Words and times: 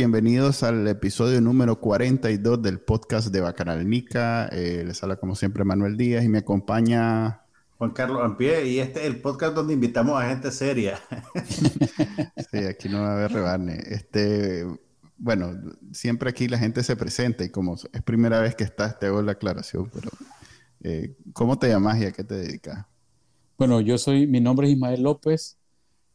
Bienvenidos 0.00 0.62
al 0.62 0.88
episodio 0.88 1.42
número 1.42 1.78
42 1.78 2.62
del 2.62 2.80
podcast 2.80 3.28
de 3.28 3.42
Bacanalnica. 3.42 4.48
Eh, 4.50 4.82
les 4.86 5.02
habla 5.02 5.16
como 5.16 5.36
siempre 5.36 5.62
Manuel 5.62 5.98
Díaz 5.98 6.24
y 6.24 6.28
me 6.30 6.38
acompaña 6.38 7.42
Juan 7.76 7.90
Carlos 7.90 8.22
Ampie 8.24 8.66
y 8.66 8.78
este 8.78 9.00
es 9.00 9.06
el 9.06 9.20
podcast 9.20 9.54
donde 9.54 9.74
invitamos 9.74 10.18
a 10.18 10.26
gente 10.26 10.52
seria. 10.52 10.98
sí, 12.50 12.58
aquí 12.66 12.88
no 12.88 13.02
va 13.02 13.10
a 13.10 13.12
haber 13.12 13.30
rebane. 13.30 13.78
Este, 13.88 14.64
bueno, 15.18 15.52
siempre 15.92 16.30
aquí 16.30 16.48
la 16.48 16.56
gente 16.56 16.82
se 16.82 16.96
presenta 16.96 17.44
y 17.44 17.50
como 17.50 17.74
es 17.74 18.02
primera 18.02 18.40
vez 18.40 18.54
que 18.54 18.64
estás, 18.64 18.98
te 18.98 19.04
hago 19.04 19.20
la 19.20 19.32
aclaración, 19.32 19.90
pero 19.92 20.08
eh, 20.82 21.14
¿cómo 21.34 21.58
te 21.58 21.68
llamas 21.68 22.00
y 22.00 22.06
a 22.06 22.12
qué 22.12 22.24
te 22.24 22.36
dedicas? 22.36 22.86
Bueno, 23.58 23.82
yo 23.82 23.98
soy, 23.98 24.26
mi 24.26 24.40
nombre 24.40 24.66
es 24.66 24.72
Ismael 24.72 25.02
López 25.02 25.58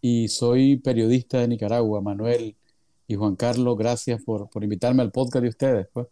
y 0.01 0.27
soy 0.27 0.77
periodista 0.77 1.37
de 1.37 1.49
Nicaragua, 1.49 2.01
Manuel 2.01 2.55
y 3.07 3.15
Juan 3.15 3.35
Carlos, 3.35 3.77
gracias 3.77 4.21
por, 4.23 4.49
invitarme 4.61 5.01
al 5.01 5.11
podcast 5.11 5.43
de 5.43 5.49
ustedes. 5.49 5.87
Pues. 5.93 6.07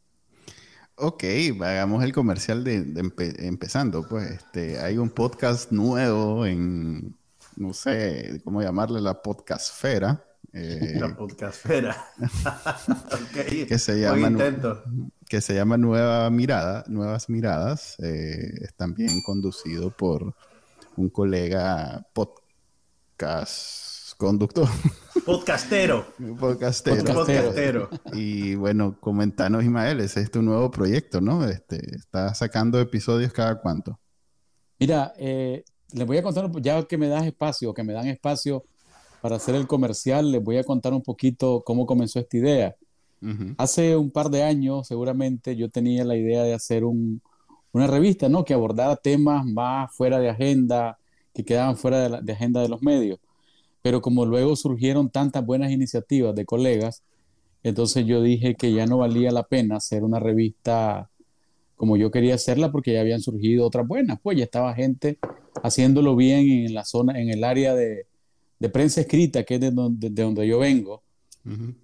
Ok, 0.95 1.23
hagamos 1.61 2.03
el 2.03 2.13
comercial 2.13 2.63
de, 2.63 2.94
empezando. 3.39 4.08
Pues 4.08 4.31
este, 4.31 4.80
hay 4.80 4.97
un 4.97 5.09
podcast 5.09 5.71
nuevo 5.71 6.45
en, 6.45 7.16
no 7.55 7.73
sé 7.73 8.41
cómo 8.44 8.61
llamarle, 8.61 9.02
la 9.02 9.21
podcastfera. 9.21 10.23
Eh, 10.53 10.94
la 10.99 11.16
podcastfera. 11.16 11.97
okay. 13.31 13.66
que 13.66 13.80
se 13.80 13.99
llama 13.99 14.31
que 15.27 15.41
se 15.41 15.55
llama 15.55 15.77
Nueva 15.77 16.30
Mirada, 16.30 16.83
Nuevas 16.88 17.27
Miradas. 17.27 17.95
Eh, 17.99 18.52
es 18.61 18.73
también 18.75 19.09
conducido 19.25 19.89
por 19.89 20.36
un 20.95 21.09
colega 21.09 22.05
podcast 22.14 24.16
conductor. 24.17 24.69
Podcastero. 25.26 26.06
Podcastero. 26.38 27.14
Podcastero. 27.14 27.90
Y 28.14 28.56
bueno, 28.56 28.98
comentanos, 29.00 29.64
Ismael, 29.64 30.02
ese 30.02 30.22
es 30.22 30.30
tu 30.30 30.42
nuevo 30.42 30.70
proyecto, 30.70 31.22
¿no? 31.22 31.46
Este, 31.46 31.96
¿Estás 31.96 32.40
sacando 32.40 32.80
episodios 32.80 33.32
cada 33.32 33.62
cuánto? 33.62 34.00
Mira, 34.80 35.14
eh, 35.18 35.64
les 35.94 36.06
voy 36.06 36.18
a 36.18 36.24
contar, 36.24 36.52
ya 36.62 36.84
que 36.84 36.98
me 36.98 37.08
das 37.08 37.26
espacio, 37.26 37.74
que 37.74 37.84
me 37.84 37.94
dan 37.94 38.08
espacio 38.08 38.66
para 39.22 39.38
hacer 39.38 39.56
el 39.56 39.66
comercial, 39.66 40.30
les 40.30 40.44
voy 40.44 40.58
a 40.58 40.64
contar 40.64 40.94
un 40.94 41.02
poquito 41.02 41.64
cómo 41.66 41.86
comenzó 41.86 42.20
esta 42.20 42.38
idea. 42.38 42.76
Hace 43.58 43.96
un 43.96 44.12
par 44.12 44.30
de 44.30 44.44
años, 44.44 44.86
seguramente, 44.88 45.56
yo 45.56 45.70
tenía 45.70 46.04
la 46.04 46.18
idea 46.18 46.44
de 46.44 46.54
hacer 46.54 46.84
una 46.84 47.88
revista, 47.88 48.28
¿no? 48.28 48.44
Que 48.44 48.54
abordara 48.54 48.98
temas 48.98 49.46
más 49.46 49.96
fuera 49.96 50.20
de 50.20 50.30
agenda, 50.30 50.98
que 51.34 51.46
quedaban 51.46 51.78
fuera 51.78 52.10
de 52.22 52.34
agenda 52.34 52.62
de 52.62 52.68
los 52.68 52.82
medios 52.82 53.20
pero 53.84 54.02
como 54.02 54.26
luego 54.26 54.56
surgieron 54.56 55.12
tantas 55.12 55.45
buenas 55.45 55.72
iniciativas 55.72 56.34
de 56.34 56.45
colegas, 56.45 57.03
entonces 57.62 58.06
yo 58.06 58.23
dije 58.23 58.56
que 58.56 58.73
ya 58.73 58.88
no 58.88 58.98
valía 58.98 59.30
la 59.31 59.44
pena 59.44 59.76
hacer 59.76 60.03
una 60.03 60.20
revista 60.20 61.10
como 61.76 61.98
yo 61.98 62.11
quería 62.11 62.36
hacerla 62.36 62.71
porque 62.71 62.94
ya 62.94 63.02
habían 63.02 63.21
surgido 63.21 63.67
otras 63.67 63.86
buenas, 63.86 64.17
pues 64.23 64.38
ya 64.38 64.45
estaba 64.45 64.73
gente 64.73 65.20
haciéndolo 65.64 66.16
bien 66.16 66.49
en 66.49 66.73
la 66.73 66.86
zona, 66.86 67.20
en 67.20 67.30
el 67.30 67.44
área 67.44 67.76
de, 67.76 68.05
prensa 68.71 69.02
escrita, 69.02 69.44
que 69.44 69.55
es 69.55 69.60
de 69.60 69.71
donde, 69.71 70.10
de 70.10 70.23
donde 70.23 70.48
yo 70.48 70.60
vengo. 70.60 71.04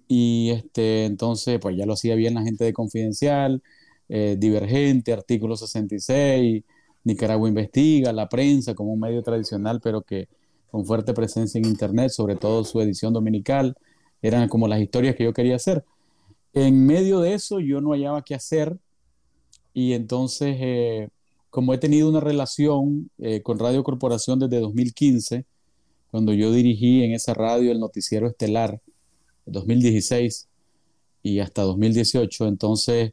Y 0.08 0.52
este, 0.52 1.04
entonces, 1.04 1.58
pues 1.60 1.76
ya 1.76 1.84
lo 1.84 1.92
hacía 1.92 2.14
bien 2.14 2.32
la 2.32 2.42
gente 2.42 2.64
de 2.64 2.72
Confidencial, 2.72 3.62
eh, 4.08 4.36
Divergente, 4.38 5.12
Artículo 5.12 5.54
66, 5.54 6.64
Nicaragua 7.04 7.46
Investiga, 7.46 8.10
la 8.14 8.26
prensa 8.26 8.74
como 8.74 8.94
un 8.94 9.00
medio 9.00 9.22
tradicional, 9.22 9.80
pero 9.82 10.00
que 10.00 10.28
con 10.70 10.86
fuerte 10.86 11.12
presencia 11.12 11.58
en 11.58 11.66
Internet, 11.66 12.10
sobre 12.10 12.36
todo 12.36 12.64
su 12.64 12.80
edición 12.80 13.12
dominical, 13.12 13.76
eran 14.22 14.48
como 14.48 14.68
las 14.68 14.80
historias 14.80 15.16
que 15.16 15.24
yo 15.24 15.32
quería 15.32 15.56
hacer. 15.56 15.84
En 16.52 16.86
medio 16.86 17.20
de 17.20 17.34
eso 17.34 17.60
yo 17.60 17.80
no 17.80 17.90
hallaba 17.90 18.22
qué 18.22 18.34
hacer 18.34 18.78
y 19.72 19.92
entonces, 19.92 20.56
eh, 20.60 21.08
como 21.48 21.74
he 21.74 21.78
tenido 21.78 22.08
una 22.08 22.20
relación 22.20 23.10
eh, 23.18 23.42
con 23.42 23.58
Radio 23.58 23.82
Corporación 23.82 24.38
desde 24.38 24.60
2015, 24.60 25.44
cuando 26.10 26.32
yo 26.32 26.52
dirigí 26.52 27.04
en 27.04 27.12
esa 27.12 27.34
radio 27.34 27.70
el 27.70 27.80
noticiero 27.80 28.26
estelar, 28.26 28.80
2016 29.46 30.48
y 31.22 31.40
hasta 31.40 31.62
2018, 31.62 32.46
entonces 32.46 33.12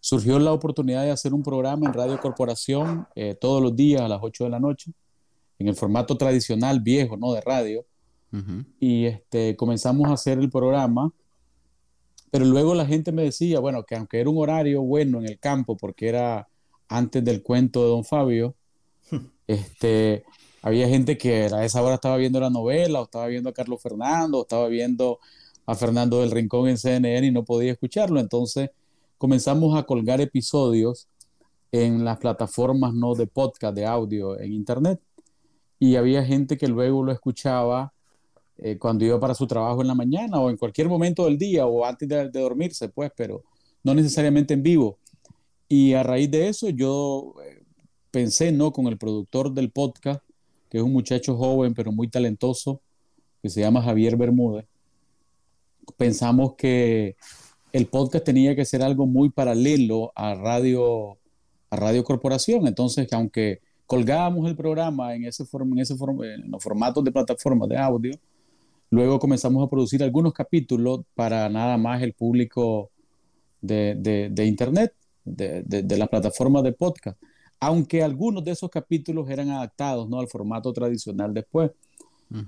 surgió 0.00 0.38
la 0.38 0.52
oportunidad 0.52 1.02
de 1.02 1.10
hacer 1.10 1.34
un 1.34 1.42
programa 1.42 1.86
en 1.86 1.92
Radio 1.92 2.20
Corporación 2.20 3.06
eh, 3.14 3.34
todos 3.38 3.62
los 3.62 3.74
días 3.74 4.02
a 4.02 4.08
las 4.08 4.20
8 4.22 4.44
de 4.44 4.50
la 4.50 4.60
noche 4.60 4.92
en 5.58 5.68
el 5.68 5.74
formato 5.74 6.16
tradicional 6.16 6.80
viejo, 6.80 7.16
¿no? 7.16 7.32
De 7.32 7.40
radio. 7.40 7.84
Y 8.78 9.06
este, 9.06 9.56
comenzamos 9.56 10.08
a 10.08 10.12
hacer 10.12 10.38
el 10.38 10.50
programa, 10.50 11.10
pero 12.30 12.44
luego 12.44 12.74
la 12.74 12.84
gente 12.84 13.10
me 13.10 13.22
decía, 13.22 13.58
bueno, 13.58 13.84
que 13.84 13.96
aunque 13.96 14.20
era 14.20 14.28
un 14.28 14.36
horario 14.36 14.82
bueno 14.82 15.18
en 15.18 15.24
el 15.24 15.38
campo, 15.38 15.78
porque 15.78 16.08
era 16.08 16.46
antes 16.88 17.24
del 17.24 17.42
cuento 17.42 17.82
de 17.82 17.88
Don 17.88 18.04
Fabio, 18.04 18.54
este, 19.46 20.24
había 20.60 20.88
gente 20.88 21.16
que 21.16 21.44
a 21.46 21.64
esa 21.64 21.82
hora 21.82 21.94
estaba 21.94 22.18
viendo 22.18 22.38
la 22.38 22.50
novela, 22.50 23.00
o 23.00 23.04
estaba 23.04 23.26
viendo 23.28 23.48
a 23.48 23.54
Carlos 23.54 23.80
Fernando, 23.80 24.40
o 24.40 24.42
estaba 24.42 24.68
viendo 24.68 25.18
a 25.64 25.74
Fernando 25.74 26.20
del 26.20 26.30
Rincón 26.30 26.68
en 26.68 26.76
CNN 26.76 27.26
y 27.26 27.30
no 27.30 27.44
podía 27.46 27.72
escucharlo. 27.72 28.20
Entonces 28.20 28.70
comenzamos 29.16 29.74
a 29.76 29.84
colgar 29.84 30.20
episodios 30.20 31.08
en 31.72 32.04
las 32.04 32.18
plataformas 32.18 32.92
no 32.92 33.14
de 33.14 33.26
podcast, 33.26 33.74
de 33.74 33.86
audio 33.86 34.38
en 34.38 34.52
Internet 34.52 35.00
y 35.78 35.96
había 35.96 36.24
gente 36.24 36.56
que 36.56 36.68
luego 36.68 37.02
lo 37.02 37.12
escuchaba 37.12 37.92
eh, 38.58 38.76
cuando 38.76 39.04
iba 39.04 39.20
para 39.20 39.34
su 39.34 39.46
trabajo 39.46 39.80
en 39.80 39.88
la 39.88 39.94
mañana 39.94 40.40
o 40.40 40.50
en 40.50 40.56
cualquier 40.56 40.88
momento 40.88 41.24
del 41.24 41.38
día 41.38 41.66
o 41.66 41.84
antes 41.84 42.08
de, 42.08 42.28
dormirse, 42.30 42.88
pues, 42.88 43.12
pero 43.16 43.44
no 43.84 43.94
necesariamente 43.94 44.54
en 44.54 44.62
vivo. 44.62 44.98
Y 45.68 45.92
a 45.92 46.02
raíz 46.02 46.30
de 46.30 46.48
eso 46.48 46.68
yo 46.70 47.34
eh, 47.44 47.62
pensé, 48.10 48.50
¿no? 48.50 48.72
Con 48.72 48.86
el 48.86 48.98
productor 48.98 49.52
del 49.52 49.70
podcast, 49.70 50.22
que 50.68 50.78
es 50.78 50.84
un 50.84 50.92
muchacho 50.92 51.36
joven 51.36 51.74
pero 51.74 51.92
muy 51.92 52.08
talentoso, 52.08 52.80
que 53.40 53.48
se 53.48 53.60
llama 53.60 53.82
Javier 53.82 54.16
Bermúdez, 54.16 54.66
pensamos 55.96 56.54
que 56.56 57.16
el 57.72 57.86
podcast 57.86 58.24
tenía 58.24 58.56
que 58.56 58.64
ser 58.64 58.82
algo 58.82 59.06
muy 59.06 59.30
paralelo 59.30 60.12
a 60.16 60.34
Radio, 60.34 61.18
a 61.70 61.76
Radio 61.76 62.02
Corporación. 62.02 62.66
Entonces, 62.66 63.12
aunque 63.12 63.60
colgábamos 63.88 64.46
el 64.46 64.54
programa 64.54 65.14
en, 65.14 65.24
ese 65.24 65.44
en, 65.50 65.78
ese 65.78 65.94
en 65.94 66.50
los 66.50 66.62
formatos 66.62 67.02
de 67.02 67.10
plataformas 67.10 67.70
de 67.70 67.78
audio. 67.78 68.12
Luego 68.90 69.18
comenzamos 69.18 69.66
a 69.66 69.70
producir 69.70 70.02
algunos 70.02 70.34
capítulos 70.34 71.00
para 71.14 71.48
nada 71.48 71.78
más 71.78 72.02
el 72.02 72.12
público 72.12 72.90
de, 73.62 73.94
de, 74.30 74.44
Internet, 74.44 74.92
de, 75.24 75.62
de, 75.62 75.96
las 75.96 76.08
plataformas 76.10 76.62
de 76.64 76.72
podcast. 76.72 77.18
Aunque 77.58 78.02
algunos 78.02 78.44
de 78.44 78.50
esos 78.50 78.68
capítulos 78.68 79.28
eran 79.30 79.48
adaptados 79.48 80.06
¿no? 80.06 80.20
al 80.20 80.28
formato 80.28 80.70
tradicional 80.72 81.32
después. 81.32 81.70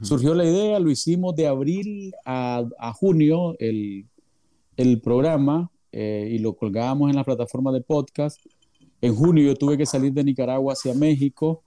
Surgió 0.03 0.34
la 0.34 0.45
idea, 0.45 0.78
lo 0.78 0.91
hicimos 0.91 1.34
de 1.37 1.47
abril 1.47 2.15
a, 2.27 2.63
a 2.78 2.92
junio 2.92 3.57
el, 3.59 4.04
el 4.77 5.01
programa 5.01 5.71
eh, 5.91 6.28
y 6.33 6.39
lo 6.39 6.54
colgábamos 6.54 7.09
en 7.09 7.16
la 7.16 7.25
plataforma 7.25 7.72
de 7.72 7.81
podcast 7.81 8.39
en 9.01 9.15
junio 9.15 9.45
yo 9.45 9.55
tuve 9.55 9.79
que 9.79 9.87
salir 9.87 10.13
de 10.13 10.25
Nicaragua 10.25 10.73
hacia 10.73 10.95
México. 10.95 11.63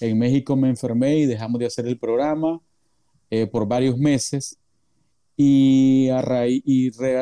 En 0.00 0.18
México 0.18 0.56
me 0.56 0.68
enfermé 0.68 1.18
y 1.18 1.26
dejamos 1.26 1.58
de 1.58 1.66
hacer 1.66 1.86
el 1.86 1.98
programa 1.98 2.60
eh, 3.30 3.46
por 3.46 3.66
varios 3.66 3.96
meses 3.98 4.58
y, 5.36 6.08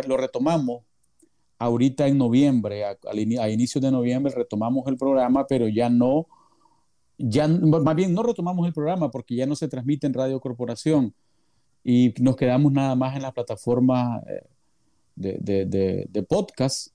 lo 0.07 0.17
retomamos 0.17 0.83
ahorita 1.59 2.07
en 2.07 2.19
noviembre, 2.19 2.85
a, 2.85 2.97
a, 3.41 3.49
inicios 3.49 3.83
de 3.83 3.91
noviembre 3.91 4.33
retomamos 4.35 4.87
el 4.87 4.97
programa, 4.97 5.47
pero 5.47 5.67
ya 5.69 5.89
no, 5.89 6.27
ya 7.17 7.49
más 7.49 7.95
bien 7.97 8.13
no 8.13 8.23
retomamos 8.23 8.67
el 8.67 8.73
programa 8.73 9.11
porque 9.11 9.35
ya 9.37 9.47
no 9.47 9.57
se 9.57 9.69
transmite 9.69 10.07
en 10.07 10.15
Radio 10.15 10.41
Corporación 10.41 11.15
y 11.83 12.13
nos 12.21 12.37
quedamos 12.37 12.73
nada 12.73 12.95
más 12.95 13.17
en 13.17 13.23
la 13.23 13.33
plataforma 13.33 14.23
eh, 14.29 14.47
de, 15.17 15.39
de, 15.41 15.67
de, 15.67 16.07
de 16.11 16.23
podcast 16.23 16.89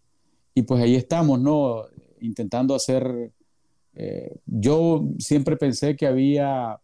y 0.54 0.64
pues 0.64 0.82
ahí 0.82 0.96
estamos, 0.96 1.40
¿no? 1.40 1.86
Intentando 2.21 2.75
hacer, 2.75 3.31
eh, 3.95 4.36
yo 4.45 5.07
siempre 5.18 5.57
pensé 5.57 5.95
que 5.95 6.06
había, 6.07 6.80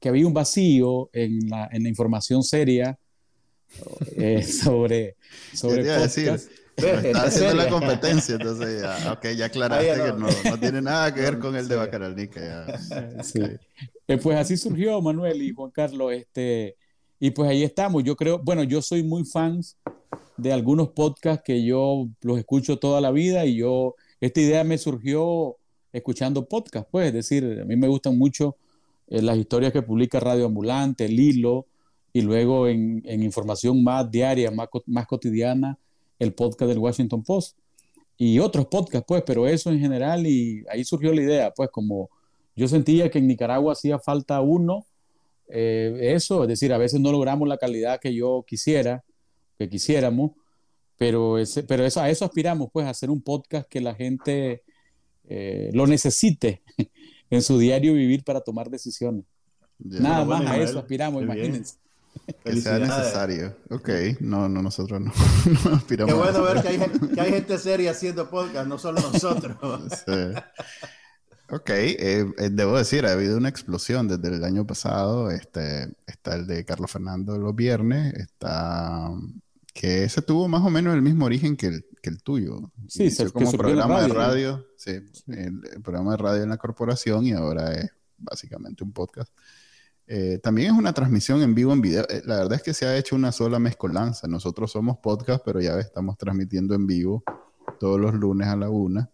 que 0.00 0.08
había 0.08 0.26
un 0.26 0.34
vacío 0.34 1.10
en 1.12 1.48
la, 1.48 1.68
en 1.72 1.82
la 1.82 1.88
información 1.88 2.42
seria 2.42 2.98
eh, 4.16 4.42
sobre, 4.62 5.16
sobre 5.52 5.84
decir? 5.84 6.38
está 6.76 7.24
haciendo 7.24 7.54
la 7.54 7.68
competencia, 7.68 8.34
entonces 8.34 8.82
ya, 8.82 9.12
ok, 9.12 9.26
ya 9.36 9.46
aclaraste 9.46 9.94
que 9.94 10.12
no, 10.18 10.26
no, 10.50 10.60
tiene 10.60 10.80
nada 10.80 11.12
que 11.12 11.20
ver 11.20 11.38
con 11.38 11.54
el 11.56 11.68
de 11.68 11.76
Bacaralnica. 11.76 12.66
Sí. 13.22 13.40
Eh, 14.08 14.18
pues 14.18 14.36
así 14.36 14.56
surgió 14.56 15.00
Manuel 15.00 15.42
y 15.42 15.52
Juan 15.52 15.70
Carlos, 15.70 16.12
este, 16.12 16.76
y 17.20 17.30
pues 17.30 17.48
ahí 17.48 17.62
estamos. 17.62 18.02
Yo 18.04 18.16
creo, 18.16 18.38
bueno, 18.38 18.64
yo 18.64 18.82
soy 18.82 19.02
muy 19.02 19.24
fan 19.24 19.60
de 20.36 20.52
algunos 20.52 20.88
podcasts 20.88 21.44
que 21.44 21.64
yo 21.64 22.08
los 22.20 22.38
escucho 22.38 22.78
toda 22.78 23.00
la 23.00 23.10
vida 23.10 23.44
y 23.44 23.56
yo, 23.56 23.94
esta 24.26 24.40
idea 24.40 24.62
me 24.62 24.78
surgió 24.78 25.56
escuchando 25.92 26.46
podcasts, 26.46 26.88
pues, 26.90 27.08
es 27.08 27.12
decir, 27.12 27.58
a 27.60 27.64
mí 27.64 27.74
me 27.74 27.88
gustan 27.88 28.16
mucho 28.16 28.56
eh, 29.08 29.20
las 29.20 29.36
historias 29.36 29.72
que 29.72 29.82
publica 29.82 30.20
Radio 30.20 30.46
Ambulante, 30.46 31.06
el 31.06 31.18
hilo, 31.18 31.66
y 32.12 32.20
luego 32.20 32.68
en, 32.68 33.02
información 33.04 33.82
más 33.82 34.08
diaria, 34.08 34.50
más, 34.52 34.68
más 34.86 35.06
cotidiana, 35.06 35.76
el 36.20 36.34
podcast 36.34 36.68
del 36.68 36.78
Washington 36.78 37.24
Post 37.24 37.58
y 38.16 38.38
otros 38.38 38.66
podcasts, 38.66 39.04
pues, 39.08 39.24
pero 39.26 39.48
eso 39.48 39.70
en 39.70 39.80
general 39.80 40.24
y 40.24 40.64
ahí 40.70 40.84
surgió 40.84 41.12
la 41.12 41.22
idea, 41.22 41.50
pues, 41.50 41.68
como 41.70 42.08
yo 42.54 42.68
sentía 42.68 43.10
que 43.10 43.18
en 43.18 43.26
Nicaragua 43.26 43.72
hacía 43.72 43.98
falta 43.98 44.40
uno, 44.40 44.86
eh, 45.48 46.12
eso, 46.14 46.42
es 46.44 46.48
decir, 46.48 46.72
a 46.72 46.78
veces 46.78 47.00
no 47.00 47.10
logramos 47.10 47.48
la 47.48 47.58
calidad 47.58 47.98
que 47.98 48.14
yo 48.14 48.44
quisiera, 48.46 49.02
que 49.58 49.68
quisiéramos, 49.68 50.30
pero, 51.02 51.36
ese, 51.36 51.64
pero 51.64 51.84
eso, 51.84 52.00
a 52.00 52.08
eso 52.10 52.24
aspiramos, 52.24 52.70
pues, 52.72 52.86
a 52.86 52.90
hacer 52.90 53.10
un 53.10 53.20
podcast 53.20 53.68
que 53.68 53.80
la 53.80 53.92
gente 53.92 54.62
eh, 55.24 55.68
lo 55.74 55.88
necesite 55.88 56.62
en 57.30 57.42
su 57.42 57.58
diario 57.58 57.94
vivir 57.94 58.22
para 58.22 58.40
tomar 58.40 58.70
decisiones. 58.70 59.24
Nada 59.80 60.24
más 60.24 60.46
a 60.46 60.56
eso 60.58 60.78
aspiramos, 60.78 61.20
imagínense. 61.20 61.74
Que 62.44 62.54
sea 62.54 62.78
necesario. 62.78 63.56
Ok, 63.70 63.88
no, 64.20 64.48
no, 64.48 64.62
nosotros 64.62 65.00
no, 65.00 65.10
aspiramos. 65.74 66.14
Qué 66.14 66.20
bueno 66.20 66.42
ver 66.44 66.62
que 66.62 66.68
hay, 66.68 66.78
que 66.78 67.20
hay, 67.20 67.32
gente 67.32 67.58
seria 67.58 67.90
haciendo 67.90 68.30
podcast, 68.30 68.68
no 68.68 68.78
solo 68.78 69.00
nosotros. 69.00 69.56
Ok, 71.50 71.68
eh, 71.68 72.32
eh, 72.38 72.48
debo 72.50 72.78
decir, 72.78 73.04
ha 73.04 73.12
habido 73.12 73.36
una 73.36 73.50
explosión 73.50 74.08
desde 74.08 74.34
el 74.34 74.42
año 74.42 74.66
pasado. 74.66 75.30
Este, 75.30 75.92
está 76.06 76.34
el 76.34 76.46
de 76.46 76.64
Carlos 76.64 76.90
Fernando 76.90 77.36
los 77.36 77.54
viernes, 77.54 78.14
está 78.14 79.10
que 79.72 80.04
ese 80.04 80.22
tuvo 80.22 80.48
más 80.48 80.62
o 80.62 80.70
menos 80.70 80.94
el 80.94 81.02
mismo 81.02 81.24
origen 81.24 81.56
que 81.56 81.66
el, 81.66 81.86
que 82.02 82.10
el 82.10 82.22
tuyo. 82.22 82.70
Sí, 82.88 83.04
es 83.04 83.32
como 83.32 83.50
programa 83.52 84.02
de 84.02 84.08
radio, 84.08 84.66
sí, 84.76 85.00
El, 85.28 85.60
programa 85.82 86.12
de 86.12 86.16
radio 86.18 86.42
en 86.42 86.50
la 86.50 86.58
corporación 86.58 87.26
y 87.26 87.32
ahora 87.32 87.72
es 87.72 87.90
básicamente 88.18 88.84
un 88.84 88.92
podcast. 88.92 89.32
Eh, 90.06 90.38
también 90.42 90.72
es 90.72 90.78
una 90.78 90.92
transmisión 90.92 91.42
en 91.42 91.54
vivo 91.54 91.72
en 91.72 91.80
video. 91.80 92.04
la 92.24 92.36
verdad 92.36 92.54
es 92.54 92.62
que 92.62 92.74
se 92.74 92.86
ha 92.86 92.96
hecho 92.96 93.16
una 93.16 93.32
sola 93.32 93.58
mezcolanza. 93.58 94.26
Nosotros 94.28 94.72
somos 94.72 94.98
podcast, 94.98 95.42
pero 95.44 95.60
ya 95.60 95.78
estamos 95.78 96.18
transmitiendo 96.18 96.74
en 96.74 96.86
vivo 96.86 97.22
todos 97.80 97.98
los 97.98 98.14
lunes 98.14 98.48
a 98.48 98.56
la 98.56 98.68
una. 98.68 99.10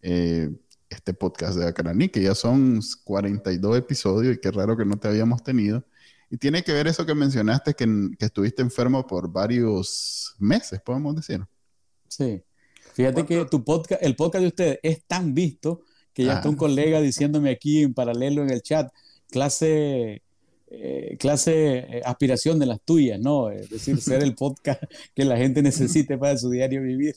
Eh, 0.00 0.50
este 0.88 1.14
podcast 1.14 1.56
de 1.56 1.66
Acarani, 1.66 2.08
que 2.08 2.22
ya 2.22 2.34
son 2.34 2.80
42 3.04 3.78
episodios 3.78 4.36
y 4.36 4.38
qué 4.38 4.50
raro 4.50 4.76
que 4.76 4.84
no 4.84 4.98
te 4.98 5.08
habíamos 5.08 5.42
tenido. 5.42 5.84
Y 6.32 6.38
tiene 6.38 6.64
que 6.64 6.72
ver 6.72 6.86
eso 6.86 7.04
que 7.04 7.14
mencionaste, 7.14 7.74
que, 7.74 7.86
que 8.18 8.24
estuviste 8.24 8.62
enfermo 8.62 9.06
por 9.06 9.30
varios 9.30 10.34
meses, 10.38 10.80
podemos 10.80 11.14
decir. 11.14 11.44
Sí. 12.08 12.42
Fíjate 12.94 13.26
que 13.26 13.44
tu 13.44 13.62
podcast, 13.62 14.02
el 14.02 14.16
podcast 14.16 14.40
de 14.40 14.48
ustedes 14.48 14.78
es 14.82 15.04
tan 15.04 15.34
visto 15.34 15.82
que 16.14 16.24
ya 16.24 16.36
está 16.36 16.48
un 16.48 16.56
colega 16.56 17.02
diciéndome 17.02 17.50
aquí 17.50 17.82
en 17.82 17.92
paralelo 17.92 18.42
en 18.42 18.48
el 18.48 18.62
chat, 18.62 18.90
clase, 19.30 20.22
eh, 20.70 21.16
clase 21.20 21.76
eh, 21.76 22.00
aspiración 22.02 22.58
de 22.58 22.64
las 22.64 22.80
tuyas, 22.80 23.20
¿no? 23.20 23.50
Es 23.50 23.68
decir, 23.68 24.00
ser 24.00 24.22
el 24.22 24.34
podcast 24.34 24.82
que 25.14 25.26
la 25.26 25.36
gente 25.36 25.60
necesite 25.60 26.16
para 26.16 26.38
su 26.38 26.48
diario 26.48 26.80
vivir. 26.80 27.14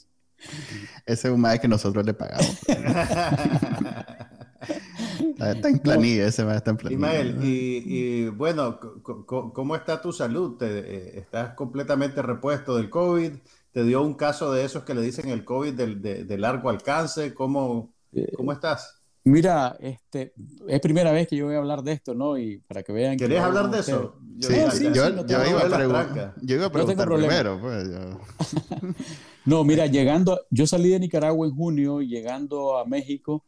Ese 1.05 1.29
es 1.29 1.33
un 1.33 1.39
maestro 1.39 1.61
que 1.61 1.67
nosotros 1.69 2.05
le 2.05 2.13
pagamos. 2.13 2.59
está 5.39 5.69
en 5.69 5.79
planilla, 5.79 6.27
ese 6.27 6.43
maestro 6.43 6.57
está 6.57 6.71
en 6.71 6.77
planilla. 6.77 6.95
Ismael, 6.95 7.39
y, 7.43 8.27
bueno, 8.29 8.79
¿cómo 9.25 9.75
está 9.75 10.01
tu 10.01 10.11
salud? 10.11 10.61
Eh, 10.61 11.13
¿Estás 11.15 11.53
completamente 11.53 12.21
repuesto 12.21 12.75
del 12.75 12.89
COVID? 12.89 13.31
¿Te 13.71 13.83
dio 13.83 14.01
un 14.01 14.13
caso 14.13 14.53
de 14.53 14.63
esos 14.63 14.83
que 14.83 14.93
le 14.93 15.01
dicen 15.01 15.29
el 15.29 15.43
COVID 15.43 15.73
de, 15.73 16.37
largo 16.37 16.69
alcance? 16.69 17.33
¿Cómo, 17.33 17.93
eh, 18.13 18.31
¿Cómo 18.35 18.51
estás? 18.51 19.01
Mira, 19.27 19.75
este, 19.79 20.33
es 20.67 20.79
primera 20.79 21.11
vez 21.11 21.27
que 21.27 21.35
yo 21.35 21.47
voy 21.47 21.55
a 21.55 21.57
hablar 21.57 21.81
de 21.81 21.93
esto, 21.93 22.13
¿no? 22.13 22.37
Y 22.37 22.59
para 22.59 22.83
que 22.83 22.93
vean. 22.93 23.17
¿Querés 23.17 23.41
hablar 23.41 23.71
de 23.71 23.79
eso? 23.79 24.19
Yo, 24.37 24.49
yo, 24.49 26.55
iba 26.55 26.65
a 26.67 26.71
preguntar 26.71 27.07
primero. 27.07 27.59
Pues, 27.59 27.87
no, 29.45 29.63
mira, 29.63 29.87
llegando, 29.87 30.41
yo 30.51 30.67
salí 30.67 30.89
de 30.89 30.99
Nicaragua 30.99 31.47
en 31.47 31.55
junio, 31.55 32.01
llegando 32.01 32.77
a 32.77 32.85
México, 32.85 33.43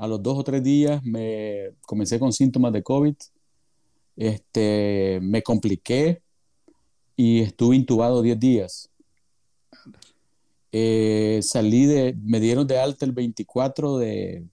a 0.00 0.08
los 0.08 0.22
dos 0.22 0.38
o 0.38 0.42
tres 0.42 0.62
días 0.62 1.04
me 1.04 1.74
comencé 1.82 2.18
con 2.18 2.32
síntomas 2.32 2.72
de 2.72 2.82
COVID. 2.82 3.14
Este, 4.16 5.18
me 5.22 5.42
compliqué 5.42 6.22
y 7.16 7.40
estuve 7.40 7.76
intubado 7.76 8.22
10 8.22 8.40
días. 8.40 8.90
Eh, 10.72 11.40
salí 11.42 11.84
de, 11.84 12.16
me 12.22 12.40
dieron 12.40 12.66
de 12.66 12.78
alta 12.78 13.04
el 13.04 13.12
24 13.12 13.98
de, 13.98 14.46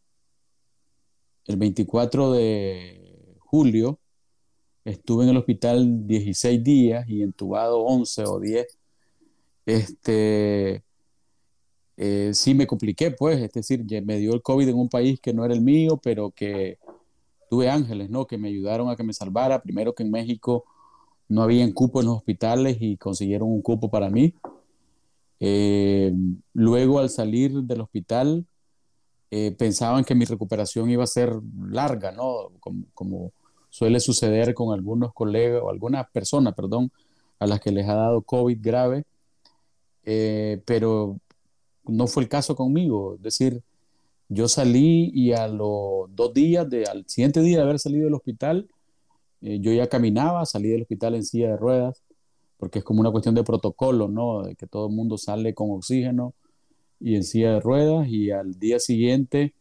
el 1.45 1.55
24 1.55 2.33
de 2.33 3.37
julio 3.39 3.99
estuve 4.83 5.23
en 5.23 5.29
el 5.29 5.37
hospital 5.37 6.07
16 6.07 6.61
días 6.61 7.07
y 7.07 7.21
entubado 7.21 7.83
11 7.83 8.23
o 8.25 8.39
10. 8.41 8.77
Este, 9.65 10.83
eh, 11.97 12.31
sí 12.33 12.53
me 12.53 12.67
compliqué, 12.67 13.11
pues, 13.11 13.39
es 13.41 13.51
decir, 13.51 13.83
me 14.05 14.17
dio 14.17 14.33
el 14.33 14.41
COVID 14.41 14.69
en 14.69 14.77
un 14.77 14.89
país 14.89 15.19
que 15.19 15.33
no 15.33 15.43
era 15.43 15.53
el 15.53 15.61
mío, 15.61 15.99
pero 16.01 16.31
que 16.31 16.77
tuve 17.49 17.69
ángeles, 17.69 18.09
¿no? 18.09 18.27
Que 18.27 18.37
me 18.37 18.49
ayudaron 18.49 18.89
a 18.89 18.95
que 18.95 19.03
me 19.03 19.13
salvara. 19.13 19.61
Primero 19.61 19.93
que 19.93 20.03
en 20.03 20.11
México 20.11 20.65
no 21.29 21.43
había 21.43 21.71
cupo 21.73 21.99
en 21.99 22.07
los 22.07 22.17
hospitales 22.17 22.77
y 22.79 22.97
consiguieron 22.97 23.49
un 23.49 23.61
cupo 23.61 23.89
para 23.89 24.09
mí. 24.09 24.33
Eh, 25.39 26.13
luego 26.53 26.99
al 26.99 27.09
salir 27.09 27.51
del 27.51 27.81
hospital 27.81 28.45
eh, 29.29 29.51
pensaban 29.51 30.03
que 30.03 30.15
mi 30.15 30.25
recuperación 30.25 30.89
iba 30.89 31.03
a 31.03 31.07
ser 31.07 31.33
larga, 31.59 32.11
¿no? 32.11 32.51
Como, 32.93 33.31
suele 33.69 33.99
suceder 33.99 34.53
con 34.53 34.73
algunos 34.73 35.13
colegas 35.13 35.61
o 35.63 35.69
algunas 35.69 36.09
personas, 36.09 36.55
perdón, 36.55 36.91
a 37.39 37.45
las 37.45 37.59
que 37.59 37.71
les 37.71 37.87
ha 37.87 37.95
dado 37.95 38.21
COVID 38.21 38.57
grave, 38.59 39.03
eh, 40.03 40.61
pero 40.65 41.19
no 41.87 42.07
fue 42.07 42.23
el 42.23 42.29
caso 42.29 42.55
conmigo. 42.55 43.15
Es 43.15 43.21
decir, 43.21 43.63
yo 44.29 44.47
salí 44.47 45.11
y 45.13 45.33
a 45.33 45.47
los 45.47 46.13
dos 46.15 46.33
días, 46.33 46.69
de, 46.69 46.85
al 46.85 47.05
siguiente 47.07 47.41
día 47.41 47.57
de 47.57 47.63
haber 47.63 47.79
salido 47.79 48.05
del 48.05 48.15
hospital, 48.15 48.67
eh, 49.41 49.59
yo 49.61 49.71
ya 49.71 49.87
caminaba, 49.87 50.45
salí 50.45 50.69
del 50.69 50.81
hospital 50.83 51.15
en 51.15 51.23
silla 51.23 51.49
de 51.51 51.57
ruedas, 51.57 52.03
porque 52.57 52.79
es 52.79 52.85
como 52.85 53.01
una 53.01 53.11
cuestión 53.11 53.35
de 53.35 53.43
protocolo, 53.43 54.07
¿no? 54.07 54.43
De 54.43 54.55
que 54.55 54.67
todo 54.67 54.87
el 54.87 54.95
mundo 54.95 55.17
sale 55.17 55.53
con 55.53 55.71
oxígeno 55.71 56.33
y 56.99 57.15
en 57.15 57.23
silla 57.23 57.53
de 57.53 57.59
ruedas 57.61 58.07
y 58.09 58.31
al 58.31 58.59
día 58.59 58.79
siguiente 58.79 59.53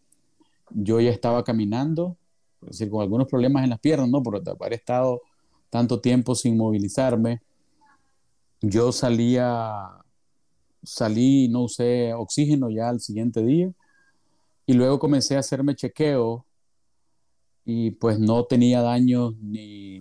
yo 0.71 1.01
ya 1.01 1.11
estaba 1.11 1.45
caminando, 1.45 2.17
es 2.63 2.79
decir, 2.79 2.91
con 2.91 3.03
algunos 3.03 3.29
problemas 3.29 3.65
en 3.65 3.71
las 3.71 3.81
piernas, 3.81 4.09
¿no? 4.09 4.23
Por 4.23 4.37
haber 4.37 4.73
estado 4.73 5.23
tanto 5.71 6.01
tiempo 6.01 6.35
sin 6.35 6.57
movilizarme. 6.57 7.43
Yo 8.63 8.93
salía, 8.93 9.96
salí, 10.87 11.49
no 11.49 11.65
usé 11.65 12.15
oxígeno 12.15 12.71
ya 12.71 12.89
al 12.89 13.01
siguiente 13.01 13.43
día 13.43 13.71
y 14.67 14.73
luego 14.73 14.99
comencé 14.99 15.37
a 15.37 15.41
hacerme 15.41 15.75
chequeo 15.75 16.45
y 17.65 17.91
pues 17.93 18.19
no 18.19 18.45
tenía 18.45 18.81
daños 18.81 19.35
ni, 19.41 20.01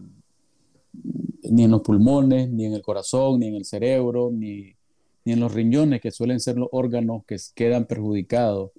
ni 1.44 1.63
en 1.63 1.72
los 1.72 1.82
pulmones, 1.82 2.50
ni 2.50 2.65
en 2.65 2.74
el 2.74 2.82
corazón, 2.82 3.39
ni 3.39 3.48
en 3.48 3.56
el 3.56 3.65
cerebro, 3.65 4.30
ni, 4.32 4.75
ni 5.24 5.34
en 5.34 5.39
los 5.39 5.54
riñones, 5.54 6.01
que 6.01 6.12
suelen 6.12 6.39
ser 6.39 6.58
los 6.58 6.70
órganos 6.72 7.24
que 7.25 7.38
quedan 7.56 7.86
perjudicados 7.86 8.72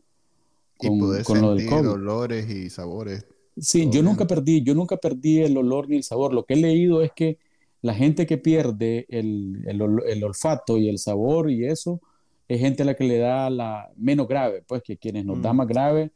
con, 0.76 1.20
y 1.20 1.22
con 1.24 1.40
lo 1.40 1.54
del 1.54 1.68
COVID. 1.68 1.90
olores 1.90 2.48
y 2.48 2.70
sabores. 2.70 3.26
Sí, 3.58 3.88
yo 3.90 4.02
nunca 4.02 4.26
perdí, 4.26 4.62
yo 4.62 4.74
nunca 4.74 4.96
perdí 4.96 5.40
el 5.40 5.56
olor 5.56 5.88
ni 5.88 5.96
el 5.96 6.02
sabor. 6.02 6.34
Lo 6.34 6.44
que 6.44 6.54
he 6.54 6.58
leído 6.58 7.02
es 7.02 7.10
que 7.12 7.38
la 7.82 7.94
gente 7.94 8.26
que 8.26 8.38
pierde 8.38 9.06
el, 9.08 9.64
el, 9.66 10.24
olfato 10.24 10.78
y 10.78 10.88
el 10.88 10.98
sabor 10.98 11.50
y 11.50 11.66
eso 11.66 12.00
es 12.48 12.60
gente 12.60 12.82
a 12.82 12.86
la 12.86 12.94
que 12.94 13.04
le 13.04 13.18
da 13.18 13.50
la 13.50 13.90
menos 13.96 14.28
grave, 14.28 14.62
pues 14.66 14.82
que 14.82 14.96
quienes 14.96 15.24
nos 15.24 15.40
da 15.42 15.52
mm. 15.52 15.56
más 15.56 15.68
grave 15.68 16.10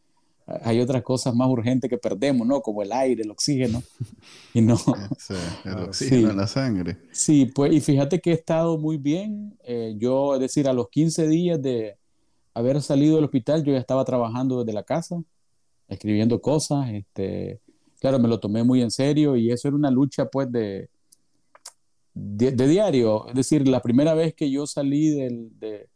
hay 0.62 0.80
otras 0.80 1.02
cosas 1.02 1.34
más 1.34 1.48
urgentes 1.48 1.88
que 1.88 1.98
perdemos, 1.98 2.46
¿no? 2.46 2.60
Como 2.60 2.82
el 2.82 2.92
aire, 2.92 3.22
el 3.22 3.30
oxígeno. 3.30 3.82
Y 4.52 4.60
no. 4.60 4.76
Sí, 4.76 5.34
el 5.64 5.78
oxígeno 5.78 6.30
en 6.30 6.36
la 6.36 6.46
sangre. 6.48 6.98
Sí, 7.12 7.46
pues, 7.46 7.72
y 7.72 7.80
fíjate 7.80 8.20
que 8.20 8.30
he 8.30 8.34
estado 8.34 8.78
muy 8.78 8.96
bien. 8.96 9.56
Eh, 9.62 9.94
yo, 9.96 10.34
es 10.34 10.40
decir, 10.40 10.68
a 10.68 10.72
los 10.72 10.88
15 10.88 11.28
días 11.28 11.62
de 11.62 11.96
haber 12.52 12.82
salido 12.82 13.14
del 13.14 13.26
hospital, 13.26 13.62
yo 13.62 13.72
ya 13.72 13.78
estaba 13.78 14.04
trabajando 14.04 14.58
desde 14.58 14.72
la 14.72 14.82
casa, 14.82 15.22
escribiendo 15.86 16.40
cosas. 16.40 16.90
Este, 16.90 17.60
claro, 18.00 18.18
me 18.18 18.26
lo 18.26 18.40
tomé 18.40 18.64
muy 18.64 18.82
en 18.82 18.90
serio 18.90 19.36
y 19.36 19.52
eso 19.52 19.68
era 19.68 19.76
una 19.76 19.90
lucha, 19.90 20.24
pues, 20.24 20.50
de, 20.50 20.88
de, 22.14 22.52
diario. 22.52 23.28
Es 23.28 23.34
decir, 23.34 23.66
la 23.68 23.80
primera 23.80 24.14
vez 24.14 24.34
que 24.34 24.50
yo 24.50 24.66
salí 24.66 25.10
de, 25.10 25.88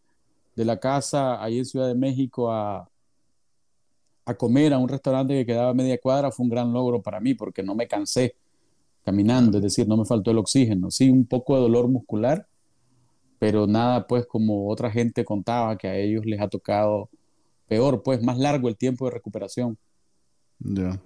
la 0.57 0.79
casa 0.79 1.43
ahí 1.43 1.59
en 1.59 1.65
Ciudad 1.65 1.89
de 1.89 1.95
México 1.95 2.51
a, 2.51 2.89
a 4.25 4.35
comer 4.35 4.73
a 4.73 4.79
un 4.79 4.89
restaurante 4.89 5.35
que 5.35 5.47
quedaba 5.47 5.71
a 5.71 5.75
media 5.75 5.99
cuadra 5.99 6.31
fue 6.31 6.45
un 6.45 6.51
gran 6.51 6.73
logro 6.73 7.03
para 7.03 7.21
mí 7.21 7.35
porque 7.35 7.63
no 7.63 7.75
me 7.75 7.89
cansé 7.89 8.37
caminando, 9.05 9.59
es 9.59 9.65
decir, 9.65 9.87
no 9.87 9.97
me 9.97 10.05
faltó 10.05 10.31
el 10.31 10.39
oxígeno. 10.39 10.91
Sí, 10.91 11.11
un 11.11 11.27
poco 11.27 11.55
de 11.57 11.63
dolor 11.63 11.89
muscular, 11.89 12.47
pero 13.39 13.67
nada, 13.67 14.07
pues 14.07 14.27
como 14.27 14.69
otra 14.71 14.91
gente 14.91 15.25
contaba 15.25 15.77
que 15.77 15.89
a 15.89 15.97
ellos 15.97 16.25
les 16.25 16.41
ha 16.41 16.49
tocado 16.49 17.11
peor, 17.69 18.03
pues 18.03 18.23
más 18.23 18.39
largo 18.39 18.69
el 18.69 18.77
tiempo 18.77 19.05
de 19.05 19.11
recuperación. 19.11 19.77
Ya. 20.59 20.99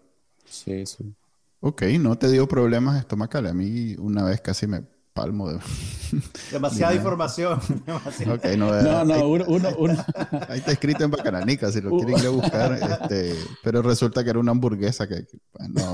Sí, 0.44 0.86
sí. 0.86 1.12
Ok, 1.60 1.82
no 1.98 2.16
te 2.16 2.30
dio 2.30 2.46
problemas 2.46 2.98
estomacales. 2.98 3.50
A 3.50 3.54
mí 3.54 3.96
una 3.98 4.22
vez 4.22 4.40
casi 4.40 4.66
me 4.68 4.82
palmo 5.18 5.50
de... 5.50 5.58
Demasiada 6.52 6.94
información. 6.94 7.60
no, 8.56 9.04
no, 9.04 9.28
uno, 9.28 9.44
uno, 9.48 9.96
Ahí 10.48 10.58
está 10.58 10.72
escrito 10.72 11.04
en 11.04 11.10
Bacananica, 11.10 11.70
si 11.72 11.80
lo 11.80 11.90
quieren 11.90 12.18
ir 12.18 12.26
a 12.26 12.30
buscar. 12.30 12.72
Este, 12.72 13.34
pero 13.62 13.82
resulta 13.82 14.22
que 14.22 14.30
era 14.30 14.38
una 14.38 14.52
hamburguesa 14.52 15.08
que, 15.08 15.26
pues, 15.52 15.68
no... 15.68 15.92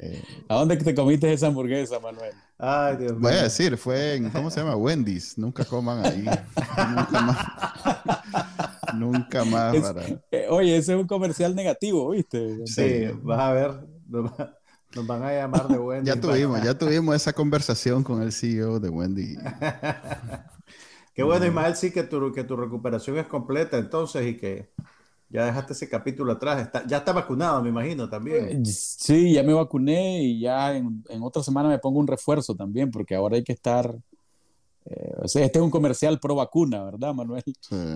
Eh, 0.00 0.22
¿A 0.48 0.54
dónde 0.54 0.76
te 0.76 0.94
comiste 0.94 1.32
esa 1.32 1.48
hamburguesa, 1.48 1.98
Manuel? 1.98 2.32
Ay, 2.56 2.96
Dios 2.98 3.12
mío. 3.12 3.20
Voy 3.20 3.32
a 3.32 3.42
decir, 3.42 3.76
fue 3.76 4.14
en, 4.14 4.30
¿cómo 4.30 4.48
se 4.48 4.60
llama? 4.60 4.76
Wendy's. 4.76 5.36
Nunca 5.36 5.64
coman 5.64 6.06
ahí. 6.06 6.24
Nunca 6.24 7.20
más. 7.20 7.36
Nunca 8.94 9.44
más. 9.44 9.74
Eh, 10.30 10.46
oye, 10.48 10.76
ese 10.76 10.94
es 10.94 11.00
un 11.00 11.08
comercial 11.08 11.54
negativo, 11.56 12.10
¿viste? 12.10 12.64
Sí, 12.66 13.10
vas 13.22 13.40
a 13.40 13.52
ver. 13.52 13.72
Nos 14.94 15.06
van 15.06 15.22
a 15.22 15.32
llamar 15.32 15.68
de 15.68 15.78
Wendy's. 15.78 16.14
ya 16.14 16.20
tuvimos, 16.20 16.62
ya 16.62 16.76
tuvimos 16.76 17.14
esa 17.14 17.32
conversación 17.32 18.02
con 18.02 18.22
el 18.22 18.32
CEO 18.32 18.80
de 18.80 18.88
Wendy. 18.88 19.36
Qué 21.14 21.22
bueno, 21.22 21.46
Ismael, 21.46 21.74
sí 21.74 21.90
que 21.90 22.04
tu, 22.04 22.32
que 22.32 22.44
tu 22.44 22.56
recuperación 22.56 23.18
es 23.18 23.26
completa 23.26 23.76
entonces 23.76 24.26
y 24.26 24.36
que 24.36 24.70
ya 25.30 25.44
dejaste 25.44 25.72
ese 25.72 25.88
capítulo 25.88 26.32
atrás. 26.32 26.62
Está, 26.62 26.86
ya 26.86 26.98
está 26.98 27.12
vacunado, 27.12 27.62
me 27.62 27.68
imagino, 27.68 28.08
también. 28.08 28.62
Eh, 28.62 28.64
sí, 28.64 29.34
ya 29.34 29.42
me 29.42 29.52
vacuné 29.52 30.22
y 30.22 30.40
ya 30.40 30.76
en, 30.76 31.02
otra 31.20 31.42
semana 31.42 31.68
me 31.68 31.78
pongo 31.78 31.98
un 31.98 32.06
refuerzo 32.06 32.54
también, 32.54 32.90
porque 32.90 33.14
ahora 33.14 33.36
hay 33.36 33.44
que 33.44 33.52
estar... 33.52 33.94
Eh, 34.86 35.14
este 35.24 35.44
es 35.44 35.56
un 35.56 35.70
comercial 35.70 36.18
pro 36.18 36.34
vacuna, 36.34 36.84
¿verdad, 36.84 37.12
Manuel? 37.12 37.42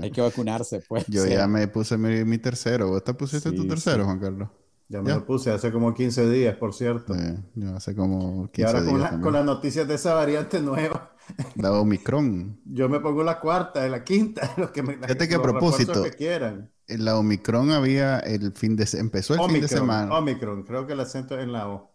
Hay 0.02 0.10
que 0.10 0.20
vacunarse, 0.20 0.82
pues. 0.86 1.06
Yo 1.06 1.24
ya 1.24 1.46
me 1.46 1.66
puse 1.68 1.96
mi, 1.96 2.38
tercero. 2.38 2.88
¿Vos 2.88 3.02
te 3.02 3.14
pusiste 3.14 3.50
tu 3.52 3.66
tercero, 3.66 4.04
Juan 4.04 4.18
Carlos? 4.18 4.48
Ya 4.92 5.00
me 5.00 5.08
lo 5.10 5.24
puse 5.24 5.50
hace 5.50 5.72
como 5.72 5.94
15 5.94 6.28
días, 6.28 6.54
por 6.56 6.74
cierto. 6.74 7.14
Sí, 7.14 7.64
hace 7.74 7.96
como 7.96 8.50
15 8.50 8.60
y 8.60 8.64
ahora 8.64 8.82
días. 8.82 9.10
Con, 9.12 9.20
con 9.22 9.32
las 9.32 9.44
noticias 9.46 9.88
de 9.88 9.94
esa 9.94 10.12
variante 10.12 10.60
nueva. 10.60 11.14
La 11.54 11.72
Omicron. 11.72 12.60
Yo 12.66 12.90
me 12.90 13.00
pongo 13.00 13.24
la 13.24 13.40
cuarta, 13.40 13.88
la 13.88 14.04
quinta, 14.04 14.52
los 14.58 14.70
que 14.70 14.82
me 14.82 14.98
Fíjate 14.98 15.28
que 15.28 15.34
a 15.36 15.40
propósito, 15.40 16.04
en 16.04 17.04
la 17.06 17.16
Omicron 17.16 17.70
había 17.70 18.18
el 18.18 18.52
fin 18.52 18.76
de 18.76 18.86
empezó 18.92 19.32
el 19.32 19.50
fin 19.50 19.62
de 19.62 19.68
semana. 19.68 20.14
Omicron, 20.14 20.62
creo 20.64 20.86
que 20.86 20.92
el 20.92 21.00
acento 21.00 21.38
es 21.38 21.44
en 21.44 21.52
la 21.52 21.70
O. 21.70 21.90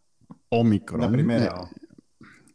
Omicron. 0.50 1.00
La 1.00 1.12
primera 1.12 1.54
O. 1.54 1.70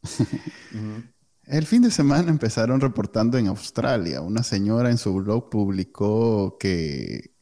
El 1.45 1.67
fin 1.67 1.83
de 1.83 1.91
semana 1.91 2.31
empezaron 2.31 2.81
reportando 2.81 3.37
en 3.37 3.49
Australia. 3.49 4.21
Una 4.23 4.43
señora 4.43 4.91
en 4.91 4.97
su 4.97 5.13
blog 5.13 5.51
publicó 5.51 6.57
que 6.59 7.33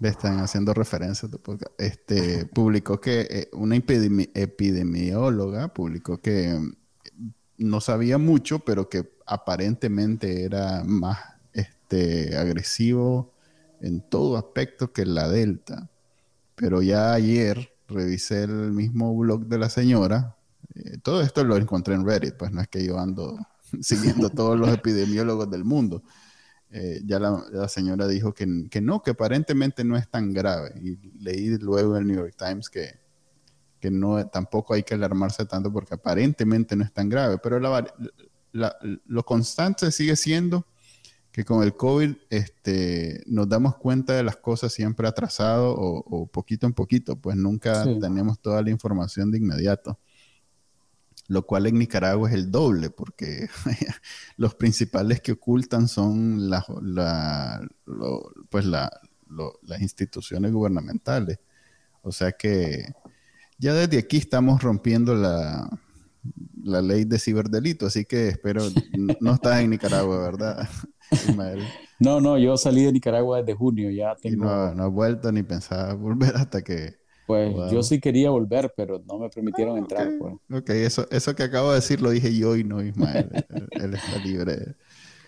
le 0.00 0.08
están 0.08 0.40
haciendo 0.40 0.74
referencias 0.74 1.30
este 1.78 2.46
publicó 2.46 3.00
que 3.00 3.20
eh, 3.30 3.48
una 3.52 3.76
epidemióloga 3.76 5.68
publicó 5.68 6.18
que 6.18 6.58
no 7.58 7.80
sabía 7.80 8.18
mucho, 8.18 8.60
pero 8.60 8.88
que 8.88 9.10
aparentemente 9.26 10.44
era 10.44 10.84
más 10.84 11.18
este, 11.52 12.36
agresivo 12.36 13.32
en 13.80 14.00
todo 14.00 14.36
aspecto 14.36 14.92
que 14.92 15.04
la 15.04 15.28
Delta. 15.28 15.88
Pero 16.54 16.82
ya 16.82 17.12
ayer 17.12 17.72
revisé 17.88 18.44
el 18.44 18.72
mismo 18.72 19.16
blog 19.16 19.46
de 19.46 19.58
la 19.58 19.68
señora. 19.68 20.36
Eh, 20.74 20.98
todo 21.02 21.20
esto 21.20 21.44
lo 21.44 21.56
encontré 21.56 21.94
en 21.94 22.06
Reddit, 22.06 22.34
pues 22.34 22.52
no 22.52 22.60
es 22.60 22.68
que 22.68 22.84
yo 22.84 22.98
ando 22.98 23.38
siguiendo 23.80 24.30
todos 24.30 24.58
los 24.58 24.68
epidemiólogos 24.70 25.50
del 25.50 25.64
mundo. 25.64 26.02
Eh, 26.70 27.00
ya 27.06 27.18
la, 27.18 27.68
señora 27.68 28.06
dijo 28.06 28.34
que, 28.34 28.66
que, 28.70 28.80
no, 28.80 29.02
que 29.02 29.12
aparentemente 29.12 29.84
no 29.84 29.96
es 29.96 30.08
tan 30.08 30.32
grave. 30.32 30.72
Y 30.82 30.96
leí 31.18 31.56
luego 31.58 31.96
en 31.96 32.02
el 32.02 32.08
New 32.08 32.16
York 32.16 32.34
Times 32.36 32.68
que, 32.68 32.98
que 33.80 33.90
no, 33.90 34.26
tampoco 34.28 34.74
hay 34.74 34.82
que 34.82 34.94
alarmarse 34.94 35.44
tanto 35.46 35.72
porque 35.72 35.94
aparentemente 35.94 36.76
no 36.76 36.84
es 36.84 36.92
tan 36.92 37.08
grave. 37.08 37.38
Pero 37.42 37.58
la, 37.60 37.86
lo 38.52 39.24
constante 39.24 39.90
sigue 39.90 40.16
siendo 40.16 40.66
que 41.30 41.44
con 41.44 41.62
el 41.62 41.76
COVID 41.76 42.16
este, 42.30 43.22
nos 43.26 43.48
damos 43.48 43.76
cuenta 43.76 44.14
de 44.14 44.24
las 44.24 44.36
cosas 44.36 44.72
siempre 44.72 45.06
atrasado 45.06 45.72
o, 45.76 46.26
poquito 46.26 46.66
en 46.66 46.72
poquito, 46.72 47.16
pues 47.16 47.36
nunca 47.36 47.84
tenemos 48.00 48.40
toda 48.40 48.60
la 48.62 48.70
información 48.70 49.30
de 49.30 49.38
inmediato. 49.38 49.98
Lo 51.28 51.46
cual 51.46 51.66
en 51.66 51.78
Nicaragua 51.78 52.28
es 52.28 52.34
el 52.34 52.50
doble, 52.50 52.90
porque 52.90 53.48
los 54.36 54.54
principales 54.54 55.20
que 55.20 55.32
ocultan 55.32 55.86
son 55.86 56.50
la, 56.50 56.64
pues 58.50 58.64
las 58.64 59.80
instituciones 59.80 60.52
gubernamentales. 60.52 61.38
O 62.02 62.12
sea 62.12 62.32
que 62.32 62.94
ya 63.58 63.74
desde 63.74 63.98
aquí 63.98 64.16
estamos 64.16 64.62
rompiendo 64.62 65.14
la, 65.14 65.68
la 66.62 66.82
ley 66.82 67.04
de 67.04 67.18
ciberdelito, 67.18 67.86
así 67.86 68.04
que 68.04 68.28
espero, 68.28 68.62
no 69.20 69.34
estás 69.34 69.60
en 69.60 69.70
Nicaragua, 69.70 70.18
¿verdad? 70.18 70.68
No, 72.00 72.20
no, 72.20 72.38
yo 72.38 72.56
salí 72.58 72.84
de 72.84 72.92
Nicaragua 72.92 73.38
desde 73.38 73.54
junio, 73.54 73.90
ya 73.90 74.14
tengo... 74.14 74.44
no, 74.44 74.74
no 74.74 74.84
he 74.84 74.88
vuelto 74.90 75.32
ni 75.32 75.42
pensaba 75.42 75.94
volver 75.94 76.36
hasta 76.36 76.62
que... 76.62 76.98
Pues 77.28 77.70
yo 77.70 77.82
sí 77.82 78.00
quería 78.00 78.30
volver, 78.30 78.72
pero 78.74 79.04
no 79.06 79.18
me 79.18 79.28
permitieron 79.28 79.76
ah, 79.76 79.80
entrar. 79.80 80.10
Pues. 80.18 80.34
Ok, 80.50 80.70
eso, 80.70 81.06
eso 81.10 81.36
que 81.36 81.42
acabo 81.42 81.68
de 81.68 81.74
decir 81.74 82.00
lo 82.00 82.08
dije 82.08 82.34
yo 82.34 82.56
y 82.56 82.64
no 82.64 82.82
Ismael. 82.82 83.28
él, 83.72 83.92
está 83.92 84.16
libre. 84.24 84.76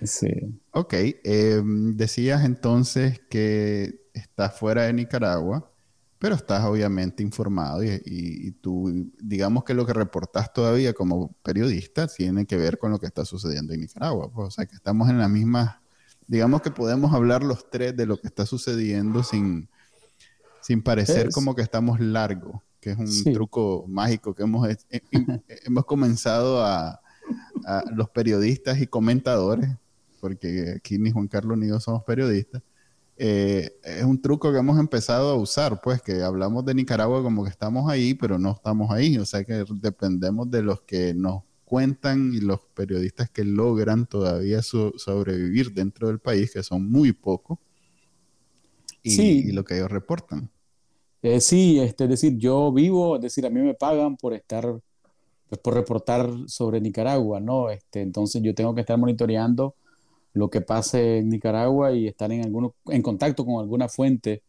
Sí. 0.03 0.31
Ok, 0.71 0.95
em, 0.95 1.95
decías 1.99 2.47
entonces 2.47 3.21
que 3.29 4.07
estás 4.15 4.59
fuera 4.59 4.85
de 4.85 4.95
Nicaragua, 4.95 5.71
pero 6.19 6.37
estás 6.37 6.65
obviamente 6.65 7.23
informado 7.23 7.85
y, 7.85 8.01
y, 8.07 8.51
tú, 8.53 9.11
digamos 9.21 9.65
que 9.65 9.75
lo 9.75 9.85
que 9.85 9.93
reportas 9.93 10.55
todavía 10.55 10.95
como 10.95 11.35
periodista 11.43 12.07
tiene 12.07 12.47
que 12.47 12.57
ver 12.57 12.79
con 12.79 12.93
lo 12.93 12.99
que 12.99 13.09
está 13.09 13.27
sucediendo 13.27 13.75
en 13.75 13.81
Nicaragua. 13.83 14.33
Pues, 14.33 14.49
o 14.49 14.51
sea, 14.51 14.65
que 14.65 14.75
estamos 14.75 15.11
en 15.11 15.19
la 15.19 15.29
misma, 15.29 15.83
digamos 16.27 16.63
que 16.63 16.71
podemos 16.71 17.13
hablar 17.13 17.43
los 17.43 17.69
tres 17.69 17.95
de 17.95 18.07
lo 18.07 18.17
que 18.17 18.29
está 18.29 18.47
sucediendo 18.47 19.23
sin 19.23 19.69
sin 20.61 20.83
parecer 20.83 21.31
como 21.31 21.55
que 21.55 21.63
estamos 21.63 22.01
largos, 22.01 22.61
que 22.81 22.91
es 22.91 22.99
un 22.99 23.33
truco 23.33 23.85
mágico 23.89 24.35
que 24.35 24.43
hemos, 24.43 24.69
eh, 24.69 24.79
hemos 25.65 25.85
comenzado 25.85 26.65
a, 26.65 27.01
los 27.95 28.09
periodistas 28.11 28.81
y 28.81 28.89
comentadores, 28.89 29.71
porque 30.21 30.75
aquí 30.77 30.99
ni 30.99 31.13
Juan 31.13 31.29
Carlos 31.29 31.57
ni 31.57 31.69
yo 31.69 31.79
somos 31.79 32.03
periodistas. 32.03 32.63
Eh, 33.17 33.79
es 33.85 34.03
un 34.03 34.21
truco 34.21 34.51
que 34.51 34.59
hemos 34.59 34.81
empezado 34.81 35.31
a 35.31 35.35
usar, 35.37 35.81
pues 35.81 36.03
que 36.03 36.23
hablamos 36.23 36.65
de 36.65 36.75
Nicaragua 36.75 37.23
como 37.23 37.45
que 37.45 37.51
estamos 37.51 37.89
ahí, 37.89 38.15
pero 38.15 38.39
no 38.39 38.53
estamos 38.53 38.91
ahí, 38.91 39.19
o 39.19 39.27
sea 39.27 39.45
que 39.45 39.65
dependemos 39.75 40.51
de 40.51 40.63
los 40.63 40.81
que 40.83 41.15
nos 41.15 41.43
cuentan 41.65 42.33
y 42.35 42.41
los 42.41 42.61
periodistas 42.75 43.31
que 43.31 43.45
logran 43.45 44.07
todavía 44.07 44.63
sobrevivir 44.63 45.73
dentro 45.73 46.09
del 46.09 46.19
país, 46.19 46.51
que 46.53 46.65
son 46.65 46.91
muy 46.91 47.13
pocos 47.13 47.59
y, 49.03 49.53
lo 49.53 49.65
que 49.65 49.77
ellos 49.77 49.91
reportan. 49.91 50.51
Eh, 51.23 51.41
sí, 51.41 51.79
este, 51.81 52.05
es 52.05 52.11
decir, 52.11 52.39
yo 52.39 52.73
vivo, 52.73 53.17
es 53.17 53.23
decir, 53.23 53.47
a 53.47 53.51
mí 53.51 53.61
me 53.61 53.75
pagan 53.75 54.17
por 54.17 54.35
estar, 54.35 54.81
pues, 55.49 55.61
por 55.61 55.75
reportar 55.75 56.31
sobre 56.47 56.81
Nicaragua, 56.81 57.41
¿no? 57.41 57.71
Este, 57.71 58.01
entonces 58.01 58.43
yo 58.43 58.55
tengo 58.55 58.75
que 58.75 58.81
estar 58.81 58.99
monitoreando 58.99 59.75
lo 60.33 60.49
que 60.51 60.61
pase 60.61 61.19
en 61.19 61.29
Nicaragua 61.29 61.93
y 61.93 62.07
estar 62.07 62.31
en, 62.33 62.45
alguno, 62.45 62.75
en 62.87 63.03
contacto 63.03 63.45
con 63.45 63.61
alguna 63.61 63.89
fuente 63.89 64.43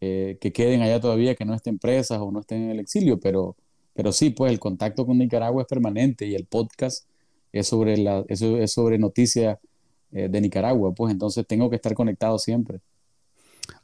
eh, 0.00 0.38
que 0.40 0.52
queden 0.52 0.82
allá 0.82 1.00
todavía, 1.00 1.34
que 1.34 1.44
no 1.44 1.54
estén 1.54 1.78
presas 1.78 2.18
o 2.20 2.30
no 2.30 2.40
estén 2.40 2.64
en 2.64 2.70
el 2.70 2.80
exilio, 2.80 3.18
pero, 3.20 3.56
pero 3.94 4.12
sí, 4.12 4.30
pues 4.30 4.52
el 4.52 4.58
contacto 4.58 5.06
con 5.06 5.18
Nicaragua 5.18 5.62
es 5.62 5.68
permanente 5.68 6.26
y 6.26 6.34
el 6.34 6.46
podcast 6.46 7.06
es 7.52 7.68
sobre, 7.68 7.96
la, 7.96 8.24
eso 8.28 8.58
es 8.58 8.72
sobre 8.72 8.98
noticias 8.98 9.58
eh, 10.12 10.28
de 10.28 10.40
Nicaragua, 10.40 10.92
pues 10.94 11.12
entonces 11.12 11.46
tengo 11.46 11.70
que 11.70 11.76
estar 11.76 11.94
conectado 11.94 12.38
siempre. 12.38 12.80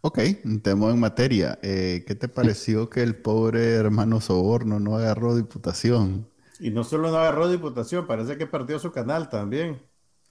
Ok, 0.03 0.19
tema 0.63 0.91
en 0.91 0.99
materia. 0.99 1.59
Eh, 1.63 2.05
¿Qué 2.07 2.15
te 2.15 2.29
pareció 2.29 2.89
que 2.89 3.03
el 3.03 3.17
pobre 3.17 3.75
hermano 3.75 4.21
Soborno 4.21 4.81
no 4.81 4.97
agarró 4.97 5.37
diputación? 5.37 6.27
Y 6.59 6.71
no 6.71 6.85
solo 6.85 7.11
no 7.11 7.19
agarró 7.19 7.51
diputación, 7.51 8.07
parece 8.07 8.39
que 8.39 8.47
perdió 8.47 8.79
su 8.79 8.93
canal 8.93 9.29
también. 9.29 9.79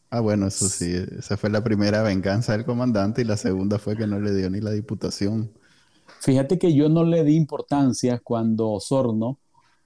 Ah, 0.09 0.21
bueno, 0.21 0.47
eso 0.47 0.67
sí, 0.69 0.91
esa 1.19 1.38
fue 1.38 1.51
la 1.51 1.63
primera 1.63 2.01
venganza 2.01 2.53
del 2.53 2.65
comandante 2.65 3.21
y 3.21 3.25
la 3.25 3.38
segunda 3.38 3.77
fue 3.77 3.95
que 3.95 4.07
no 4.07 4.19
le 4.19 4.33
dio 4.33 4.49
ni 4.49 4.59
la 4.59 4.71
diputación. 4.71 5.51
Fíjate 6.21 6.57
que 6.57 6.73
yo 6.73 6.89
no 6.89 7.03
le 7.03 7.23
di 7.23 7.35
importancia 7.35 8.19
cuando 8.23 8.71
Osorno 8.71 9.38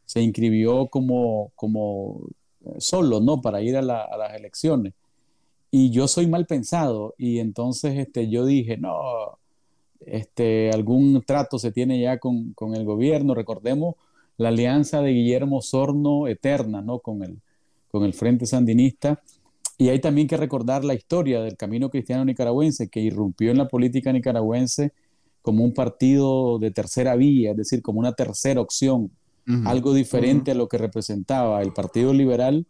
se 0.06 0.22
inscribió 0.22 0.88
como, 0.88 1.52
como 1.56 2.22
eh, 2.62 2.76
solo, 2.80 3.20
¿no? 3.20 3.42
Para 3.42 3.62
ir 3.62 3.76
a, 3.76 3.82
las 3.82 4.34
elecciones. 4.34 4.94
Y 5.70 5.92
yo 5.92 6.08
soy 6.08 6.28
mal 6.28 6.46
pensado 6.46 7.16
y 7.18 7.40
entonces 7.40 7.98
este, 7.98 8.30
yo 8.30 8.46
dije, 8.46 8.78
no, 8.78 9.40
este, 10.08 10.72
algún 10.72 11.24
trato 11.26 11.60
se 11.60 11.72
tiene 11.72 12.00
ya 12.02 12.18
con, 12.18 12.54
con 12.54 12.76
el 12.76 12.86
gobierno. 12.86 13.34
Recordemos 13.34 13.96
la 14.38 14.50
alianza 14.50 15.02
de 15.02 15.12
Guillermo 15.12 15.62
Sorno 15.62 16.28
eterna, 16.28 16.82
¿no? 16.82 17.00
Con 17.00 17.24
el, 17.24 17.40
con 17.90 18.04
el 18.04 18.14
Frente 18.14 18.46
Sandinista. 18.46 19.22
Y 19.78 19.90
hay 19.90 20.00
también 20.00 20.28
que 20.28 20.38
recordar 20.38 20.84
la 20.84 20.94
historia 20.94 21.42
del 21.42 21.58
Camino 21.58 21.90
Cristiano 21.90 22.26
Nicaragüense, 22.26 22.90
que 22.90 23.00
irrumpió 23.00 23.52
en 23.52 23.58
la 23.58 23.68
política 23.68 24.14
nicaragüense 24.14 24.92
como 25.42 25.64
un 25.64 25.74
partido 25.74 26.58
de 26.58 26.72
tercera 26.72 27.16
vía, 27.16 27.52
es 27.52 27.58
decir, 27.58 27.82
como 27.82 28.00
una 28.00 28.14
tercera 28.14 28.62
opción, 28.62 29.12
algo 29.66 29.94
diferente 29.94 30.52
a 30.52 30.56
lo 30.56 30.70
que 30.70 30.78
representaba 30.78 31.62
el 31.62 31.74
Partido 31.74 32.14
Liberal 32.14 32.66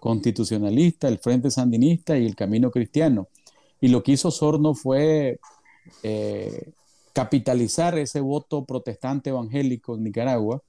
Constitucionalista, 0.00 1.08
el 1.08 1.18
Frente 1.18 1.50
Sandinista 1.50 2.18
y 2.18 2.26
el 2.26 2.36
Camino 2.36 2.70
Cristiano. 2.70 3.28
Y 3.80 3.88
lo 3.88 4.02
que 4.02 4.12
hizo 4.12 4.30
Sorno 4.30 4.74
fue 4.74 5.40
eh, 6.02 6.70
capitalizar 7.12 7.98
ese 7.98 8.20
voto 8.20 8.64
protestante 8.64 9.30
evangélico 9.30 9.96
en 9.96 10.04
Nicaragua. 10.04 10.62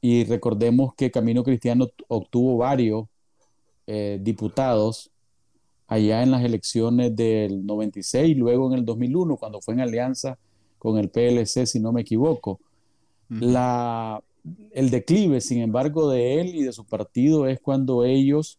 Y 0.00 0.24
recordemos 0.24 0.94
que 0.94 1.10
Camino 1.10 1.44
Cristiano 1.44 1.88
obtuvo 2.08 2.56
varios 2.56 3.06
eh, 3.86 4.18
diputados 4.20 5.10
allá 5.86 6.22
en 6.22 6.30
las 6.30 6.44
elecciones 6.44 7.14
del 7.16 7.66
96, 7.66 8.36
luego 8.36 8.72
en 8.72 8.78
el 8.78 8.84
2001, 8.84 9.36
cuando 9.36 9.60
fue 9.60 9.74
en 9.74 9.80
alianza 9.80 10.38
con 10.78 10.98
el 10.98 11.10
PLC, 11.10 11.66
si 11.66 11.80
no 11.80 11.92
me 11.92 12.02
equivoco. 12.02 12.60
la, 13.28 14.22
el 14.72 14.90
declive, 14.90 15.40
sin 15.40 15.60
embargo, 15.60 16.08
de 16.08 16.40
él 16.40 16.54
y 16.54 16.62
de 16.62 16.72
su 16.72 16.84
partido 16.84 17.46
es 17.46 17.60
cuando 17.60 18.04
ellos 18.04 18.58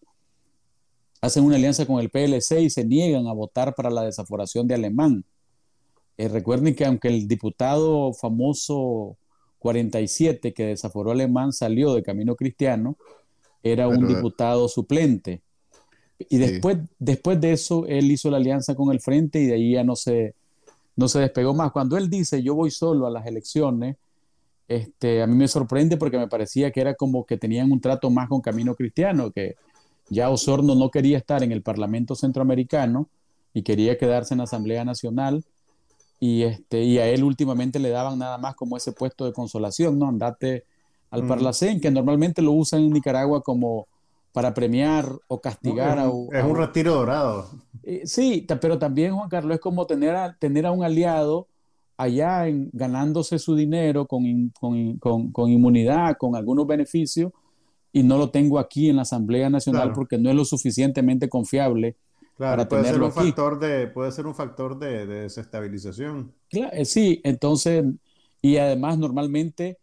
hacen 1.21 1.43
una 1.43 1.55
alianza 1.55 1.85
con 1.85 1.99
el 1.99 2.09
PLC 2.09 2.61
y 2.61 2.69
se 2.69 2.83
niegan 2.83 3.27
a 3.27 3.33
votar 3.33 3.75
para 3.75 3.89
la 3.89 4.03
desaforación 4.03 4.67
de 4.67 4.75
Alemán. 4.75 5.23
Eh, 6.17 6.27
recuerden 6.27 6.75
que 6.75 6.85
aunque 6.85 7.07
el 7.07 7.27
diputado 7.27 8.13
famoso 8.13 9.17
47 9.59 10.53
que 10.53 10.65
desaforó 10.65 11.11
Alemán 11.11 11.53
salió 11.53 11.93
de 11.93 12.03
Camino 12.03 12.35
Cristiano, 12.35 12.97
era 13.63 13.87
un 13.87 14.07
diputado 14.07 14.67
suplente. 14.67 15.41
Y 16.29 16.37
después, 16.37 16.77
después 16.99 17.39
de 17.39 17.53
eso, 17.53 17.85
él 17.87 18.11
hizo 18.11 18.29
la 18.29 18.37
alianza 18.37 18.75
con 18.75 18.91
el 18.91 18.99
Frente 18.99 19.39
y 19.39 19.45
de 19.45 19.53
ahí 19.53 19.73
ya 19.73 19.83
no 19.83 19.95
se, 19.95 20.35
no 20.95 21.07
se 21.07 21.19
despegó 21.19 21.53
más. 21.53 21.71
Cuando 21.71 21.97
él 21.97 22.09
dice 22.09 22.41
yo 22.41 22.55
voy 22.55 22.71
solo 22.71 23.07
a 23.07 23.11
las 23.11 23.25
elecciones, 23.25 23.97
este, 24.67 25.21
a 25.21 25.27
mí 25.27 25.35
me 25.35 25.47
sorprende 25.47 25.97
porque 25.97 26.17
me 26.17 26.27
parecía 26.27 26.71
que 26.71 26.81
era 26.81 26.95
como 26.95 27.25
que 27.25 27.37
tenían 27.37 27.71
un 27.71 27.81
trato 27.81 28.09
más 28.09 28.29
con 28.29 28.41
Camino 28.41 28.75
Cristiano, 28.75 29.31
que 29.31 29.55
ya 30.09 30.29
Osorno 30.29 30.75
no 30.75 30.89
quería 30.89 31.17
estar 31.17 31.43
en 31.43 31.51
el 31.51 31.61
Parlamento 31.61 32.15
Centroamericano 32.15 33.09
y 33.53 33.63
quería 33.63 33.97
quedarse 33.97 34.33
en 34.33 34.39
la 34.39 34.45
Asamblea 34.45 34.85
Nacional. 34.85 35.43
Y, 36.23 36.43
este, 36.43 36.83
y 36.83 36.99
a 36.99 37.07
él 37.07 37.23
últimamente 37.23 37.79
le 37.79 37.89
daban 37.89 38.19
nada 38.19 38.37
más 38.37 38.53
como 38.53 38.77
ese 38.77 38.91
puesto 38.91 39.25
de 39.25 39.33
consolación, 39.33 39.97
¿no? 39.97 40.07
Andate 40.07 40.65
al 41.09 41.23
mm. 41.23 41.27
Parlacén, 41.27 41.81
que 41.81 41.89
normalmente 41.89 42.43
lo 42.43 42.51
usan 42.51 42.83
en 42.83 42.91
Nicaragua 42.91 43.41
como 43.41 43.87
para 44.31 44.53
premiar 44.53 45.11
o 45.27 45.41
castigar 45.41 45.97
a, 45.97 46.05
Es 46.05 46.43
un 46.43 46.55
retiro 46.55 46.93
dorado. 46.93 47.49
Eh, 47.81 48.03
sí, 48.05 48.45
pero 48.61 48.77
también, 48.77 49.15
Juan 49.15 49.29
Carlos, 49.29 49.55
es 49.55 49.61
como 49.61 49.87
tener 49.87 50.15
a, 50.15 50.35
tener 50.37 50.67
a 50.67 50.71
un 50.71 50.83
aliado 50.83 51.47
allá 51.97 52.47
en, 52.47 52.69
ganándose 52.71 53.39
su 53.39 53.55
dinero 53.55 54.05
con, 54.05 54.23
inmunidad, 55.47 56.17
con 56.17 56.35
algunos 56.35 56.67
beneficios, 56.67 57.31
y 57.91 58.03
no 58.03 58.19
lo 58.19 58.29
tengo 58.29 58.59
aquí 58.59 58.89
en 58.89 58.97
la 58.97 59.01
Asamblea 59.01 59.49
Nacional 59.49 59.91
porque 59.91 60.19
no 60.19 60.29
es 60.29 60.35
lo 60.35 60.45
suficientemente 60.45 61.27
confiable 61.27 61.95
para 62.49 62.67
puede 62.67 62.83
tenerlo 62.83 63.11
ser 63.11 63.19
un 63.19 63.25
Factor 63.27 63.59
de, 63.59 63.87
puede 63.87 64.11
ser 64.11 64.27
un 64.27 64.35
factor 64.35 64.79
de, 64.79 65.05
desestabilización. 65.05 66.33
Eh, 66.51 66.85
sí, 66.85 67.21
entonces, 67.23 67.85
y 68.41 68.57
además 68.57 68.97
normalmente 68.97 69.77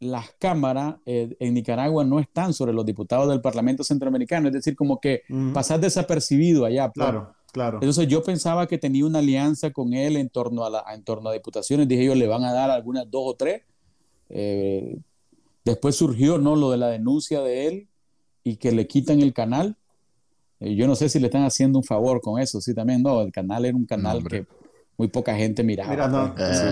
las 0.00 0.30
cámaras 0.38 0.96
eh, 1.06 1.36
en 1.40 1.54
Nicaragua 1.54 2.04
no 2.04 2.20
están 2.20 2.52
sobre 2.54 2.72
los 2.72 2.86
diputados 2.86 3.28
del 3.28 3.40
Parlamento 3.40 3.82
Centroamericano, 3.82 4.48
es 4.48 4.54
decir, 4.54 4.76
como 4.76 5.00
que 5.00 5.22
pasar 5.52 5.80
desapercibido 5.80 6.64
allá. 6.64 6.90
Pues. 6.90 7.06
Claro. 7.06 7.34
Claro. 7.50 7.78
Entonces 7.80 8.06
yo 8.08 8.22
pensaba 8.22 8.66
que 8.66 8.76
tenía 8.76 9.06
una 9.06 9.20
alianza 9.20 9.70
con 9.70 9.94
él 9.94 10.16
en 10.16 10.28
torno 10.28 10.66
a, 10.66 10.70
la, 10.70 10.84
en 10.92 11.02
torno 11.02 11.30
a 11.30 11.32
diputaciones. 11.32 11.88
Dije, 11.88 12.02
ellos 12.02 12.16
le 12.18 12.26
van 12.26 12.44
a 12.44 12.52
dar 12.52 12.70
algunas 12.70 13.10
dos 13.10 13.22
o 13.24 13.34
tres. 13.34 13.62
Eh, 14.28 14.98
después 15.64 15.96
surgió 15.96 16.36
¿no? 16.36 16.56
lo 16.56 16.70
de 16.70 16.76
la 16.76 16.88
denuncia 16.88 17.40
de 17.40 17.66
él 17.66 17.88
y 18.44 18.56
que 18.56 18.70
le 18.70 18.86
quitan 18.86 19.20
el 19.20 19.32
canal. 19.32 19.77
Eh, 20.60 20.74
yo 20.74 20.86
no 20.86 20.94
sé 20.94 21.08
si 21.08 21.18
le 21.20 21.26
están 21.26 21.44
haciendo 21.44 21.78
un 21.78 21.84
favor 21.84 22.20
con 22.20 22.40
eso. 22.40 22.60
Sí, 22.60 22.74
también 22.74 23.02
no. 23.02 23.22
El 23.22 23.32
canal 23.32 23.64
era 23.64 23.76
un 23.76 23.86
canal 23.86 24.22
que 24.24 24.46
muy 24.96 25.08
poca 25.08 25.34
gente 25.36 25.62
miraba. 25.62 25.90
Mira, 25.90 26.08
no, 26.08 26.34
pues. 26.34 26.62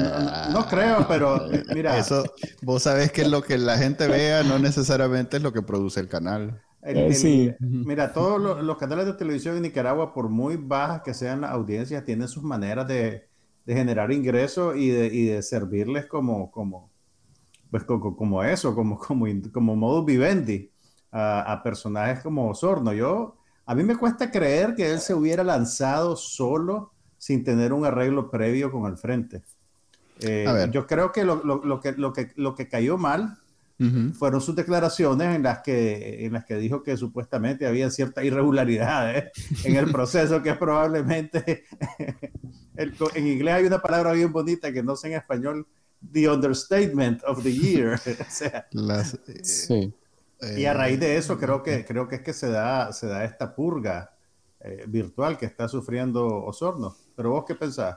no, 0.52 0.66
creo, 0.66 1.06
pero 1.08 1.48
mira. 1.74 1.98
Eso, 1.98 2.24
vos 2.62 2.82
sabés 2.82 3.12
que 3.12 3.26
lo 3.26 3.42
que 3.42 3.56
la 3.56 3.78
gente 3.78 4.08
vea 4.08 4.42
no 4.42 4.58
necesariamente 4.58 5.36
es 5.36 5.42
lo 5.42 5.52
que 5.52 5.62
produce 5.62 6.00
el 6.00 6.08
canal. 6.08 6.60
Eh, 6.82 7.14
sí. 7.14 7.52
Mira, 7.58 8.12
todos 8.12 8.62
los, 8.62 8.76
canales 8.78 9.06
de 9.06 9.14
televisión 9.14 9.56
en 9.56 9.62
Nicaragua, 9.62 10.14
por 10.14 10.28
muy 10.28 10.56
bajas 10.56 11.02
que 11.02 11.14
sean 11.14 11.40
las 11.40 11.50
audiencias, 11.50 12.04
tienen 12.04 12.28
sus 12.28 12.44
maneras 12.44 12.86
de, 12.86 13.26
generar 13.66 14.12
ingresos 14.12 14.76
y 14.76 14.90
de, 14.90 15.42
servirles 15.42 16.06
como, 16.06 16.50
como, 16.52 16.88
pues, 17.72 17.82
como, 17.82 18.44
eso, 18.44 18.74
como, 18.76 18.98
como, 18.98 19.26
como 19.52 19.74
modus 19.74 20.06
vivendi 20.06 20.70
a, 21.10 21.60
personajes 21.64 22.22
como 22.22 22.48
Osorno. 22.50 22.92
Yo, 22.92 23.35
a 23.66 23.74
mí 23.74 23.82
me 23.82 23.96
cuesta 23.96 24.30
creer 24.30 24.74
que 24.74 24.90
él 24.90 25.00
se 25.00 25.12
hubiera 25.12 25.42
lanzado 25.42 26.16
solo 26.16 26.92
sin 27.18 27.42
tener 27.42 27.72
un 27.72 27.84
arreglo 27.84 28.30
previo 28.30 28.70
con 28.70 28.90
el 28.90 28.96
frente. 28.96 29.42
Eh, 30.20 30.68
yo 30.70 30.86
creo 30.86 31.12
que 31.12 31.24
lo, 31.24 31.42
que 31.80 31.92
lo, 31.92 32.12
que 32.12 32.32
lo 32.36 32.54
que 32.54 32.68
cayó 32.68 32.96
mal 32.96 33.38
fueron 34.14 34.40
sus 34.40 34.56
declaraciones 34.56 35.36
en 35.36 35.42
las, 35.42 35.58
que, 35.58 36.24
en 36.24 36.32
las 36.32 36.46
que 36.46 36.56
dijo 36.56 36.82
que 36.82 36.96
supuestamente 36.96 37.66
había 37.66 37.90
ciertas 37.90 38.24
irregularidades 38.24 39.32
en 39.64 39.76
el 39.76 39.92
proceso, 39.92 40.42
que 40.42 40.50
es 40.50 40.56
probablemente, 40.56 41.64
en 42.76 43.26
inglés 43.26 43.54
hay 43.54 43.66
una 43.66 43.82
palabra 43.82 44.12
bien 44.12 44.32
bonita 44.32 44.72
que 44.72 44.82
no 44.82 44.96
sé 44.96 45.08
en 45.08 45.14
español, 45.14 45.66
the 46.12 46.28
understatement 46.28 47.22
of 47.24 47.42
the 47.42 47.52
year. 47.52 48.00
sí. 49.42 49.92
Y 50.56 50.64
a 50.66 50.74
raíz 50.74 51.00
de 51.00 51.16
eso 51.16 51.38
creo 51.38 51.62
que, 51.62 51.84
creo 51.84 52.08
que 52.08 52.16
es 52.16 52.22
que 52.22 52.32
se 52.32 52.48
da, 52.48 52.92
se 52.92 53.06
da 53.06 53.24
esta 53.24 53.54
purga 53.54 54.14
eh, 54.60 54.84
virtual 54.86 55.38
que 55.38 55.46
está 55.46 55.68
sufriendo 55.68 56.26
Osorno. 56.44 56.94
Pero 57.14 57.30
vos 57.30 57.44
qué 57.46 57.54
pensás? 57.54 57.96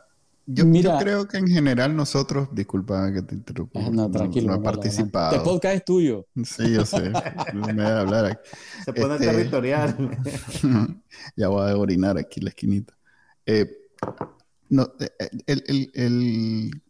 Yo, 0.52 0.66
creo 0.98 1.28
que 1.28 1.38
en 1.38 1.48
general 1.48 1.96
nosotros, 1.96 2.50
disculpa 2.52 3.14
que 3.14 3.22
te 3.22 3.36
interrumpa, 3.36 3.82
no, 3.92 4.10
tranquilo, 4.10 4.56
no, 4.56 4.64
participado. 4.64 5.36
Este 5.36 5.48
podcast 5.48 5.76
es 5.76 5.86
tuyo. 5.86 6.26
Sí, 6.44 6.74
yo 6.74 6.86
sé. 6.88 7.12
me 7.54 7.74
voy 7.74 7.86
a 7.86 8.00
hablar 8.00 8.26
aquí. 8.26 8.50
Se 8.84 8.92
pone 8.94 9.14
este... 9.16 9.28
territorial. 9.28 9.96
ya 11.36 11.50
voy 11.50 11.70
a 11.70 11.78
orinar 11.78 12.18
aquí 12.18 12.42
la 12.42 12.50
esquinita. 12.50 12.98
Eh, 13.46 13.70
no, 14.70 14.92
eh, 15.00 15.30
el, 15.46 15.64
el, 15.68 15.92
el, 15.94 16.82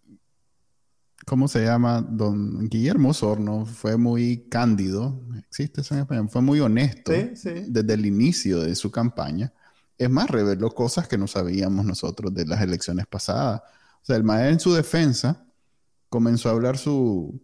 ¿cómo 1.30 1.48
se 1.48 1.64
llama? 1.64 2.02
Don 2.02 2.68
Guillermo 2.68 3.14
Sorno 3.14 3.66
fue 3.66 3.96
muy 3.96 4.48
cándido, 4.50 5.22
existe 5.48 5.82
eso 5.82 5.94
en 5.94 6.02
español, 6.02 6.30
fue 6.30 6.42
muy 6.42 6.60
honesto 6.60 7.12
desde 7.12 7.94
el 7.94 8.06
inicio 8.06 8.62
de 8.62 8.76
su 8.76 8.92
campaña 8.92 9.54
es 10.00 10.10
más, 10.10 10.30
reveló 10.30 10.72
cosas 10.72 11.10
que 11.10 11.18
no 11.18 11.28
sabíamos 11.28 11.86
nosotros 11.86 12.34
de 12.34 12.46
las 12.46 12.62
elecciones 12.62 13.06
pasadas. 13.06 13.62
O 14.02 14.06
sea, 14.06 14.16
el 14.16 14.24
maestro 14.24 14.54
en 14.54 14.60
su 14.62 14.74
defensa 14.74 15.46
comenzó 16.08 16.48
a 16.48 16.54
hablar 16.54 16.78
su 16.78 17.42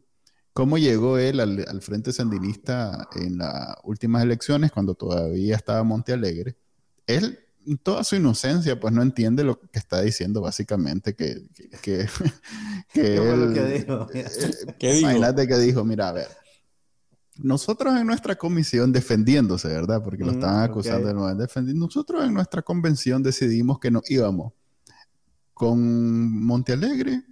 cómo 0.53 0.77
llegó 0.77 1.17
él 1.17 1.41
al, 1.41 1.81
Frente 1.81 2.13
Sandinista 2.13 3.09
en 3.13 3.39
las 3.39 3.75
últimas 3.83 4.23
elecciones, 4.23 4.71
cuando 4.71 4.95
todavía 4.95 5.57
estaba 5.57 5.83
Monte 5.83 6.13
Alegre. 6.13 6.55
Él, 7.07 7.44
toda 7.81 8.03
su 8.03 8.15
inocencia, 8.15 8.79
pues 8.79 8.93
no 8.93 9.01
entiende 9.01 9.43
lo 9.43 9.59
que 9.59 9.79
está 9.79 10.01
diciendo, 10.01 10.41
básicamente, 10.41 11.15
que, 11.15 11.47
que, 11.81 12.07
¿Qué 12.93 13.17
él, 13.17 13.53
que 13.53 13.65
dijo? 13.65 14.07
¿Qué 14.77 14.93
dijo? 14.93 15.09
Imagínate 15.09 15.47
que 15.47 15.57
dijo, 15.57 15.83
mira, 15.83 16.09
a 16.09 16.13
ver, 16.13 16.27
nosotros 17.37 17.95
en 17.97 18.07
nuestra 18.07 18.35
comisión, 18.35 18.91
defendiéndose, 18.91 19.67
¿verdad? 19.67 20.01
Porque 20.03 20.23
lo 20.23 20.31
mm, 20.31 20.35
estaban 20.35 20.63
acusando 20.63 21.07
de 21.07 21.13
no 21.13 21.35
defender. 21.35 21.75
Nosotros 21.75 22.23
en 22.23 22.33
nuestra 22.33 22.61
convención 22.61 23.23
decidimos 23.23 23.79
que 23.79 23.91
nos 23.91 24.09
íbamos 24.09 24.53
con 25.53 26.45
Montealegre 26.45 27.23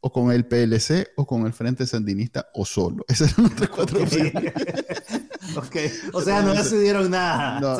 o 0.00 0.12
con 0.12 0.30
el 0.32 0.46
PLC 0.46 1.08
o 1.16 1.26
con 1.26 1.46
el 1.46 1.52
Frente 1.52 1.86
Sandinista 1.86 2.48
o 2.54 2.64
solo. 2.64 3.04
Esas 3.08 3.32
eran 3.32 3.44
nuestras 3.44 3.70
cuatro 3.70 4.02
opciones. 4.02 4.32
ok, 5.56 5.76
o 6.12 6.20
sea, 6.20 6.42
no 6.42 6.54
decidieron 6.54 7.10
nada. 7.10 7.60
No, 7.60 7.78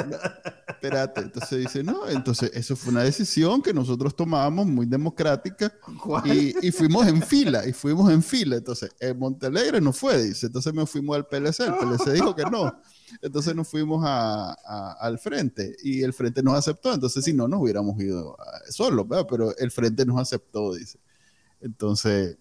espérate. 0.68 1.20
Entonces 1.20 1.58
dice, 1.58 1.82
no, 1.82 2.08
entonces 2.08 2.50
eso 2.54 2.76
fue 2.76 2.92
una 2.92 3.02
decisión 3.02 3.62
que 3.62 3.72
nosotros 3.72 4.14
tomábamos 4.14 4.66
muy 4.66 4.86
democrática 4.86 5.72
y, 6.24 6.66
y, 6.66 6.72
fuimos 6.72 7.06
en 7.06 7.22
fila, 7.22 7.66
y 7.66 7.72
fuimos 7.72 8.10
en 8.12 8.22
fila. 8.22 8.56
Entonces, 8.56 8.90
en 9.00 9.18
Montalegre 9.18 9.80
no 9.80 9.92
fue, 9.92 10.22
dice. 10.22 10.46
Entonces 10.46 10.72
me 10.72 10.86
fuimos 10.86 11.16
al 11.16 11.26
PLC, 11.26 11.60
el 11.60 11.74
PLC 11.74 12.10
dijo 12.14 12.34
que 12.34 12.44
no. 12.44 12.80
Entonces 13.22 13.54
nos 13.54 13.68
fuimos 13.68 14.02
a, 14.04 14.52
al 15.00 15.18
frente 15.18 15.76
y 15.82 16.02
el 16.02 16.12
frente 16.12 16.42
nos 16.42 16.54
aceptó. 16.54 16.92
Entonces, 16.92 17.24
si 17.24 17.32
no, 17.32 17.48
nos 17.48 17.60
hubiéramos 17.60 17.98
ido 18.00 18.36
solos, 18.68 19.06
pero 19.28 19.56
el 19.56 19.70
frente 19.70 20.04
nos 20.04 20.20
aceptó, 20.20 20.74
dice. 20.74 20.98
Entonces, 21.60 22.38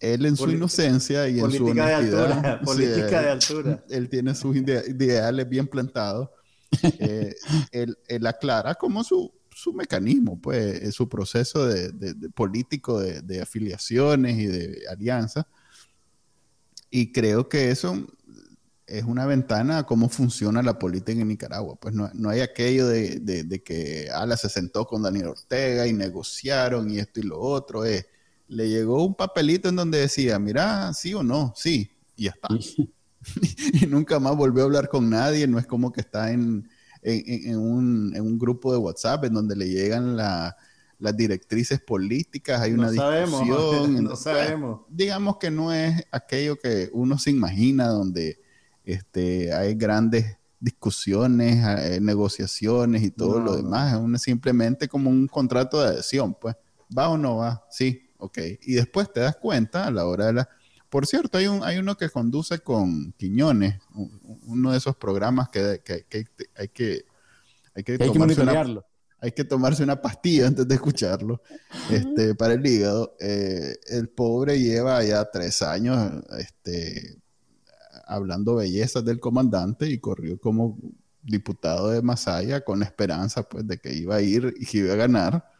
él 0.00 0.26
en 0.26 0.36
su 0.36 0.50
inocencia 0.50 1.28
y 1.28 1.40
en 1.40 1.50
su 1.50 1.66
honestidad. 1.66 2.02
De 2.02 2.16
altura, 2.16 2.60
política 2.60 3.22
de 3.22 3.30
altura. 3.30 3.84
Él 3.88 4.08
tiene 4.08 4.34
sus 4.34 4.56
ideales 4.56 5.48
bien 5.48 5.66
plantados. 5.66 6.28
Eh, 6.82 7.34
él, 7.72 7.96
él, 8.08 8.26
aclara 8.26 8.74
como 8.74 9.02
su, 9.04 9.32
su 9.50 9.72
mecanismo, 9.72 10.40
pues, 10.40 10.94
su 10.94 11.08
proceso 11.08 11.66
de, 11.66 11.90
de, 11.92 12.30
político 12.30 13.00
de, 13.00 13.22
de, 13.22 13.40
afiliaciones 13.40 14.38
y 14.38 14.46
de 14.46 14.82
alianzas. 14.90 15.46
Y 16.90 17.12
creo 17.12 17.48
que 17.48 17.70
eso 17.70 18.06
es 18.86 19.02
una 19.02 19.26
ventana 19.26 19.78
a 19.78 19.86
cómo 19.86 20.08
funciona 20.08 20.62
la 20.62 20.78
política 20.78 21.20
en 21.20 21.28
Nicaragua. 21.28 21.76
Pues 21.76 21.94
no, 21.94 22.10
no 22.14 22.30
hay 22.30 22.40
aquello 22.40 22.86
de, 22.86 23.18
de, 23.20 23.62
que 23.62 24.08
Ala 24.12 24.36
se 24.36 24.48
sentó 24.48 24.86
con 24.86 25.02
Daniel 25.02 25.28
Ortega 25.28 25.86
y 25.86 25.92
negociaron 25.92 26.90
y 26.90 26.98
esto 26.98 27.20
y 27.20 27.24
lo 27.24 27.40
otro. 27.40 27.84
Es, 27.84 28.06
le 28.48 28.68
llegó 28.68 29.04
un 29.04 29.14
papelito 29.14 29.68
en 29.68 29.76
donde 29.76 29.98
decía, 29.98 30.38
mira, 30.38 30.92
sí 30.94 31.14
o 31.14 31.22
no, 31.22 31.52
sí, 31.56 31.90
y 32.16 32.24
ya 32.24 32.30
está. 32.30 32.48
y 33.72 33.86
nunca 33.86 34.20
más 34.20 34.36
volvió 34.36 34.62
a 34.62 34.66
hablar 34.66 34.88
con 34.88 35.10
nadie, 35.10 35.46
no 35.46 35.58
es 35.58 35.66
como 35.66 35.92
que 35.92 36.00
está 36.00 36.30
en, 36.30 36.68
en, 37.02 37.58
un, 37.58 38.14
en 38.14 38.22
un, 38.22 38.38
grupo 38.38 38.72
de 38.72 38.78
WhatsApp 38.78 39.24
en 39.24 39.34
donde 39.34 39.56
le 39.56 39.68
llegan 39.68 40.16
la, 40.16 40.56
las 40.98 41.16
directrices 41.16 41.80
políticas, 41.80 42.60
hay 42.60 42.72
una 42.72 42.90
discusión. 42.90 44.04
no 44.04 44.16
sabemos. 44.16 44.82
Digamos 44.88 45.38
que 45.38 45.50
no 45.50 45.72
es 45.72 46.04
aquello 46.10 46.56
que 46.56 46.90
uno 46.92 47.18
se 47.18 47.30
imagina 47.30 47.88
donde 47.88 48.40
este, 48.84 49.52
hay 49.52 49.74
grandes 49.74 50.38
discusiones, 50.58 51.64
eh, 51.80 52.00
negociaciones 52.00 53.02
y 53.02 53.10
todo 53.10 53.40
lo 53.40 53.56
demás, 53.56 54.00
es 54.14 54.22
simplemente 54.22 54.88
como 54.88 55.10
un 55.10 55.28
contrato 55.28 55.80
de 55.80 55.88
adhesión, 55.88 56.34
pues, 56.34 56.56
¿va 56.96 57.08
o 57.08 57.18
no 57.18 57.36
va? 57.36 57.64
Sí, 57.70 58.05
ok. 58.18 58.38
Y 58.62 58.74
después 58.74 59.12
te 59.12 59.20
das 59.20 59.36
cuenta 59.36 59.86
a 59.86 59.90
la 59.90 60.06
hora 60.06 60.26
de 60.26 60.32
la... 60.34 60.48
Por 60.88 61.06
cierto, 61.06 61.38
hay, 61.38 61.48
un, 61.48 61.64
hay 61.64 61.78
uno 61.78 61.96
que 61.96 62.08
conduce 62.08 62.60
con 62.60 63.12
Quiñones, 63.12 63.80
uno 64.46 64.72
de 64.72 64.78
esos 64.78 64.96
programas 64.96 65.48
que, 65.48 65.60
hay 65.60 66.04
que... 66.08 66.26
Hay 66.54 66.68
que, 66.68 67.04
hay 67.74 67.82
que 67.84 68.18
monitorearlo. 68.18 68.86
hay 69.20 69.32
que 69.32 69.44
tomarse 69.44 69.82
una 69.82 70.00
pastilla 70.00 70.46
antes 70.46 70.66
de 70.66 70.74
escucharlo 70.74 71.42
este, 71.90 72.34
para 72.34 72.54
el 72.54 72.66
hígado. 72.66 73.16
Eh, 73.20 73.76
el 73.88 74.08
pobre 74.08 74.58
lleva 74.58 75.02
ya 75.04 75.30
tres 75.30 75.60
años 75.60 76.24
este, 76.38 77.18
hablando 78.06 78.54
bellezas 78.54 79.04
del 79.04 79.20
comandante 79.20 79.88
y 79.88 79.98
corrió 79.98 80.38
como 80.38 80.78
diputado 81.22 81.90
de 81.90 82.02
Masaya 82.02 82.64
con 82.64 82.78
la 82.78 82.84
esperanza 82.84 83.42
pues, 83.42 83.66
de 83.66 83.78
que 83.78 83.92
iba 83.92 84.16
a 84.16 84.22
ir 84.22 84.54
y 84.58 84.64
que 84.64 84.78
iba 84.78 84.94
a 84.94 84.96
ganar 84.96 85.55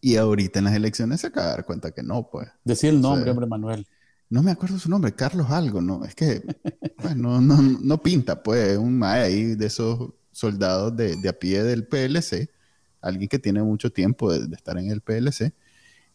y 0.00 0.16
ahorita 0.16 0.58
en 0.58 0.64
las 0.66 0.74
elecciones 0.74 1.20
se 1.20 1.28
acaba 1.28 1.48
de 1.48 1.52
dar 1.52 1.64
cuenta 1.66 1.90
que 1.90 2.02
no, 2.02 2.28
pues. 2.30 2.48
Decía 2.64 2.90
el 2.90 3.00
nombre, 3.00 3.30
hombre, 3.30 3.46
Manuel. 3.46 3.86
No 4.30 4.42
me 4.42 4.52
acuerdo 4.52 4.78
su 4.78 4.88
nombre, 4.88 5.12
Carlos 5.12 5.50
algo, 5.50 5.80
¿no? 5.80 6.04
Es 6.04 6.14
que 6.14 6.42
pues, 6.96 7.16
no, 7.16 7.40
no, 7.40 7.60
no, 7.60 8.02
pinta, 8.02 8.42
pues, 8.42 8.78
un 8.78 8.98
mae 8.98 9.22
ahí 9.22 9.54
de 9.56 9.66
esos 9.66 10.12
soldados 10.30 10.96
de, 10.96 11.16
de, 11.16 11.28
a 11.28 11.32
pie 11.32 11.62
del 11.62 11.86
PLC, 11.86 12.48
alguien 13.00 13.28
que 13.28 13.38
tiene 13.38 13.62
mucho 13.62 13.92
tiempo 13.92 14.32
de, 14.32 14.54
estar 14.54 14.78
en 14.78 14.90
el 14.90 15.00
PLC. 15.00 15.52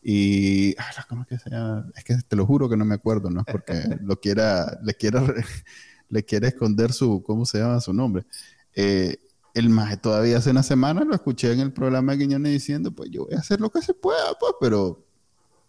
Y, 0.01 0.75
ah, 0.77 1.05
¿cómo 1.09 1.23
es 1.23 1.27
que 1.27 1.39
se 1.39 1.49
llama? 1.49 1.91
Es 1.95 2.03
que 2.03 2.15
te 2.15 2.35
lo 2.35 2.45
juro 2.45 2.69
que 2.69 2.77
no 2.77 2.85
me 2.85 2.95
acuerdo, 2.95 3.29
¿no? 3.29 3.41
Es 3.41 3.47
porque 3.51 3.73
lo 4.01 4.19
quiera, 4.19 4.79
le 4.83 4.93
quiera, 4.93 5.21
le 6.09 6.23
quiere 6.23 6.47
esconder 6.47 6.93
su, 6.93 7.21
¿cómo 7.23 7.45
se 7.45 7.59
llama 7.59 7.81
su 7.81 7.93
nombre? 7.93 8.25
Eh, 8.73 9.17
el 9.55 9.69
maje 9.69 9.95
todavía 9.95 10.37
hace 10.37 10.51
una 10.51 10.63
semana 10.63 11.05
lo 11.05 11.15
escuché 11.15 11.51
en 11.53 11.61
el 11.61 11.71
programa 11.71 12.11
de 12.11 12.19
Guiñones 12.19 12.51
diciendo, 12.51 12.91
pues 12.91 13.09
yo 13.09 13.25
voy 13.25 13.35
a 13.35 13.39
hacer 13.39 13.61
lo 13.61 13.69
que 13.69 13.81
se 13.81 13.93
pueda, 13.93 14.37
pues, 14.37 14.53
pero 14.59 15.05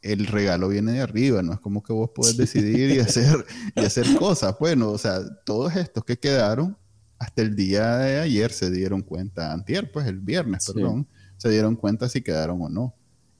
el 0.02 0.26
regalo 0.26 0.68
viene 0.68 0.92
de 0.92 1.00
arriba, 1.00 1.40
no 1.40 1.52
es 1.52 1.60
como 1.60 1.84
que 1.84 1.92
vos 1.92 2.10
podés 2.10 2.36
decidir 2.36 2.90
y 2.90 2.98
hacer, 2.98 3.46
y 3.76 3.80
hacer 3.84 4.06
cosas. 4.18 4.56
Bueno, 4.58 4.90
o 4.90 4.98
sea, 4.98 5.20
todos 5.44 5.76
estos 5.76 6.04
que 6.04 6.18
quedaron 6.18 6.76
hasta 7.18 7.42
el 7.42 7.54
día 7.54 7.96
de 7.98 8.18
ayer 8.18 8.52
se 8.52 8.72
dieron 8.72 9.02
cuenta, 9.02 9.52
antier, 9.52 9.90
pues 9.92 10.06
el 10.08 10.18
viernes, 10.18 10.70
perdón, 10.70 11.06
se 11.36 11.48
dieron 11.48 11.76
cuenta 11.76 12.08
si 12.08 12.22
quedaron 12.22 12.60
o 12.60 12.68
no. 12.68 12.92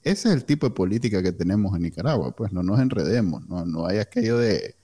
Ese 0.04 0.28
es 0.28 0.34
el 0.34 0.44
tipo 0.44 0.68
de 0.68 0.74
política 0.74 1.24
que 1.24 1.32
tenemos 1.32 1.74
en 1.74 1.82
Nicaragua, 1.82 2.34
pues 2.36 2.52
no 2.52 2.62
nos 2.62 2.78
enredemos, 2.78 3.44
no, 3.48 3.66
no 3.66 3.86
hay 3.86 3.98
aquello 3.98 4.38
de 4.38 4.76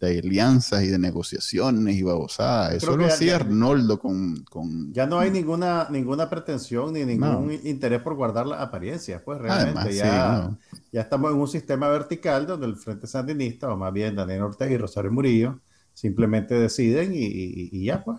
de 0.00 0.18
alianzas 0.18 0.84
y 0.84 0.88
de 0.88 0.98
negociaciones 0.98 1.96
y 1.96 2.02
babosadas. 2.02 2.74
Eso 2.74 2.96
lo 2.96 3.06
hacía 3.06 3.36
Arnoldo 3.36 3.98
con, 3.98 4.44
con, 4.44 4.92
Ya 4.92 5.06
no 5.06 5.18
hay 5.18 5.30
ninguna, 5.30 5.88
ninguna 5.90 6.30
pretensión 6.30 6.92
ni 6.92 7.04
ningún 7.04 7.52
interés 7.64 8.00
por 8.02 8.14
guardar 8.14 8.46
la 8.46 8.62
apariencia, 8.62 9.22
pues 9.24 9.38
realmente 9.38 9.94
ya, 9.94 10.56
ya 10.92 11.00
estamos 11.00 11.32
en 11.32 11.38
un 11.38 11.48
sistema 11.48 11.88
vertical 11.88 12.46
donde 12.46 12.66
el 12.66 12.76
Frente 12.76 13.06
Sandinista, 13.06 13.72
o 13.72 13.76
más 13.76 13.92
bien 13.92 14.14
Daniel 14.14 14.42
Ortega 14.42 14.72
y 14.72 14.78
Rosario 14.78 15.10
Murillo, 15.10 15.60
simplemente 15.94 16.54
deciden 16.54 17.12
y, 17.14 17.84
ya, 17.84 18.04
pues. 18.04 18.18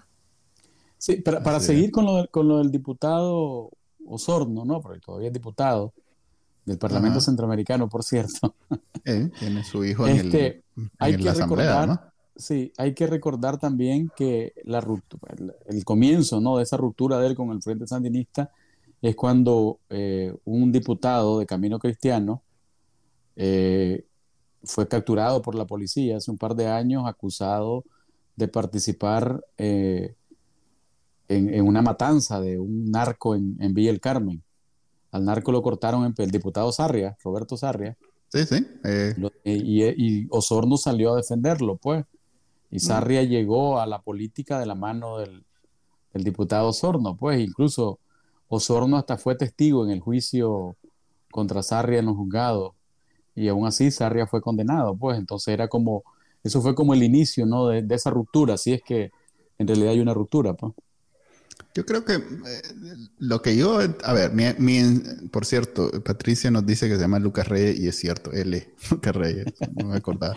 Sí, 0.97 1.15
para, 1.21 1.41
para 1.41 1.61
seguir 1.61 1.91
con 1.91 2.05
lo, 2.05 2.27
con 2.29 2.47
lo 2.47 2.57
del 2.57 2.71
diputado 2.71 3.71
Osorno, 4.05 4.65
¿no? 4.65 4.81
Porque 4.81 4.99
todavía 4.99 5.27
es 5.27 5.33
diputado 5.33 5.93
del 6.65 6.77
Parlamento 6.77 7.19
Centroamericano, 7.21 7.89
por 7.89 8.03
cierto. 8.03 8.55
Eh, 9.05 9.31
tiene 9.39 9.63
su 9.63 9.85
hijo 9.85 10.05
en, 10.07 10.17
este, 10.17 10.61
hay 10.97 11.17
que 11.17 11.33
recordar, 11.33 12.11
Sí, 12.35 12.71
hay 12.77 12.93
que 12.93 13.05
recordar 13.05 13.59
también 13.59 14.09
que 14.15 14.53
la 14.63 14.81
el, 15.67 15.83
comienzo 15.83 16.39
¿no? 16.39 16.55
de 16.55 16.63
esa 16.63 16.77
ruptura 16.77 17.19
de 17.19 17.27
él 17.27 17.35
con 17.35 17.51
el 17.51 17.61
Frente 17.61 17.85
Sandinista 17.85 18.49
es 19.01 19.13
cuando 19.17 19.79
eh, 19.89 20.33
un 20.45 20.71
diputado 20.71 21.39
de 21.39 21.45
Camino 21.45 21.79
Cristiano 21.79 22.41
eh, 23.35 24.05
fue 24.63 24.87
capturado 24.87 25.41
por 25.41 25.55
la 25.55 25.67
policía 25.67 26.15
hace 26.15 26.31
un 26.31 26.37
par 26.37 26.55
de 26.55 26.67
años 26.67 27.03
acusado 27.07 27.83
de 28.37 28.47
participar 28.47 29.43
en, 29.57 30.15
una 31.27 31.81
matanza 31.81 32.39
de 32.39 32.57
un 32.57 32.89
narco 32.89 33.35
en, 33.35 33.57
en 33.59 33.73
Villa 33.73 33.91
el 33.91 33.99
Carmen. 33.99 34.41
Al 35.11 35.25
narco 35.25 35.51
lo 35.51 35.61
cortaron 35.61 36.13
el 36.17 36.31
diputado 36.31 36.71
Sarria, 36.71 37.17
Roberto 37.21 37.57
Sarria. 37.57 37.97
Sí, 38.29 38.45
sí. 38.45 38.67
Eh. 38.83 39.15
Y, 39.43 40.27
Osorno 40.29 40.77
salió 40.77 41.13
a 41.13 41.17
defenderlo, 41.17 41.77
pues. 41.77 42.05
Y 42.71 42.77
mm. 42.77 42.79
Sarria 42.79 43.23
llegó 43.23 43.79
a 43.79 43.87
la 43.87 44.01
política 44.01 44.59
de 44.59 44.65
la 44.65 44.75
mano 44.75 45.17
del, 45.17 45.43
diputado 46.13 46.69
Osorno, 46.69 47.15
pues. 47.17 47.39
Incluso 47.39 47.99
Osorno 48.47 48.97
hasta 48.97 49.17
fue 49.17 49.35
testigo 49.35 49.83
en 49.85 49.91
el 49.91 49.99
juicio 49.99 50.75
contra 51.31 51.63
Sarria 51.63 51.99
en 51.99 52.05
los 52.05 52.15
juzgados. 52.15 52.73
Y 53.35 53.47
aún 53.47 53.65
así 53.65 53.91
Sarria 53.91 54.27
fue 54.27 54.41
condenado, 54.41 54.95
pues. 54.95 55.17
Entonces 55.17 55.53
era 55.53 55.67
como, 55.67 56.03
eso 56.43 56.61
fue 56.61 56.75
como 56.75 56.93
el 56.93 57.03
inicio, 57.03 57.45
¿no? 57.45 57.67
De, 57.67 57.81
de 57.81 57.95
esa 57.95 58.11
ruptura, 58.11 58.57
si 58.57 58.73
es 58.73 58.81
que 58.83 59.11
en 59.57 59.67
realidad 59.67 59.91
hay 59.91 59.99
una 59.99 60.13
ruptura, 60.13 60.53
pues. 60.53 60.73
Yo 61.75 61.85
creo 61.85 62.03
que 62.03 62.13
eh, 62.15 62.61
lo 63.19 63.41
que 63.41 63.55
yo, 63.55 63.79
a 64.03 64.13
ver, 64.13 64.31
por 65.31 65.45
cierto, 65.45 65.91
Patricia 66.03 66.49
nos 66.49 66.65
dice 66.65 66.87
que 66.87 66.95
se 66.95 67.01
llama 67.01 67.19
Lucas 67.19 67.47
Reyes 67.47 67.79
y 67.79 67.87
es 67.87 67.95
cierto, 67.95 68.31
es 68.31 68.45
Lucas 68.91 69.15
Reyes, 69.15 69.45
no 69.75 69.87
me 69.87 69.97
acordaba. 69.97 70.35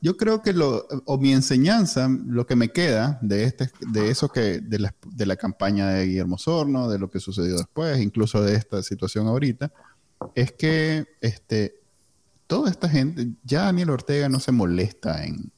Yo 0.00 0.16
creo 0.16 0.42
que 0.42 0.52
lo, 0.52 0.88
o 1.04 1.18
mi 1.18 1.32
enseñanza, 1.32 2.08
lo 2.26 2.44
que 2.44 2.56
me 2.56 2.70
queda 2.70 3.20
de 3.22 3.44
este, 3.44 3.70
de 3.92 4.10
eso 4.10 4.30
que, 4.30 4.58
de 4.58 4.80
la, 4.80 4.94
de 5.06 5.26
la 5.26 5.36
campaña 5.36 5.90
de 5.90 6.06
Guillermo 6.06 6.38
Sorno, 6.38 6.88
de 6.88 6.98
lo 6.98 7.08
que 7.08 7.20
sucedió 7.20 7.56
después, 7.56 8.00
incluso 8.00 8.42
de 8.42 8.56
esta 8.56 8.82
situación 8.82 9.28
ahorita, 9.28 9.72
es 10.34 10.50
que 10.52 11.06
este, 11.20 11.82
toda 12.48 12.68
esta 12.70 12.88
gente, 12.88 13.28
ya 13.44 13.62
Daniel 13.66 13.90
Ortega 13.90 14.28
no 14.28 14.40
se 14.40 14.50
molesta 14.50 15.24
en, 15.24 15.52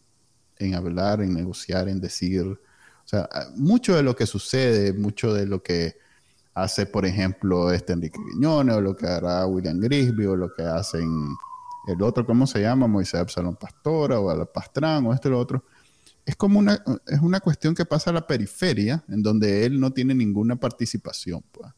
en 0.59 0.74
hablar, 0.74 1.22
en 1.22 1.33
negociar, 1.33 1.88
en 1.88 2.00
decir, 2.00 2.61
sea, 3.14 3.29
mucho 3.57 3.94
de 3.96 4.03
lo 4.03 4.14
que 4.16 4.27
sucede, 4.27 4.92
mucho 4.92 5.33
de 5.33 5.46
lo 5.46 5.62
que 5.62 5.96
hace, 6.55 6.87
por 6.87 7.05
ejemplo, 7.05 7.72
este 7.72 7.92
Enrique 7.92 8.18
Guiñones, 8.33 8.77
o 8.77 8.81
lo 8.81 8.96
que 8.96 9.07
hará 9.07 9.46
William 9.46 9.81
Grisby, 9.81 10.27
o 10.27 10.37
lo 10.37 10.53
que 10.55 10.62
hacen 10.62 11.35
el 11.87 12.03
otro, 12.03 12.24
¿cómo 12.24 12.46
se 12.46 12.61
llama? 12.61 12.87
Moisés 12.87 13.20
Absalón 13.20 13.57
Pastora, 13.57 14.20
o 14.20 14.31
Ala 14.31 14.46
Pastrán, 14.46 15.07
o 15.07 15.12
este 15.12 15.29
lo 15.29 15.38
otro. 15.38 15.64
Es 16.24 16.37
como 16.37 16.59
una, 16.59 16.83
es 17.07 17.20
una 17.20 17.40
cuestión 17.40 17.74
que 17.74 17.85
pasa 17.85 18.11
a 18.11 18.14
la 18.14 18.27
periferia, 18.27 19.05
en 19.09 19.22
donde 19.22 19.66
él 19.66 19.79
no 19.79 19.92
tiene 19.92 20.14
ninguna 20.14 20.57
participación, 20.57 21.42
pues. 21.53 21.70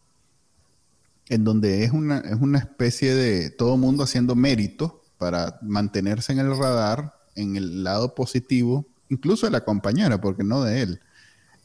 En 1.28 1.42
donde 1.42 1.82
es 1.82 1.90
una, 1.90 2.18
es 2.18 2.40
una 2.40 2.58
especie 2.58 3.14
de 3.14 3.50
todo 3.50 3.76
mundo 3.76 4.04
haciendo 4.04 4.36
mérito 4.36 5.02
para 5.18 5.58
mantenerse 5.62 6.32
en 6.32 6.38
el 6.38 6.56
radar, 6.56 7.14
en 7.34 7.56
el 7.56 7.82
lado 7.82 8.14
positivo, 8.14 8.86
incluso 9.08 9.46
de 9.46 9.52
la 9.52 9.64
compañera, 9.64 10.20
porque 10.20 10.44
no 10.44 10.62
de 10.62 10.82
él. 10.82 11.00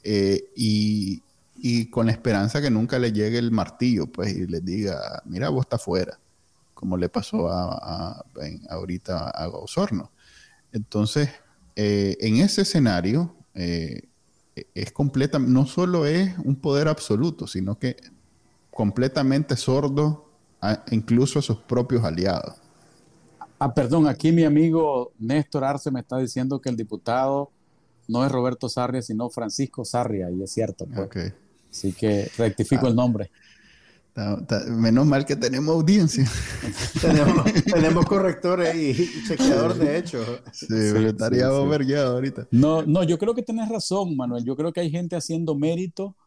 Eh, 0.03 0.49
y 0.55 1.21
y 1.63 1.85
con 1.91 2.07
la 2.07 2.11
esperanza 2.11 2.59
que 2.59 2.71
nunca 2.71 2.97
le 2.97 3.13
llegue 3.13 3.37
el 3.37 3.51
martillo, 3.51 4.07
pues, 4.07 4.35
y 4.35 4.47
les 4.47 4.65
diga, 4.65 5.21
mira, 5.25 5.49
vos 5.49 5.65
estás 5.65 5.83
fuera, 5.83 6.19
como 6.73 6.97
le 6.97 7.07
pasó 7.07 7.49
a, 7.49 8.25
ahorita 8.69 9.29
a 9.29 9.47
Osorno. 9.49 10.11
Entonces, 10.71 11.29
eh, 11.75 12.17
en 12.19 12.37
ese 12.37 12.63
escenario, 12.63 13.35
eh, 13.53 14.07
es 14.73 14.91
completa, 14.91 15.37
no 15.37 15.67
solo 15.67 16.07
es 16.07 16.35
un 16.39 16.55
poder 16.55 16.87
absoluto, 16.87 17.45
sino 17.45 17.77
que 17.77 17.95
completamente 18.71 19.55
sordo 19.55 20.31
incluso 20.89 21.39
a 21.39 21.41
sus 21.43 21.57
propios 21.57 22.03
aliados. 22.03 22.55
Ah, 23.59 23.71
perdón, 23.71 24.07
aquí 24.07 24.31
mi 24.31 24.45
amigo 24.45 25.11
Néstor 25.19 25.63
Arce 25.63 25.91
me 25.91 25.99
está 25.99 26.17
diciendo 26.17 26.59
que 26.59 26.69
el 26.69 26.75
diputado 26.75 27.51
no 28.11 28.25
es 28.25 28.31
Roberto 28.31 28.67
Sarria, 28.67 29.01
sino 29.01 29.29
Francisco 29.29 29.85
Sarria, 29.85 30.29
y 30.29 30.43
es 30.43 30.51
cierto. 30.51 30.85
Pues. 30.85 31.33
Así 31.71 31.93
que 31.93 32.29
rectifico 32.37 32.87
el 32.87 32.95
nombre. 32.95 33.31
menos 34.67 35.05
mal 35.05 35.25
que 35.25 35.37
tenemos 35.37 35.73
audiencia. 35.73 36.29
tenemos, 37.73 38.05
correctores 38.05 38.75
y, 38.75 39.27
chequeador 39.27 39.75
de 39.75 39.97
hecho. 39.97 40.23
Sí, 40.51 40.67
estaría 41.05 41.47
ahorita. 41.47 42.47
No, 42.51 42.83
no, 42.83 43.03
yo 43.03 43.17
creo 43.17 43.33
que 43.33 43.43
tienes 43.43 43.69
razón, 43.69 44.17
Manuel. 44.17 44.43
Yo 44.43 44.57
creo 44.57 44.73
que 44.73 44.81
hay 44.81 44.91
gente 44.91 45.15
haciendo 45.15 45.55
mérito 45.55 46.17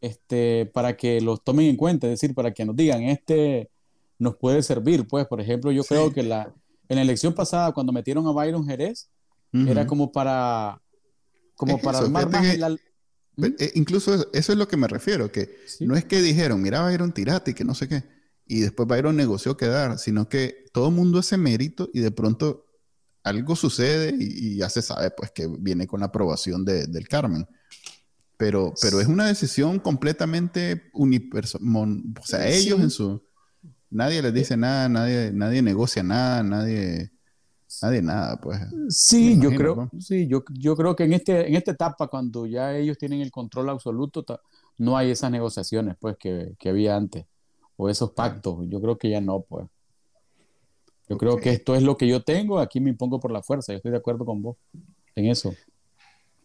este, 0.00 0.70
para 0.72 0.96
que 0.96 1.20
los 1.20 1.42
tomen 1.42 1.66
en 1.66 1.76
cuenta, 1.76 2.06
es 2.06 2.20
decir, 2.20 2.34
para 2.34 2.52
que 2.52 2.64
nos 2.64 2.76
digan, 2.76 3.02
este 3.02 3.70
nos 4.20 4.36
puede 4.36 4.62
servir. 4.62 5.08
Pues, 5.08 5.26
por 5.26 5.40
ejemplo, 5.40 5.72
yo 5.72 5.82
creo 5.82 6.12
que 6.12 6.22
la, 6.22 6.54
en 6.88 6.96
la 6.96 7.02
elección 7.02 7.34
pasada, 7.34 7.72
cuando 7.72 7.92
metieron 7.92 8.24
a 8.28 8.30
Byron 8.30 8.64
Jerez, 8.66 9.10
era 9.52 9.86
como 9.86 10.10
para, 10.10 10.82
como 11.54 11.80
para 11.80 11.98
armar 11.98 12.30
más 12.30 12.44
¿Mm? 13.36 13.44
eh, 13.58 13.72
incluso 13.74 14.30
eso, 14.32 14.52
es 14.52 14.58
lo 14.58 14.68
que 14.68 14.76
me 14.76 14.86
refiero, 14.86 15.32
que 15.32 15.56
no 15.80 15.96
es 15.96 16.04
que 16.04 16.22
dijeron, 16.22 16.62
mira, 16.62 16.84
Byron, 16.84 17.12
tirate 17.12 17.50
y 17.50 17.54
que 17.54 17.64
no 17.64 17.74
sé 17.74 17.88
qué, 17.88 18.04
y 18.46 18.60
después 18.60 18.88
Byron 18.88 19.16
negoció 19.16 19.56
quedar, 19.56 19.98
sino 19.98 20.28
que 20.28 20.66
todo 20.72 20.88
el 20.88 20.94
mundo 20.94 21.18
hace 21.18 21.36
mérito 21.36 21.90
y 21.92 22.00
de 22.00 22.10
pronto 22.10 22.66
algo 23.22 23.56
sucede 23.56 24.14
y, 24.18 24.56
ya 24.56 24.68
se 24.68 24.82
sabe 24.82 25.10
pues 25.10 25.30
que 25.30 25.48
viene 25.58 25.86
con 25.86 26.00
la 26.00 26.06
aprobación 26.06 26.64
del 26.64 27.08
Carmen. 27.08 27.46
Pero, 28.36 28.74
pero 28.82 29.00
es 29.00 29.06
una 29.06 29.26
decisión 29.26 29.78
completamente 29.78 30.90
unipersonal. 30.92 32.02
O 32.20 32.26
sea, 32.26 32.46
ellos 32.48 32.80
en 32.80 32.90
su 32.90 33.22
Nadie 33.94 34.22
les 34.22 34.34
dice 34.34 34.56
nada, 34.56 34.88
nadie, 34.88 35.30
nadie 35.32 35.62
negocia 35.62 36.02
nada, 36.02 36.42
nadie, 36.42 37.12
nadie 37.82 38.02
nada, 38.02 38.40
pues. 38.40 38.60
Sí, 38.88 39.38
yo 39.40 39.50
creo, 39.50 39.90
sí, 39.98 40.26
yo, 40.26 40.44
yo 40.52 40.76
creo 40.76 40.94
que 40.96 41.04
en 41.04 41.12
este, 41.12 41.48
en 41.48 41.54
esta 41.54 41.72
etapa, 41.72 42.08
cuando 42.08 42.46
ya 42.46 42.76
ellos 42.76 42.98
tienen 42.98 43.20
el 43.20 43.30
control 43.30 43.70
absoluto, 43.70 44.24
no 44.78 44.96
hay 44.96 45.10
esas 45.10 45.30
negociaciones, 45.30 45.96
pues, 45.98 46.16
que, 46.18 46.54
que 46.58 46.68
había 46.68 46.96
antes, 46.96 47.26
o 47.76 47.88
esos 47.88 48.10
pactos. 48.12 48.58
Yo 48.68 48.80
creo 48.80 48.98
que 48.98 49.10
ya 49.10 49.20
no, 49.20 49.40
pues. 49.40 49.66
Yo 51.08 51.18
creo 51.18 51.36
que 51.36 51.50
esto 51.50 51.74
es 51.74 51.82
lo 51.82 51.96
que 51.96 52.08
yo 52.08 52.22
tengo, 52.22 52.58
aquí 52.58 52.80
me 52.80 52.90
impongo 52.90 53.20
por 53.20 53.30
la 53.30 53.42
fuerza, 53.42 53.72
yo 53.72 53.76
estoy 53.76 53.90
de 53.92 53.98
acuerdo 53.98 54.24
con 54.24 54.40
vos 54.40 54.56
en 55.14 55.26
eso. 55.26 55.54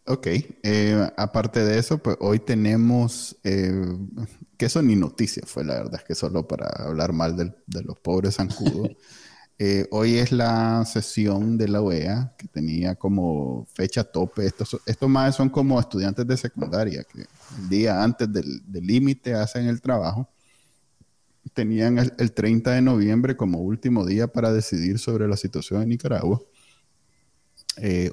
Ok, 0.06 0.26
eh, 0.62 1.10
aparte 1.16 1.64
de 1.64 1.78
eso, 1.78 1.98
pues 1.98 2.16
hoy 2.20 2.40
tenemos, 2.40 3.36
eh, 3.44 3.72
que 4.58 4.66
eso 4.66 4.82
ni 4.82 4.96
noticia 4.96 5.42
fue, 5.46 5.64
la 5.64 5.74
verdad, 5.74 6.00
es 6.00 6.04
que 6.04 6.14
solo 6.14 6.46
para 6.46 6.66
hablar 6.66 7.12
mal 7.12 7.36
de 7.36 7.82
los 7.82 7.98
pobres 7.98 8.36
zancudos. 8.36 8.90
Eh, 9.62 9.86
hoy 9.90 10.16
es 10.16 10.32
la 10.32 10.86
sesión 10.86 11.58
de 11.58 11.68
la 11.68 11.82
OEA 11.82 12.34
que 12.38 12.48
tenía 12.48 12.94
como 12.94 13.66
fecha 13.74 14.02
tope. 14.02 14.46
Estos, 14.46 14.80
estos 14.86 15.08
más 15.08 15.36
son 15.36 15.50
como 15.50 15.78
estudiantes 15.78 16.26
de 16.26 16.36
secundaria 16.38 17.04
que 17.04 17.26
el 17.58 17.68
día 17.68 18.02
antes 18.02 18.32
del 18.32 18.62
límite 18.72 19.34
hacen 19.34 19.66
el 19.66 19.82
trabajo. 19.82 20.26
Tenían 21.52 21.98
el, 21.98 22.14
el 22.18 22.32
30 22.32 22.70
de 22.70 22.80
noviembre 22.80 23.36
como 23.36 23.58
último 23.58 24.06
día 24.06 24.28
para 24.28 24.50
decidir 24.50 24.98
sobre 24.98 25.28
la 25.28 25.36
situación 25.36 25.82
en 25.82 25.90
Nicaragua. 25.90 26.40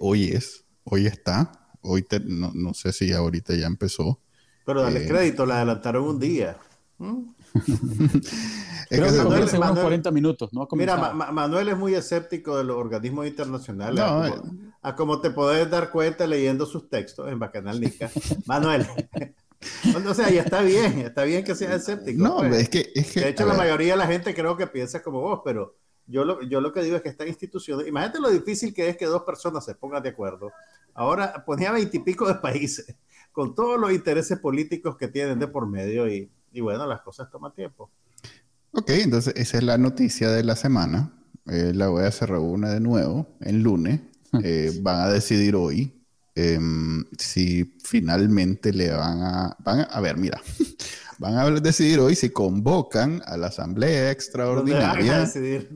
hoy 0.01 0.25
es, 0.25 0.65
hoy 0.83 1.07
está 1.07 1.67
hoy 1.87 2.05
no, 2.25 2.73
sé 2.73 2.91
si 2.91 3.13
ahorita 3.13 3.55
ya 3.55 3.67
empezó. 3.67 4.19
Pero 4.65 4.81
dale 4.81 5.05
eh, 5.05 5.07
crédito, 5.07 5.45
la 5.45 5.57
adelantaron 5.57 6.03
un 6.03 6.19
día. 6.19 6.57
¿Mm? 6.97 7.21
Creo 8.89 9.05
que 9.05 9.17
Manuel, 9.17 9.59
Manuel, 9.59 9.81
40 9.81 10.11
minutos, 10.11 10.53
¿no? 10.53 10.67
Mira, 10.71 10.95
Manuel 11.13 11.69
es 11.69 11.77
muy 11.77 11.93
escéptico 11.93 12.57
de 12.57 12.63
los 12.63 12.77
organismos 12.77 13.27
internacionales. 13.27 14.01
Eh. 14.01 14.71
a, 14.81 14.95
como, 14.95 15.19
te 15.19 15.29
puedes 15.29 15.69
dar 15.69 15.91
cuenta 15.91 16.25
leyendo 16.25 16.65
sus 16.65 16.89
textos 16.89 17.29
en 17.29 17.37
Bacanal 17.37 17.81
Nica. 17.81 18.09
Manuel. 18.45 18.87
o 20.07 20.13
sea, 20.13 20.29
ya 20.29 20.43
está 20.43 20.61
bien, 20.61 20.99
está 20.99 21.23
bien 21.23 21.43
que 21.43 21.55
seas 21.55 21.81
escéptico. 21.81 22.23
No, 22.23 22.37
pues. 22.37 22.61
es, 22.61 22.69
que, 22.69 22.91
es 22.95 23.11
que. 23.11 23.19
De 23.21 23.29
hecho, 23.29 23.45
la 23.45 23.55
mayoría 23.55 23.93
de 23.93 23.97
la 23.97 24.07
gente 24.07 24.33
creo 24.33 24.55
que 24.55 24.67
piensa 24.67 25.03
como 25.03 25.19
vos, 25.19 25.41
pero 25.43 25.75
yo 26.05 26.23
lo, 26.23 26.41
yo 26.43 26.61
lo 26.61 26.71
que 26.71 26.81
digo 26.81 26.95
es 26.95 27.01
que 27.01 27.09
esta 27.09 27.27
institución, 27.27 27.85
imagínate 27.85 28.19
lo 28.19 28.29
difícil 28.29 28.73
que 28.73 28.87
es 28.87 28.95
que 28.95 29.05
dos 29.05 29.23
personas 29.23 29.65
se 29.65 29.75
pongan 29.75 30.01
de 30.01 30.09
acuerdo. 30.09 30.51
Ahora 30.93 31.43
ponía 31.45 31.73
veintipico 31.73 32.25
de 32.25 32.35
países, 32.35 32.95
con 33.33 33.53
todos 33.53 33.77
los 33.77 33.91
intereses 33.91 34.39
políticos 34.39 34.95
que 34.95 35.09
tienen 35.09 35.39
de 35.39 35.47
por 35.47 35.67
medio 35.67 36.07
y, 36.09 36.31
y, 36.57 36.61
bueno, 36.61 36.87
las 36.87 37.01
cosas 37.01 37.29
toman 37.29 37.53
tiempo. 37.53 37.91
Ok, 38.71 38.89
entonces 38.89 39.33
esa 39.37 39.57
es 39.57 39.63
la 39.63 39.77
noticia 39.77 40.31
de 40.31 40.43
la 40.43 40.55
semana. 40.55 41.13
Eh, 41.45 41.71
la 41.73 41.89
OEA 41.91 42.11
se 42.11 42.25
reúne 42.25 42.69
de 42.69 42.79
nuevo 42.79 43.37
el 43.41 43.61
lunes. 43.61 44.01
Eh, 44.43 44.77
van 44.81 44.99
a 44.99 45.09
decidir 45.09 45.55
hoy 45.55 46.03
em, 46.35 47.05
si 47.17 47.63
finalmente 47.81 48.73
le 48.73 48.91
van 48.91 49.23
a, 49.23 49.55
van 49.59 49.79
a... 49.79 49.83
A 49.83 50.01
ver, 50.01 50.17
mira. 50.17 50.39
Van 51.17 51.35
a 51.35 51.49
decidir 51.59 51.99
hoy 51.99 52.15
si 52.15 52.29
convocan 52.29 53.21
a 53.25 53.37
la 53.37 53.47
Asamblea 53.47 54.11
Extraordinaria, 54.11 55.27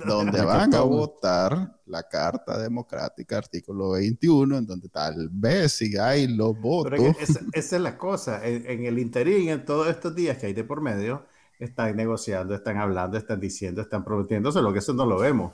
donde 0.06 0.42
van 0.42 0.74
a, 0.76 0.82
votar 0.82 1.80
la 1.86 2.04
Carta 2.04 2.58
Democrática, 2.60 3.38
artículo 3.38 3.92
21, 3.92 4.58
en 4.58 4.66
donde 4.66 4.90
tal 4.90 5.30
vez 5.32 5.74
si 5.74 5.98
hay 5.98 6.28
los 6.28 6.60
votos. 6.60 7.00
esa, 7.20 7.42
es 7.54 7.72
la 7.82 7.98
cosa, 7.98 8.46
en, 8.46 8.86
el 8.86 9.00
interín, 9.00 9.50
en 9.50 9.66
todos 9.66 9.88
estos 9.88 10.16
días 10.16 10.38
que 10.38 10.48
hay 10.48 10.54
de 10.54 10.64
por 10.64 10.82
medio, 10.82 11.26
están 11.60 11.96
negociando, 11.96 12.56
están 12.56 12.78
hablando, 12.78 13.18
están 13.18 13.40
diciendo, 13.40 13.82
están 13.82 14.04
prometiéndose, 14.04 14.62
lo 14.62 14.74
que 14.74 14.80
eso 14.80 14.94
no 14.94 15.06
lo 15.06 15.20
vemos. 15.20 15.54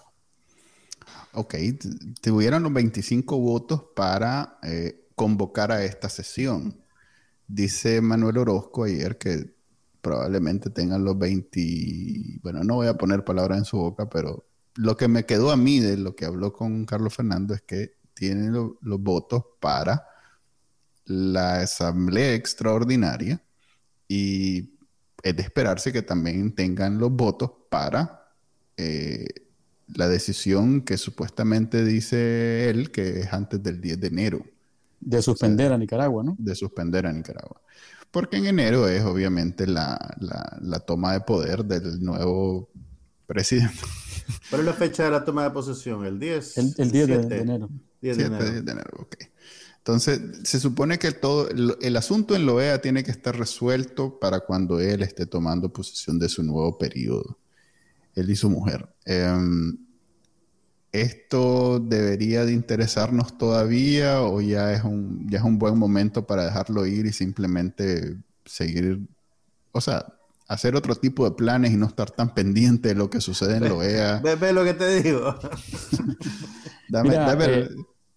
Ok, 1.33 1.55
tuvieron 2.21 2.63
los 2.63 2.73
25 2.73 3.37
votos 3.39 3.83
para 3.95 4.57
eh, 4.63 5.07
convocar 5.15 5.71
a 5.71 5.83
esta 5.83 6.09
sesión. 6.09 6.81
Dice 7.47 8.01
Manuel 8.01 8.39
Orozco 8.39 8.85
ayer 8.85 9.17
que 9.17 9.56
probablemente 10.07 10.69
tengan 10.69 11.03
los 11.03 11.19
20, 11.19 12.39
bueno, 12.41 12.63
no 12.63 12.75
voy 12.75 12.87
a 12.87 12.93
poner 12.93 13.25
palabras 13.25 13.57
en 13.57 13.65
su 13.65 13.75
boca, 13.75 14.09
pero 14.09 14.45
lo 14.75 14.95
que 14.95 15.09
me 15.09 15.25
quedó 15.25 15.51
a 15.51 15.57
mí 15.57 15.81
de 15.81 15.97
lo 15.97 16.15
que 16.15 16.23
habló 16.23 16.53
con 16.53 16.85
Carlos 16.85 17.13
Fernando 17.13 17.53
es 17.53 17.61
que 17.61 17.95
tienen 18.13 18.53
los 18.53 19.01
votos 19.01 19.43
para 19.59 20.07
la 21.03 21.59
asamblea 21.59 22.35
extraordinaria 22.35 23.43
y 24.07 24.69
es 25.23 25.35
de 25.35 25.41
esperarse 25.41 25.91
que 25.91 26.03
también 26.03 26.55
tengan 26.55 26.99
los 26.99 27.11
votos 27.11 27.51
para 27.69 28.31
eh, 28.77 29.25
la 29.93 30.07
decisión 30.07 30.83
que 30.83 30.97
supuestamente 30.97 31.83
dice 31.83 32.69
él 32.69 32.91
que 32.91 33.19
es 33.19 33.33
antes 33.33 33.61
del 33.61 33.81
10 33.81 33.99
de 33.99 34.07
enero. 34.07 34.45
De 35.01 35.21
suspender 35.21 35.73
a 35.73 35.77
Nicaragua, 35.77 36.23
¿no? 36.23 36.37
De 36.39 36.55
suspender 36.55 37.05
a 37.05 37.11
Nicaragua. 37.11 37.59
Porque 38.17 38.37
en 38.37 38.47
enero 38.47 38.87
es 38.87 39.03
obviamente 39.03 39.67
la, 39.67 39.95
toma 40.87 41.13
de 41.13 41.19
poder 41.19 41.63
del 41.63 42.03
nuevo 42.03 42.67
presidente. 43.27 43.77
¿Cuál 44.49 44.61
es 44.61 44.65
la 44.65 44.73
fecha 44.73 45.03
de 45.03 45.11
la 45.11 45.23
toma 45.23 45.43
de 45.43 45.51
posesión? 45.51 46.03
¿El 46.03 46.17
10? 46.17 46.57
El, 46.57 46.91
10 46.91 47.07
de, 47.07 47.37
enero. 47.37 47.69
10 48.01 48.17
de 48.17 48.25
enero. 48.25 48.89
ok. 48.97 49.17
Entonces, 49.77 50.19
se 50.45 50.59
supone 50.59 50.97
que 50.97 51.11
todo 51.11 51.47
el, 51.47 51.95
asunto 51.95 52.35
en 52.35 52.47
la 52.47 52.53
OEA 52.53 52.81
tiene 52.81 53.03
que 53.03 53.11
estar 53.11 53.37
resuelto 53.37 54.17
para 54.19 54.39
cuando 54.39 54.79
él 54.79 55.03
esté 55.03 55.27
tomando 55.27 55.71
posesión 55.71 56.17
de 56.17 56.27
su 56.27 56.41
nuevo 56.41 56.75
periodo. 56.75 57.37
Él 58.15 58.31
y 58.31 58.35
su 58.35 58.49
mujer. 58.49 58.89
Em, 59.05 59.77
¿Esto 60.91 61.79
debería 61.79 62.45
de 62.45 62.53
interesarnos 62.53 63.37
todavía 63.37 64.21
o 64.21 64.39
ya 64.41 64.71
es, 64.73 64.83
un, 64.83 65.27
ya 65.29 65.39
es 65.39 65.43
un 65.43 65.59
buen 65.59 65.77
momento 65.77 66.25
para 66.25 66.45
dejarlo 66.45 66.85
ir 66.85 67.05
y 67.05 67.11
simplemente 67.11 68.15
seguir, 68.45 69.01
o 69.73 69.81
sea, 69.81 70.05
hacer 70.47 70.75
otro 70.75 70.95
tipo 70.95 71.25
de 71.25 71.31
planes 71.31 71.71
y 71.71 71.77
no 71.77 71.87
estar 71.87 72.09
tan 72.09 72.33
pendiente 72.33 72.89
de 72.89 72.95
lo 72.95 73.09
que 73.09 73.19
sucede 73.19 73.57
en 73.57 73.65
la 73.65 73.73
OEA? 73.73 74.21
Ve, 74.39 74.53
lo 74.53 74.63
que 74.63 74.73
te 74.73 75.01
digo. 75.01 75.35
dame, 76.89 77.15
eh, 77.15 77.69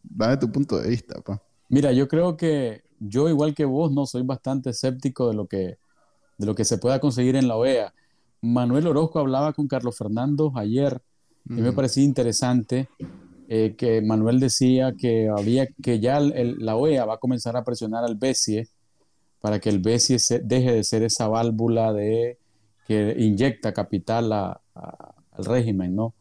dame, 0.02 0.36
tu 0.36 0.50
punto 0.50 0.78
de 0.78 0.90
vista. 0.90 1.20
Pa. 1.20 1.42
Mira, 1.68 1.92
yo 1.92 2.06
creo 2.06 2.36
que 2.36 2.84
yo, 3.00 3.28
igual 3.28 3.54
que 3.54 3.64
vos, 3.64 3.90
no 3.90 4.06
soy 4.06 4.22
bastante 4.22 4.70
escéptico 4.70 5.28
de 5.28 5.34
lo 5.34 5.46
que, 5.46 5.78
de 6.38 6.46
lo 6.46 6.54
que 6.54 6.64
se 6.64 6.78
pueda 6.78 7.00
conseguir 7.00 7.34
en 7.34 7.48
la 7.48 7.56
OEA. 7.56 7.92
Manuel 8.42 8.86
Orozco 8.86 9.18
hablaba 9.18 9.52
con 9.52 9.66
Carlos 9.66 9.98
Fernando 9.98 10.52
ayer 10.54 11.02
y 11.48 11.60
me 11.60 11.72
parecía 11.72 12.04
interesante 12.04 12.88
eh, 13.48 13.74
que 13.76 14.00
Manuel 14.00 14.38
decía 14.38 14.94
que 14.96 15.28
había 15.28 15.66
que 15.82 15.98
ya 15.98 16.20
la 16.20 16.76
OEA 16.76 17.04
va 17.04 17.14
a 17.14 17.18
comenzar 17.18 17.56
a 17.56 17.64
presionar 17.64 18.04
al 18.04 18.14
BESIE 18.14 18.68
para 19.40 19.58
que 19.58 19.70
el 19.70 19.80
BESI 19.80 20.16
deje 20.44 20.72
de 20.72 20.84
ser 20.84 21.02
esa 21.02 21.26
válvula 21.26 21.92
de 21.92 22.38
que 22.86 23.16
inyecta 23.18 23.72
capital 23.72 24.32
al 24.32 25.44
régimen, 25.44 25.96
¿no? 25.96 26.14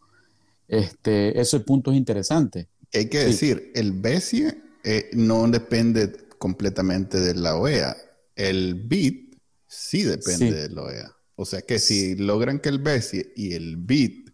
Este, 0.67 1.39
ese 1.39 1.59
punto 1.59 1.91
es 1.91 1.97
interesante. 1.97 2.67
Hay 2.93 3.09
que 3.09 3.19
decir, 3.19 3.71
el 3.75 3.91
BESI 3.91 4.47
eh, 4.83 5.09
no 5.13 5.47
depende 5.47 6.11
completamente 6.37 7.19
de 7.19 7.35
la 7.35 7.57
OEA. 7.57 7.95
El 8.35 8.75
BID 8.75 9.35
sí 9.67 10.03
depende 10.03 10.51
de 10.51 10.69
la 10.69 10.83
OEA. 10.83 11.15
O 11.35 11.45
sea 11.45 11.61
que 11.61 11.79
si 11.79 12.15
logran 12.15 12.59
que 12.59 12.69
el 12.69 12.79
BESI 12.79 13.33
y 13.35 13.53
el 13.53 13.77
BID 13.77 14.28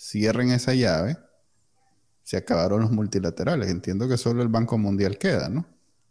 cierren 0.00 0.50
esa 0.50 0.72
llave, 0.74 1.18
se 2.22 2.38
acabaron 2.38 2.80
los 2.80 2.90
multilaterales. 2.90 3.70
Entiendo 3.70 4.08
que 4.08 4.16
solo 4.16 4.42
el 4.42 4.48
Banco 4.48 4.78
Mundial 4.78 5.18
queda, 5.18 5.48
¿no? 5.50 5.66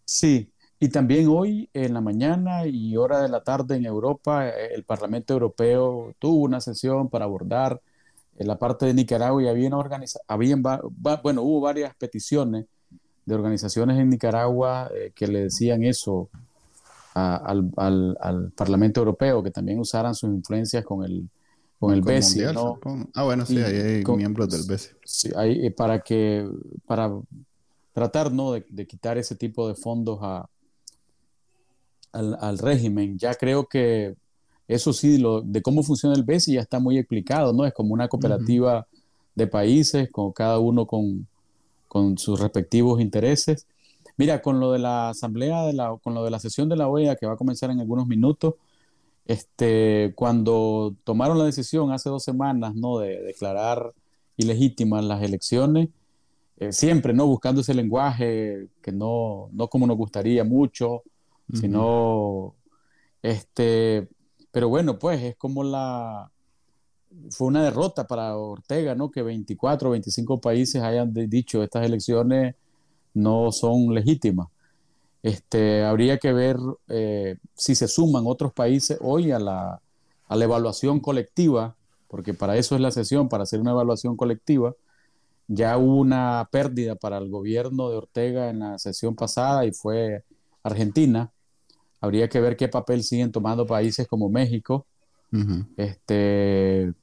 Sí, 0.06 0.52
y 0.80 0.89
también 0.89 1.28
hoy 1.28 1.69
en 1.73 1.93
la 1.93 2.02
mañana 2.02 2.67
y 2.67 2.95
hora 2.95 3.21
de 3.21 3.30
la 3.30 3.43
tarde 3.43 3.78
en 3.78 3.86
Europa, 3.86 4.47
eh, 4.47 4.75
el 4.75 4.84
Parlamento 4.84 5.34
Europeo 5.34 6.13
tuvo 6.19 6.43
una 6.43 6.62
sesión 6.62 7.10
para 7.10 7.25
abordar 7.25 7.82
en 8.38 8.47
la 8.47 8.58
parte 8.58 8.86
de 8.86 8.93
Nicaragua 8.93 9.43
y 9.43 9.47
había 9.47 9.71
habían, 10.28 10.62
bueno, 10.62 11.41
hubo 11.41 11.62
varias 11.62 11.93
peticiones 11.95 12.65
de 13.25 13.36
organizaciones 13.36 13.99
en 13.99 14.10
Nicaragua 14.10 14.89
eh, 14.95 15.12
que 15.13 15.28
le 15.28 15.43
decían 15.43 15.84
eso 15.84 16.30
al, 17.13 18.52
Parlamento 18.56 19.02
Europeo, 19.02 19.43
que 19.43 19.52
también 19.52 19.80
usaran 19.80 20.15
sus 20.15 20.30
influencias 20.30 20.86
con 20.86 21.04
el, 21.04 21.28
con 21.79 21.93
el 21.93 22.01
BESI. 22.01 22.43
Ah, 23.13 23.23
bueno, 23.23 23.45
sí, 23.45 23.57
hay 23.57 24.03
miembros 24.03 24.49
del 24.49 24.63
BESI. 24.67 24.89
Sí, 25.05 25.29
hay, 25.35 25.65
eh, 25.65 25.71
para 25.71 26.01
que, 26.01 26.47
para 26.85 27.09
tratar 27.93 28.31
¿no? 28.31 28.51
de, 28.51 28.85
quitar 28.85 29.17
ese 29.17 29.35
tipo 29.35 29.67
de 29.67 29.75
fondos 29.75 30.19
a, 30.21 30.49
al, 32.11 32.57
régimen. 32.57 33.17
Ya 33.17 33.33
creo 33.33 33.65
que 33.65 34.15
eso 34.67 34.91
sí, 34.91 35.17
lo, 35.17 35.41
de 35.41 35.61
cómo 35.61 35.81
funciona 35.81 36.15
el 36.15 36.23
BESI 36.23 36.53
ya 36.53 36.61
está 36.61 36.79
muy 36.79 36.97
explicado, 36.97 37.53
¿no? 37.53 37.65
Es 37.65 37.73
como 37.73 37.93
una 37.93 38.09
cooperativa 38.09 38.85
de 39.33 39.47
países, 39.47 40.09
con 40.11 40.33
cada 40.33 40.59
uno 40.59 40.85
con, 40.85 41.27
con, 41.87 42.17
sus 42.17 42.39
respectivos 42.39 42.99
intereses. 42.99 43.65
Mira, 44.17 44.41
con 44.41 44.59
lo 44.59 44.73
de 44.73 44.79
la 44.79 45.11
asamblea, 45.11 45.63
de 45.63 45.73
la, 45.73 45.97
con 46.03 46.13
lo 46.13 46.25
de 46.25 46.31
la 46.31 46.39
sesión 46.39 46.67
de 46.67 46.75
la 46.75 46.89
OEA 46.89 47.15
que 47.15 47.25
va 47.25 47.33
a 47.33 47.37
comenzar 47.37 47.71
en 47.71 47.79
algunos 47.79 48.05
minutos, 48.05 48.55
este, 49.29 50.11
cuando 50.15 50.95
tomaron 51.03 51.37
la 51.37 51.45
decisión 51.45 51.91
hace 51.91 52.09
dos 52.09 52.23
semanas, 52.23 52.73
¿no? 52.73 52.97
De 52.97 53.21
declarar 53.21 53.93
ilegítimas 54.37 55.05
las 55.05 55.21
elecciones, 55.21 55.89
eh, 56.57 56.73
siempre, 56.73 57.13
¿no? 57.13 57.27
Buscando 57.27 57.61
ese 57.61 57.75
lenguaje 57.75 58.69
que 58.81 58.91
no, 58.91 59.49
no 59.51 59.67
como 59.67 59.85
nos 59.85 59.97
gustaría 59.97 60.43
mucho, 60.43 61.03
sino, 61.53 62.55
este, 63.21 64.09
pero 64.49 64.67
bueno, 64.67 64.97
pues 64.97 65.21
es 65.21 65.35
como 65.35 65.63
la, 65.63 66.31
fue 67.29 67.49
una 67.49 67.63
derrota 67.63 68.07
para 68.07 68.35
Ortega, 68.35 68.95
¿no? 68.95 69.11
Que 69.11 69.21
24 69.21 69.89
o 69.89 69.91
25 69.91 70.41
países 70.41 70.81
hayan 70.81 71.13
dicho 71.13 71.61
estas 71.61 71.85
elecciones 71.85 72.55
no 73.13 73.51
son 73.51 73.93
legítimas. 73.93 74.47
Este, 75.21 75.84
habría 75.84 76.17
que 76.17 76.32
ver 76.32 76.58
eh, 76.88 77.38
si 77.55 77.75
se 77.75 77.88
suman 77.88 78.23
otros 78.25 78.53
países 78.53 78.97
hoy 79.01 79.32
a 79.32 79.39
la, 79.39 79.82
a 80.27 80.36
la 80.36 80.43
evaluación 80.45 80.99
colectiva, 80.99 81.75
porque 82.08 82.34
para 82.34 82.58
eso 82.58 82.75
es 82.75 82.82
la 82.82 82.91
sesión, 82.91 83.29
para 83.29 83.43
hacer 83.43 83.60
una 83.60 83.71
evaluación 83.71 84.15
colectiva. 84.15 84.75
Ya 85.47 85.77
hubo 85.77 85.97
una 85.97 86.47
pérdida 86.51 86.95
para 86.95 87.17
el 87.17 87.29
gobierno 87.29 87.89
de 87.89 87.97
Ortega 87.97 88.49
en 88.49 88.60
la 88.60 88.79
sesión 88.79 89.15
pasada 89.15 89.65
y 89.65 89.71
fue 89.71 90.23
Argentina. 90.63 91.32
Habría 92.01 92.29
que 92.29 92.39
ver 92.39 92.55
qué 92.55 92.67
papel 92.67 93.03
siguen 93.03 93.32
tomando 93.32 93.65
países 93.65 94.08
como 94.08 94.29
México, 94.29 94.86
este, 95.77 96.93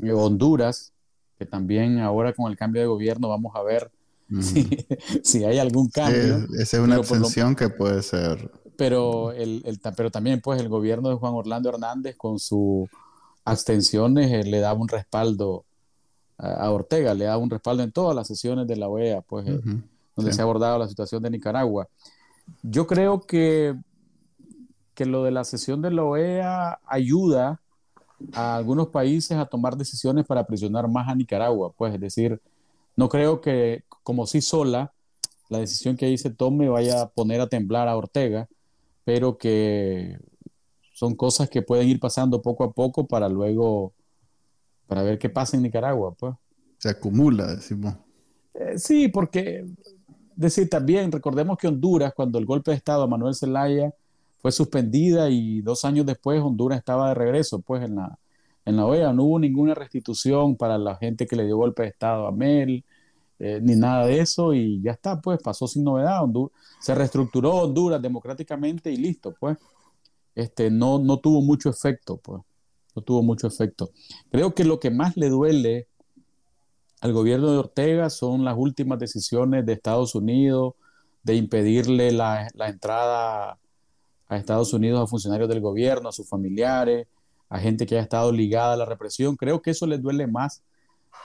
Honduras, 0.00 0.92
que 1.38 1.46
también 1.46 1.98
ahora 2.00 2.32
con 2.32 2.50
el 2.50 2.56
cambio 2.56 2.82
de 2.82 2.88
gobierno 2.88 3.28
vamos 3.28 3.54
a 3.56 3.62
ver 3.62 3.90
si, 5.22 5.44
hay 5.44 5.58
algún 5.58 5.88
cambio. 5.88 6.46
esa 6.58 6.76
es 6.76 6.82
una 6.82 6.96
extensión 6.96 7.54
que 7.54 7.68
puede 7.68 8.02
ser. 8.02 8.50
Pero, 8.76 9.32
el, 9.32 9.62
pero 9.96 10.10
también, 10.10 10.40
pues, 10.40 10.60
el 10.60 10.68
gobierno 10.68 11.08
de 11.08 11.16
Juan 11.16 11.34
Orlando 11.34 11.68
Hernández 11.70 12.16
con 12.16 12.38
sus 12.38 12.88
abstenciones 13.44 14.30
eh, 14.32 14.44
le 14.44 14.60
daba 14.60 14.78
un 14.78 14.88
respaldo 14.88 15.64
a, 16.38 16.70
Ortega, 16.70 17.14
le 17.14 17.24
daba 17.24 17.38
un 17.38 17.48
respaldo 17.48 17.82
en 17.82 17.92
todas 17.92 18.14
las 18.14 18.26
sesiones 18.26 18.66
de 18.66 18.76
la 18.76 18.88
OEA, 18.88 19.22
pues, 19.22 19.46
eh, 19.48 19.60
donde 20.14 20.32
se 20.32 20.40
ha 20.40 20.44
abordado 20.44 20.78
la 20.78 20.88
situación 20.88 21.22
de 21.22 21.30
Nicaragua. 21.30 21.88
Yo 22.62 22.86
creo 22.86 23.22
que, 23.22 23.74
que 24.94 25.06
lo 25.06 25.24
de 25.24 25.30
la 25.30 25.44
sesión 25.44 25.80
de 25.80 25.90
la 25.90 26.04
OEA 26.04 26.78
ayuda 26.86 27.60
a 28.32 28.56
algunos 28.56 28.88
países 28.88 29.38
a 29.38 29.46
tomar 29.46 29.76
decisiones 29.76 30.26
para 30.26 30.46
presionar 30.46 30.88
más 30.88 31.08
a 31.08 31.14
Nicaragua, 31.14 31.72
pues, 31.76 31.94
es 31.94 32.00
decir, 32.00 32.40
no 32.96 33.08
creo 33.08 33.40
que 33.40 33.84
como 34.02 34.26
si 34.26 34.40
sola 34.40 34.92
la 35.48 35.58
decisión 35.58 35.96
que 35.96 36.06
ahí 36.06 36.18
se 36.18 36.30
tome 36.30 36.68
vaya 36.68 37.02
a 37.02 37.08
poner 37.08 37.40
a 37.40 37.46
temblar 37.46 37.88
a 37.88 37.96
Ortega, 37.96 38.48
pero 39.04 39.38
que 39.38 40.18
son 40.92 41.14
cosas 41.14 41.48
que 41.48 41.62
pueden 41.62 41.88
ir 41.88 42.00
pasando 42.00 42.42
poco 42.42 42.64
a 42.64 42.72
poco 42.72 43.06
para 43.06 43.28
luego, 43.28 43.92
para 44.86 45.02
ver 45.02 45.18
qué 45.18 45.28
pasa 45.28 45.56
en 45.56 45.62
Nicaragua, 45.62 46.14
pues. 46.14 46.34
Se 46.78 46.90
acumula, 46.90 47.54
decimos. 47.54 47.94
Eh, 48.54 48.78
sí, 48.78 49.08
porque, 49.08 49.66
decir, 50.34 50.68
también 50.68 51.12
recordemos 51.12 51.58
que 51.58 51.68
Honduras, 51.68 52.12
cuando 52.14 52.38
el 52.38 52.46
golpe 52.46 52.70
de 52.70 52.78
Estado 52.78 53.02
a 53.02 53.06
Manuel 53.06 53.34
Zelaya 53.34 53.92
fue 54.38 54.50
suspendida 54.52 55.28
y 55.30 55.60
dos 55.60 55.84
años 55.84 56.06
después 56.06 56.40
Honduras 56.40 56.78
estaba 56.78 57.08
de 57.10 57.14
regreso, 57.14 57.60
pues, 57.60 57.84
en 57.84 57.96
la, 57.96 58.18
en 58.66 58.76
la 58.76 58.84
OEA. 58.84 59.12
No 59.14 59.24
hubo 59.24 59.38
ninguna 59.38 59.74
restitución 59.74 60.56
para 60.56 60.76
la 60.76 60.96
gente 60.96 61.26
que 61.26 61.36
le 61.36 61.46
dio 61.46 61.56
golpe 61.56 61.84
de 61.84 61.88
Estado 61.88 62.26
a 62.26 62.32
Mel, 62.32 62.84
eh, 63.38 63.60
ni 63.62 63.76
nada 63.76 64.06
de 64.06 64.20
eso, 64.20 64.52
y 64.52 64.82
ya 64.82 64.92
está, 64.92 65.20
pues 65.20 65.40
pasó 65.42 65.66
sin 65.66 65.84
novedad. 65.84 66.20
se 66.80 66.94
reestructuró 66.94 67.54
Honduras 67.54 68.02
democráticamente 68.02 68.90
y 68.92 68.96
listo, 68.98 69.34
pues. 69.40 69.56
Este, 70.34 70.70
no, 70.70 70.98
no 70.98 71.18
tuvo 71.18 71.40
mucho 71.40 71.70
efecto, 71.70 72.18
pues. 72.18 72.42
No 72.94 73.02
tuvo 73.02 73.22
mucho 73.22 73.46
efecto. 73.46 73.90
Creo 74.30 74.54
que 74.54 74.64
lo 74.64 74.80
que 74.80 74.90
más 74.90 75.16
le 75.16 75.28
duele 75.28 75.86
al 77.00 77.12
gobierno 77.12 77.50
de 77.52 77.58
Ortega 77.58 78.10
son 78.10 78.44
las 78.44 78.56
últimas 78.58 78.98
decisiones 78.98 79.64
de 79.64 79.74
Estados 79.74 80.14
Unidos 80.14 80.74
de 81.22 81.36
impedirle 81.36 82.12
la, 82.12 82.48
la 82.54 82.68
entrada 82.68 83.58
a 84.28 84.36
Estados 84.36 84.72
Unidos 84.72 85.02
a 85.02 85.06
funcionarios 85.06 85.48
del 85.48 85.60
gobierno, 85.60 86.08
a 86.08 86.12
sus 86.12 86.28
familiares, 86.28 87.06
a 87.48 87.58
gente 87.58 87.86
que 87.86 87.98
ha 87.98 88.02
estado 88.02 88.32
ligada 88.32 88.74
a 88.74 88.76
la 88.76 88.84
represión. 88.84 89.36
Creo 89.36 89.62
que 89.62 89.70
eso 89.70 89.86
les 89.86 90.02
duele 90.02 90.26
más 90.26 90.62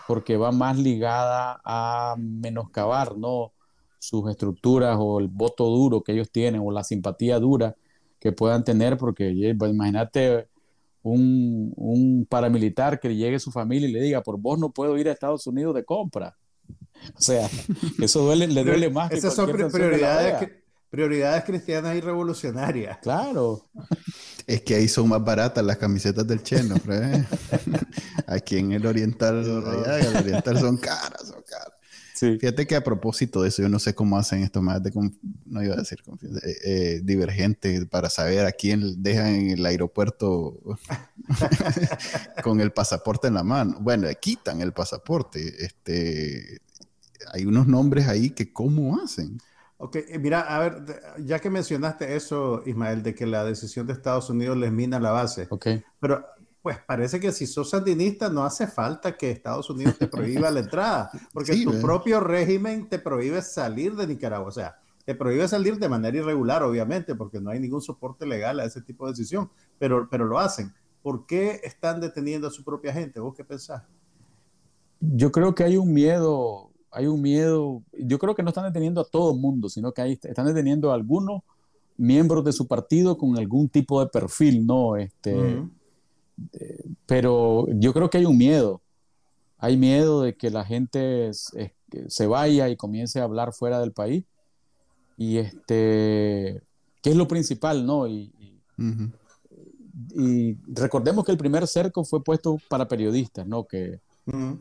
porque 0.08 0.38
va 0.38 0.52
más 0.52 0.78
ligada 0.78 1.62
a 1.64 2.16
menoscabar 2.18 3.18
¿no? 3.18 3.54
sus 4.00 4.30
estructuras 4.30 4.98
o 5.00 5.20
el 5.20 5.28
voto 5.28 5.66
duro 5.66 6.02
que 6.02 6.14
ellos 6.14 6.32
tienen 6.32 6.62
o 6.64 6.72
la 6.72 6.84
simpatía 6.84 7.40
dura 7.40 7.76
que 8.20 8.32
puedan 8.32 8.64
tener, 8.64 8.98
porque 8.98 9.56
pues, 9.58 9.72
imagínate 9.72 10.48
un, 11.04 11.74
un, 11.76 12.26
paramilitar 12.30 13.00
que 13.00 13.16
llegue 13.16 13.38
a 13.38 13.40
su 13.40 13.52
familia 13.52 13.90
y 13.90 13.92
le 13.92 14.02
diga, 14.02 14.22
por 14.22 14.38
vos 14.38 14.60
no 14.60 14.70
puedo 14.72 14.98
ir 14.98 15.10
a 15.10 15.12
Estados 15.12 15.48
Unidos 15.48 15.76
de 15.76 15.86
compra. 15.86 16.36
O 17.18 17.22
sea, 17.22 17.50
eso 18.00 18.24
duele, 18.24 18.48
le 18.48 18.64
duele 18.64 18.92
más. 18.92 19.12
Esas 19.12 19.34
son 19.34 19.50
prioridades, 19.52 20.52
prioridades 20.92 21.46
cristianas 21.46 21.96
y 21.96 22.02
revolucionarias. 22.02 22.98
Claro. 23.00 23.66
Es 24.46 24.62
que 24.62 24.76
ahí 24.76 24.88
son 24.90 25.08
más 25.08 25.24
baratas 25.24 25.64
las 25.64 25.78
camisetas 25.78 26.28
del 26.28 26.44
Cheno, 26.44 26.76
¿eh? 26.90 27.26
Aquí 28.28 28.58
en 28.58 28.74
el 28.74 28.86
Oriental, 28.86 29.40
allá, 29.66 30.00
el 30.00 30.18
Oriental 30.18 30.60
son 30.60 30.78
caras, 30.78 31.28
son 31.28 31.42
caras. 31.50 31.74
Sí. 32.14 32.38
Fíjate 32.38 32.68
que 32.68 32.76
a 32.76 32.84
propósito 32.84 33.42
de 33.42 33.48
eso, 33.48 33.64
yo 33.64 33.70
no 33.70 33.80
sé 33.80 33.96
cómo 33.96 34.16
hacen 34.18 34.44
esto 34.44 34.62
más 34.62 34.84
de, 34.84 34.92
no 35.46 35.64
iba 35.64 35.74
a 35.74 35.78
decir, 35.78 36.04
eh, 36.22 36.58
eh, 36.64 37.02
divergente 37.04 37.84
para 37.88 38.12
saber 38.12 38.46
a 38.46 38.52
quién 38.52 39.02
dejan 39.02 39.28
en 39.28 39.50
el 39.52 39.66
aeropuerto 39.66 40.60
con 42.44 42.60
el 42.60 42.74
pasaporte 42.74 43.28
en 43.28 43.36
la 43.36 43.44
mano. 43.44 43.78
Bueno, 43.80 44.08
le 44.08 44.16
quitan 44.18 44.62
el 44.62 44.74
pasaporte. 44.74 45.66
Este, 45.66 46.62
hay 47.32 47.46
unos 47.46 47.66
nombres 47.66 48.08
ahí 48.08 48.32
que 48.32 48.52
cómo 48.52 49.00
hacen. 49.02 49.40
Ok, 49.84 49.96
eh, 49.96 50.20
mira, 50.20 50.42
a 50.42 50.60
ver, 50.60 51.02
ya 51.26 51.40
que 51.40 51.50
mencionaste 51.50 52.16
eso, 52.16 52.62
Ismael, 52.68 53.02
de 53.02 53.16
que 53.16 53.26
la 53.26 53.44
decisión 53.44 53.88
de 53.88 53.94
Estados 53.94 54.30
Unidos 54.30 54.56
les 54.56 54.72
mina 54.72 55.00
la 55.00 55.10
base. 55.10 55.48
Ok. 55.50 55.68
Pero, 56.00 56.24
pues 56.62 56.78
parece 56.86 57.20
que 57.20 57.32
si 57.32 57.48
sos 57.48 57.72
sandinista 57.72 58.30
no 58.30 58.46
hace 58.46 58.68
falta 58.68 59.18
que 59.18 59.32
Estados 59.32 59.72
Unidos 59.72 59.98
te 59.98 60.08
prohíba 60.08 60.52
la 60.52 60.60
entrada, 60.60 61.10
porque 61.34 61.64
tu 61.64 61.82
propio 61.82 62.20
régimen 62.20 62.90
te 62.90 63.00
prohíbe 63.00 63.42
salir 63.42 63.96
de 63.96 64.06
Nicaragua. 64.06 64.50
O 64.50 64.52
sea, 64.52 64.80
te 65.04 65.16
prohíbe 65.16 65.48
salir 65.48 65.80
de 65.80 65.90
manera 65.90 66.16
irregular, 66.16 66.62
obviamente, 66.62 67.16
porque 67.16 67.42
no 67.42 67.50
hay 67.50 67.60
ningún 67.60 67.82
soporte 67.82 68.28
legal 68.28 68.60
a 68.60 68.66
ese 68.66 68.84
tipo 68.84 69.08
de 69.08 69.14
decisión, 69.14 69.50
pero, 69.80 70.08
pero 70.12 70.26
lo 70.26 70.38
hacen. 70.38 70.72
¿Por 71.02 71.26
qué 71.26 71.60
están 71.64 72.00
deteniendo 72.00 72.50
a 72.50 72.52
su 72.52 72.64
propia 72.64 72.94
gente? 72.94 73.20
¿Vos 73.20 73.34
qué 73.36 73.44
pensás? 73.44 73.82
Yo 75.00 75.32
creo 75.32 75.56
que 75.56 75.64
hay 75.64 75.78
un 75.78 75.92
miedo 75.92 76.71
hay 76.92 77.08
un 77.08 77.22
miedo, 77.22 77.84
yo 77.94 78.20
creo 78.20 78.36
que 78.36 78.44
no 78.44 78.50
están 78.50 78.66
deteniendo 78.66 79.02
a 79.02 79.06
todo 79.06 79.34
el 79.34 79.40
mundo, 79.40 79.70
sino 79.70 79.94
que 79.94 80.20
están 80.22 80.46
deteniendo 80.46 80.92
a 80.92 80.96
algunos 80.96 81.42
miembros 81.98 82.44
de 82.44 82.52
su 82.52 82.68
partido 82.68 83.18
con 83.18 83.38
algún 83.38 83.70
tipo 83.70 84.00
de 84.04 84.10
perfil, 84.10 84.66
¿no? 84.66 84.98
Este, 84.98 85.64
pero 87.06 87.68
yo 87.70 87.94
creo 87.94 88.10
que 88.10 88.18
hay 88.18 88.26
un 88.26 88.38
miedo. 88.38 88.82
Hay 89.58 89.78
miedo 89.78 90.24
de 90.24 90.36
que 90.36 90.50
la 90.50 90.66
gente 90.66 91.32
se 91.34 92.28
vaya 92.28 92.70
y 92.70 92.76
comience 92.76 93.20
a 93.20 93.24
hablar 93.24 93.54
fuera 93.54 93.80
del 93.80 93.92
país. 93.92 94.26
Y 95.18 95.38
este, 95.38 96.62
que 97.02 97.10
es 97.12 97.16
lo 97.16 97.28
principal, 97.28 97.86
¿no? 97.86 98.08
Y, 98.08 98.34
y, 100.16 100.58
recordemos 100.68 101.24
que 101.24 101.32
el 101.32 101.38
primer 101.38 101.68
cerco 101.68 102.04
fue 102.04 102.24
puesto 102.24 102.58
para 102.70 102.88
periodistas, 102.88 103.46
¿no? 103.46 103.66
Que 103.66 104.00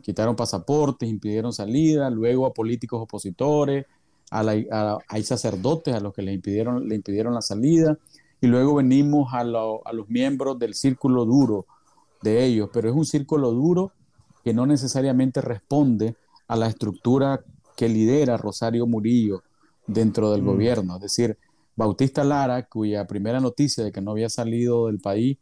quitaron 0.01 0.35
pasaportes, 0.35 1.09
impidieron 1.09 1.53
salida, 1.53 2.09
luego 2.09 2.45
a 2.45 2.53
políticos 2.53 3.01
opositores, 3.01 3.85
a, 4.31 4.97
hay 5.07 5.23
sacerdotes 5.23 5.93
a 5.93 5.99
los 5.99 6.13
que 6.13 6.21
le 6.21 6.33
impidieron, 6.33 6.87
le 6.87 6.95
impidieron 6.95 7.33
la 7.33 7.41
salida, 7.41 7.97
y 8.39 8.47
luego 8.47 8.75
venimos 8.75 9.33
a, 9.33 9.41
a 9.41 9.93
los 9.93 10.09
miembros 10.09 10.57
del 10.57 10.73
círculo 10.73 11.25
duro 11.25 11.65
de 12.21 12.43
ellos, 12.45 12.69
pero 12.73 12.89
es 12.89 12.95
un 12.95 13.05
círculo 13.05 13.51
duro 13.51 13.91
que 14.43 14.53
no 14.53 14.65
necesariamente 14.65 15.41
responde 15.41 16.15
a 16.47 16.55
la 16.55 16.67
estructura 16.67 17.43
que 17.75 17.87
lidera 17.87 18.37
Rosario 18.37 18.87
Murillo 18.87 19.43
dentro 19.87 20.31
del 20.31 20.41
mm. 20.41 20.45
gobierno. 20.45 20.95
Es 20.95 21.01
decir, 21.01 21.37
Bautista 21.75 22.23
Lara, 22.23 22.67
cuya 22.67 23.07
primera 23.07 23.39
noticia 23.39 23.83
de 23.83 23.91
que 23.91 24.01
no 24.01 24.11
había 24.11 24.29
salido 24.29 24.87
del 24.87 24.99
país, 24.99 25.37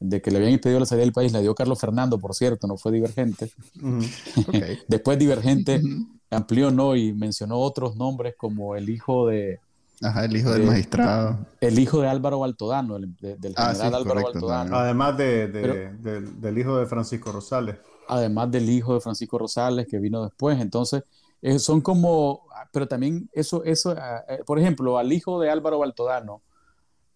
de 0.00 0.22
que 0.22 0.30
le 0.30 0.38
habían 0.38 0.52
impedido 0.52 0.80
la 0.80 0.86
salida 0.86 1.04
del 1.04 1.12
país, 1.12 1.32
la 1.32 1.40
dio 1.40 1.54
Carlos 1.54 1.80
Fernando, 1.80 2.18
por 2.18 2.34
cierto, 2.34 2.66
no 2.66 2.76
fue 2.76 2.92
Divergente. 2.92 3.50
Después 4.88 5.18
Divergente 5.18 5.82
amplió 6.30 6.70
no 6.70 6.94
y 6.94 7.12
mencionó 7.12 7.58
otros 7.58 7.96
nombres 7.96 8.34
como 8.36 8.76
el 8.76 8.88
hijo 8.90 9.26
de, 9.26 9.60
Ajá, 10.02 10.24
el 10.24 10.36
hijo 10.36 10.50
del 10.52 10.64
magistrado. 10.64 11.38
El 11.60 11.78
hijo 11.78 12.00
de 12.00 12.08
Álvaro 12.08 12.38
Baltodano, 12.38 12.98
del 12.98 13.54
ah, 13.56 13.72
general 13.72 13.94
Álvaro 13.94 14.22
Baltodano. 14.22 14.76
Además 14.76 15.16
de, 15.16 15.48
del, 15.48 16.58
hijo 16.58 16.78
de 16.78 16.86
Francisco 16.86 17.32
Rosales. 17.32 17.76
Además 18.08 18.50
del 18.50 18.68
hijo 18.70 18.94
de 18.94 19.00
Francisco 19.00 19.38
Rosales 19.38 19.86
que 19.88 19.98
vino 19.98 20.22
después. 20.22 20.60
Entonces, 20.60 21.02
eh, 21.42 21.58
son 21.58 21.80
como, 21.80 22.46
pero 22.72 22.86
también 22.86 23.28
eso, 23.32 23.64
eso 23.64 23.94
ah, 23.98 24.24
eh, 24.28 24.42
por 24.46 24.58
ejemplo, 24.58 24.98
al 24.98 25.12
hijo 25.12 25.40
de 25.40 25.50
Álvaro 25.50 25.80
Baltodano, 25.80 26.42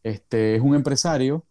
este, 0.02 0.56
es 0.56 0.60
un 0.60 0.74
empresario 0.74 1.44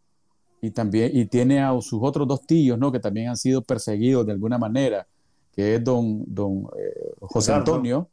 y 0.61 0.71
también 0.71 1.11
y 1.13 1.25
tiene 1.25 1.61
a 1.61 1.79
sus 1.81 1.99
otros 2.01 2.27
dos 2.27 2.41
tíos, 2.45 2.77
¿no? 2.77 2.91
Que 2.91 2.99
también 2.99 3.29
han 3.29 3.37
sido 3.37 3.61
perseguidos 3.61 4.25
de 4.25 4.33
alguna 4.33 4.57
manera, 4.57 5.07
que 5.53 5.75
es 5.75 5.83
don, 5.83 6.23
don 6.27 6.67
eh, 6.77 7.13
José 7.21 7.53
Antonio, 7.53 8.07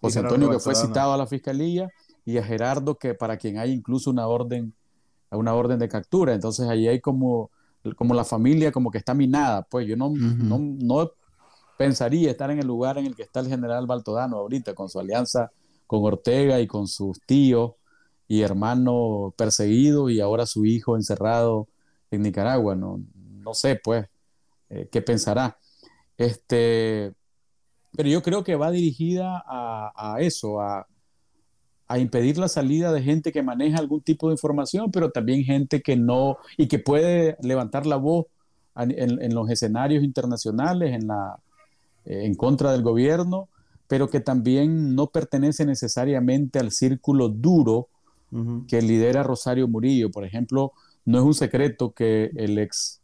José 0.00 0.20
Antonio 0.20 0.50
que 0.50 0.58
fue 0.58 0.74
citado 0.74 1.12
a 1.14 1.16
la 1.16 1.26
fiscalía 1.26 1.88
y 2.24 2.36
a 2.38 2.42
Gerardo, 2.42 2.96
que 2.96 3.14
para 3.14 3.36
quien 3.36 3.58
hay 3.58 3.72
incluso 3.72 4.10
una 4.10 4.26
orden, 4.26 4.74
una 5.30 5.54
orden 5.54 5.78
de 5.78 5.88
captura. 5.88 6.34
Entonces 6.34 6.68
ahí 6.68 6.86
hay 6.86 7.00
como, 7.00 7.50
como 7.96 8.14
la 8.14 8.24
familia 8.24 8.70
como 8.72 8.90
que 8.90 8.98
está 8.98 9.14
minada. 9.14 9.62
Pues 9.62 9.86
yo 9.86 9.96
no, 9.96 10.10
no, 10.10 10.58
no, 10.58 11.10
pensaría 11.78 12.30
estar 12.30 12.50
en 12.50 12.58
el 12.58 12.66
lugar 12.66 12.98
en 12.98 13.06
el 13.06 13.16
que 13.16 13.22
está 13.22 13.40
el 13.40 13.48
general 13.48 13.86
Baltodano 13.86 14.36
ahorita, 14.36 14.74
con 14.74 14.88
su 14.88 15.00
alianza 15.00 15.50
con 15.86 16.04
Ortega 16.04 16.60
y 16.60 16.66
con 16.66 16.88
sus 16.88 17.20
tíos 17.20 17.72
y 18.28 18.42
hermanos 18.42 19.32
perseguidos 19.36 20.10
y 20.10 20.20
ahora 20.20 20.46
su 20.46 20.64
hijo 20.64 20.96
encerrado 20.96 21.68
en 22.10 22.22
Nicaragua. 22.22 22.74
No, 22.74 23.00
no 23.14 23.54
sé, 23.54 23.80
pues, 23.82 24.06
eh, 24.70 24.88
qué 24.90 25.02
pensará. 25.02 25.58
Este, 26.16 27.12
pero 27.92 28.08
yo 28.08 28.22
creo 28.22 28.44
que 28.44 28.56
va 28.56 28.70
dirigida 28.70 29.42
a, 29.46 29.92
a 30.14 30.20
eso, 30.20 30.60
a, 30.60 30.86
a 31.88 31.98
impedir 31.98 32.38
la 32.38 32.48
salida 32.48 32.92
de 32.92 33.02
gente 33.02 33.32
que 33.32 33.42
maneja 33.42 33.78
algún 33.78 34.00
tipo 34.00 34.28
de 34.28 34.34
información, 34.34 34.90
pero 34.90 35.10
también 35.10 35.44
gente 35.44 35.82
que 35.82 35.96
no, 35.96 36.38
y 36.56 36.66
que 36.66 36.78
puede 36.78 37.36
levantar 37.40 37.86
la 37.86 37.96
voz 37.96 38.26
en, 38.76 39.34
los 39.34 39.48
escenarios 39.50 40.04
internacionales, 40.04 40.92
en, 40.92 41.06
la, 41.06 41.38
eh, 42.04 42.24
en 42.24 42.34
contra 42.34 42.72
del 42.72 42.82
gobierno, 42.82 43.48
pero 43.88 44.10
que 44.10 44.20
también 44.20 44.94
no 44.94 45.06
pertenece 45.06 45.64
necesariamente 45.64 46.58
al 46.58 46.72
círculo 46.72 47.28
duro 47.28 47.88
que 48.68 48.82
lidera 48.82 49.22
Rosario 49.22 49.66
Murillo. 49.66 50.10
Por 50.10 50.24
ejemplo, 50.24 50.72
no 51.06 51.18
es 51.18 51.24
un 51.24 51.34
secreto 51.34 51.92
que 51.92 52.30
el 52.36 52.58
ex, 52.58 53.00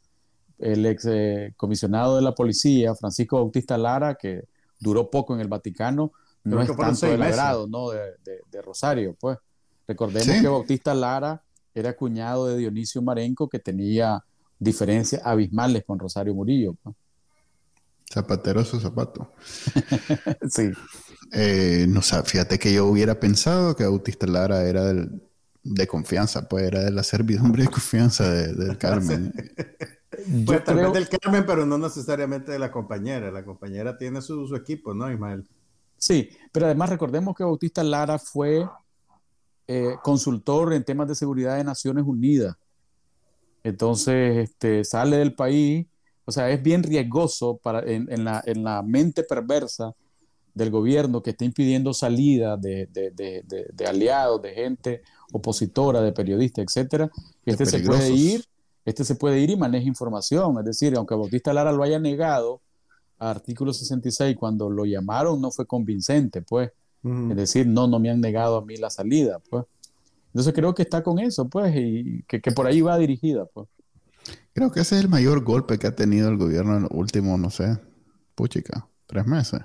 el 0.59 0.85
ex 0.85 1.07
eh, 1.07 1.55
comisionado 1.57 2.17
de 2.17 2.23
la 2.23 2.35
policía, 2.35 2.95
Francisco 2.95 3.37
Bautista 3.37 3.79
Lara, 3.79 4.17
que 4.17 4.45
duró 4.79 5.09
poco 5.09 5.35
en 5.35 5.41
el 5.41 5.49
Vaticano, 5.49 6.13
no 6.45 6.61
es 6.61 6.77
tanto 6.77 7.07
del 7.07 7.23
agrado 7.23 7.69
¿no? 7.69 7.91
De, 7.91 8.01
de, 8.51 8.63
Rosario, 8.63 9.17
pues. 9.19 9.39
Recordemos 9.87 10.41
que 10.41 10.49
Bautista 10.49 10.95
Lara 10.95 11.43
era 11.75 11.95
cuñado 11.95 12.49
de 12.49 12.57
Dionisio 12.57 13.01
Marenco, 13.03 13.49
que 13.49 13.59
tenía 13.59 14.25
diferencias 14.59 15.23
abismales 15.25 15.85
con 15.85 15.99
Rosario 15.99 16.35
Murillo. 16.35 16.75
Pues. 16.83 16.97
Zapatero 18.13 18.65
su 18.65 18.81
zapato. 18.81 19.33
sí. 20.51 20.71
Eh, 21.33 21.87
no 21.89 22.03
sé, 22.03 22.21
fíjate 22.25 22.59
que 22.59 22.73
yo 22.73 22.87
hubiera 22.87 23.19
pensado 23.21 23.77
que 23.77 23.85
Bautista 23.85 24.27
Lara 24.27 24.65
era 24.65 24.85
del, 24.85 25.23
de 25.63 25.87
confianza, 25.87 26.49
pues 26.49 26.65
era 26.65 26.81
de 26.81 26.91
la 26.91 27.03
servidumbre 27.03 27.65
de 27.65 27.71
confianza 27.71 28.29
del 28.31 28.77
Carmen. 28.79 29.33
pues 30.47 30.65
tal 30.65 30.77
vez 30.77 30.93
del 30.93 31.09
Carmen, 31.09 31.45
pero 31.47 31.65
no 31.65 31.79
necesariamente 31.79 32.53
de 32.53 32.59
la 32.59 32.71
compañera. 32.71 33.31
La 33.31 33.45
compañera 33.45 33.97
tiene 33.97 34.21
su, 34.21 34.47
su 34.47 34.57
equipo, 34.57 34.95
¿no, 34.95 35.11
Ismael? 35.11 35.49
Sí, 35.97 36.31
pero 36.51 36.67
además 36.67 36.91
recordemos 36.91 37.37
que 37.37 37.45
Bautista 37.45 37.83
Lara 37.85 38.19
fue 38.19 38.67
eh, 39.69 39.95
consultor 40.03 40.73
en 40.73 40.85
temas 40.85 41.07
de 41.07 41.15
seguridad 41.15 41.57
de 41.57 41.65
Naciones 41.65 42.05
Unidas. 42.05 42.57
Entonces, 43.63 44.51
este, 44.51 44.83
sale 44.83 45.19
del 45.19 45.35
país, 45.35 45.87
o 46.25 46.33
sea, 46.33 46.51
es 46.51 46.61
bien 46.61 46.83
riesgoso 46.83 47.57
para, 47.63 47.81
en, 47.89 48.25
la, 48.25 48.43
en 48.45 48.65
la, 48.65 48.83
mente 48.83 49.23
perversa 49.23 49.95
del 50.53 50.71
gobierno 50.71 51.23
que 51.23 51.31
está 51.31 51.45
impidiendo 51.45 51.95
salida 51.95 52.57
de, 52.57 52.87
de, 52.87 53.87
aliados, 53.87 54.43
de 54.43 54.55
gente 54.55 55.03
opositora, 55.33 56.01
de 56.01 56.13
periodistas, 56.13 56.65
etcétera. 56.65 57.11
Este 57.45 57.67
se 57.67 57.81
puede 57.81 58.11
ir, 58.11 58.45
este 58.85 59.05
se 59.05 59.15
puede 59.15 59.41
ir 59.41 59.51
y 59.51 59.57
maneja 59.57 59.87
información. 59.87 60.59
Es 60.59 60.65
decir, 60.65 60.95
aunque 60.97 61.15
Bautista 61.15 61.53
Lara 61.53 61.73
lo 61.73 61.83
haya 61.83 61.99
negado, 61.99 62.61
artículo 63.19 63.73
66, 63.73 64.37
cuando 64.37 64.71
lo 64.71 64.85
llamaron, 64.85 65.41
no 65.41 65.51
fue 65.51 65.67
convincente, 65.67 66.43
pues. 66.43 66.71
Es 67.05 67.37
decir, 67.37 67.67
no, 67.67 67.89
no 67.89 67.99
me 67.99 68.11
han 68.11 68.21
negado 68.21 68.59
a 68.59 68.65
mí 68.65 68.77
la 68.77 68.89
salida, 68.89 69.41
pues. 69.51 69.65
Entonces 70.29 70.55
creo 70.55 70.73
que 70.73 70.83
está 70.83 71.03
con 71.03 71.19
eso, 71.19 71.49
pues, 71.49 71.75
y 71.77 72.23
que, 72.29 72.41
por 72.53 72.67
ahí 72.67 72.81
va 72.81 72.97
dirigida, 72.97 73.45
pues. 73.47 73.69
Creo 74.55 74.71
que 74.71 74.81
ese 74.81 74.97
es 74.97 75.03
el 75.03 75.09
mayor 75.09 75.43
golpe 75.43 75.79
que 75.79 75.89
ha 75.89 75.97
tenido 75.97 76.29
el 76.29 76.37
gobierno 76.37 76.77
en 76.77 76.83
los 76.83 76.93
últimos, 76.93 77.41
no 77.41 77.51
sé, 77.51 77.79
puchica, 78.35 78.87
tres 79.07 79.27
meses. 79.27 79.63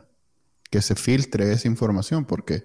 Que 0.69 0.81
se 0.81 0.95
filtre 0.95 1.51
esa 1.51 1.67
información, 1.67 2.25
porque 2.25 2.63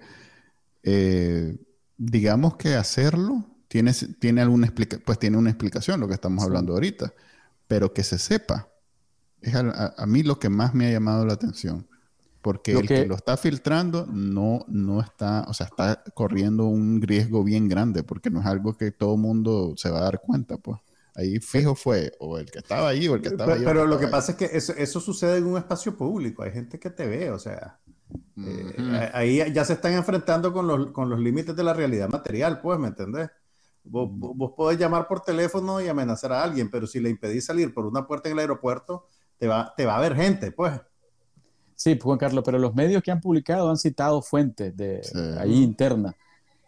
eh, 0.81 1.55
digamos 1.97 2.57
que 2.57 2.75
hacerlo 2.75 3.45
tiene, 3.67 3.93
tiene 3.93 4.41
alguna 4.41 4.67
explica 4.67 4.99
pues 5.03 5.19
tiene 5.19 5.37
una 5.37 5.49
explicación, 5.49 5.99
lo 5.99 6.07
que 6.07 6.13
estamos 6.13 6.43
hablando 6.43 6.73
ahorita, 6.73 7.13
pero 7.67 7.93
que 7.93 8.03
se 8.03 8.17
sepa 8.17 8.67
es 9.43 9.55
a, 9.55 10.05
mí 10.07 10.23
lo 10.23 10.39
que 10.39 10.49
más 10.49 10.73
me 10.73 10.87
ha 10.87 10.91
llamado 10.91 11.25
la 11.25 11.33
atención. 11.33 11.87
Porque 12.41 12.73
el 12.73 12.87
que... 12.87 13.05
lo 13.05 13.15
está 13.15 13.37
filtrando 13.37 14.05
no, 14.05 14.65
no 14.67 14.99
está, 15.01 15.45
o 15.47 15.53
sea, 15.53 15.67
está 15.67 16.03
corriendo 16.13 16.65
un 16.65 17.01
riesgo 17.01 17.43
bien 17.43 17.69
grande, 17.69 18.03
porque 18.03 18.29
no 18.29 18.41
es 18.41 18.45
algo 18.45 18.77
que 18.77 18.91
todo 18.91 19.15
mundo 19.15 19.75
se 19.77 19.89
va 19.89 19.99
a 19.99 20.03
dar 20.03 20.21
cuenta, 20.21 20.57
pues. 20.57 20.79
Ahí 21.15 21.39
fijo 21.39 21.75
fue 21.75 22.11
o 22.19 22.39
el 22.39 22.49
que 22.49 22.59
estaba 22.59 22.89
ahí 22.89 23.07
o 23.07 23.15
el 23.15 23.21
que 23.21 23.29
estaba 23.29 23.53
ahí. 23.53 23.61
Pero 23.63 23.85
lo 23.85 23.99
que 23.99 24.07
pasa 24.07 24.31
es 24.31 24.37
que 24.37 24.49
eso, 24.51 24.99
sucede 24.99 25.37
en 25.37 25.45
un 25.45 25.57
espacio 25.57 25.95
público, 25.95 26.41
hay 26.41 26.51
gente 26.51 26.79
que 26.79 26.89
te 26.89 27.05
ve, 27.05 27.29
o 27.29 27.37
sea, 27.37 27.79
eh, 28.37 29.11
ahí 29.13 29.51
ya 29.51 29.65
se 29.65 29.73
están 29.73 29.93
enfrentando 29.93 30.53
con 30.53 30.67
los, 30.67 30.91
con 30.91 31.09
los 31.09 31.19
límites 31.19 31.55
de 31.55 31.63
la 31.63 31.73
realidad 31.73 32.09
material, 32.09 32.61
pues, 32.61 32.79
¿me 32.79 32.87
entendés? 32.89 33.29
Vos, 33.83 34.09
vos, 34.11 34.53
podés 34.55 34.79
llamar 34.79 35.07
por 35.07 35.21
teléfono 35.21 35.81
y 35.81 35.87
amenazar 35.87 36.31
a 36.31 36.43
alguien, 36.43 36.69
pero 36.69 36.87
si 36.87 36.99
le 36.99 37.09
impedís 37.09 37.45
salir 37.45 37.73
por 37.73 37.85
una 37.85 38.07
puerta 38.07 38.29
en 38.29 38.33
el 38.33 38.39
aeropuerto, 38.39 39.07
te 39.37 39.47
va, 39.47 39.73
te 39.75 39.85
va 39.85 39.97
a 39.97 40.01
ver 40.01 40.15
gente, 40.15 40.51
pues. 40.51 40.79
Sí, 41.75 41.99
Juan 42.01 42.17
Carlos, 42.17 42.43
pero 42.45 42.59
los 42.59 42.73
medios 42.75 43.03
que 43.03 43.11
han 43.11 43.19
publicado 43.19 43.69
han 43.69 43.77
citado 43.77 44.21
fuentes 44.21 44.75
de 44.77 45.01
ahí 45.37 45.63
internas. 45.63 46.15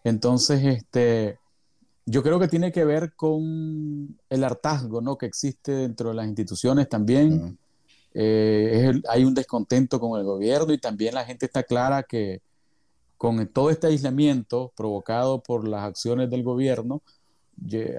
Entonces, 0.04 0.64
este, 0.64 1.40
yo 2.06 2.22
creo 2.22 2.40
que 2.40 2.48
tiene 2.48 2.72
que 2.72 2.86
ver 2.86 3.14
con 3.16 4.18
el 4.30 4.44
hartazgo 4.44 5.02
¿no? 5.02 5.18
que 5.18 5.26
existe 5.26 5.72
dentro 5.72 6.10
de 6.10 6.16
las 6.16 6.28
instituciones 6.28 6.88
también. 6.90 7.58
Eh, 8.18 8.94
hay 9.10 9.26
un 9.26 9.34
descontento 9.34 10.00
con 10.00 10.18
el 10.18 10.26
gobierno 10.26 10.72
y 10.72 10.78
también 10.78 11.14
la 11.14 11.26
gente 11.26 11.46
está 11.46 11.64
clara 11.64 12.02
que 12.04 12.42
con 13.18 13.46
todo 13.48 13.70
este 13.70 13.88
aislamiento 13.88 14.72
provocado 14.74 15.44
por 15.44 15.68
las 15.68 15.84
acciones 15.84 16.30
del 16.30 16.42
gobierno, 16.42 17.02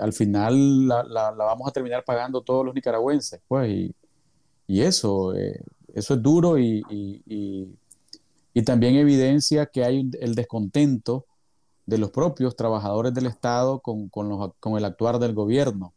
al 0.00 0.12
final 0.14 0.88
la, 0.88 1.34
vamos 1.36 1.68
a 1.68 1.72
terminar 1.72 2.02
pagando 2.02 2.40
todos 2.40 2.64
los 2.64 2.74
nicaragüenses. 2.74 3.40
Pues, 3.46 3.70
y, 3.70 3.94
eh, 4.68 4.88
eso 4.88 5.34
es 5.34 6.22
duro 6.22 6.58
y, 6.58 7.76
también 8.64 8.96
evidencia 8.96 9.66
que 9.66 9.84
hay 9.84 10.10
el 10.18 10.34
descontento 10.34 11.26
de 11.84 11.98
los 11.98 12.10
propios 12.10 12.56
trabajadores 12.56 13.12
del 13.12 13.26
Estado 13.26 13.80
con, 13.80 14.08
con 14.08 14.78
el 14.78 14.84
actuar 14.84 15.18
del 15.18 15.34
gobierno, 15.34 15.92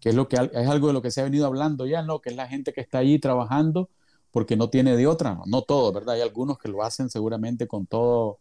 que 0.00 0.10
es, 0.10 0.14
lo 0.14 0.28
que, 0.28 0.36
es 0.36 0.68
algo 0.68 0.88
de 0.88 0.92
lo 0.92 1.02
que 1.02 1.10
se 1.10 1.20
ha 1.20 1.24
venido 1.24 1.46
hablando 1.46 1.86
ya, 1.86 2.02
¿no? 2.02 2.20
que 2.20 2.30
es 2.30 2.36
la 2.36 2.48
gente 2.48 2.72
que 2.72 2.80
está 2.80 2.98
allí 2.98 3.18
trabajando 3.18 3.88
porque 4.30 4.56
no 4.56 4.70
tiene 4.70 4.96
de 4.96 5.06
otra, 5.06 5.34
no, 5.34 5.42
no 5.46 5.62
todo, 5.62 5.92
¿verdad? 5.92 6.14
Hay 6.14 6.20
algunos 6.20 6.58
que 6.58 6.68
lo 6.68 6.82
hacen 6.82 7.10
seguramente 7.10 7.66
con 7.66 7.86
todo 7.86 8.38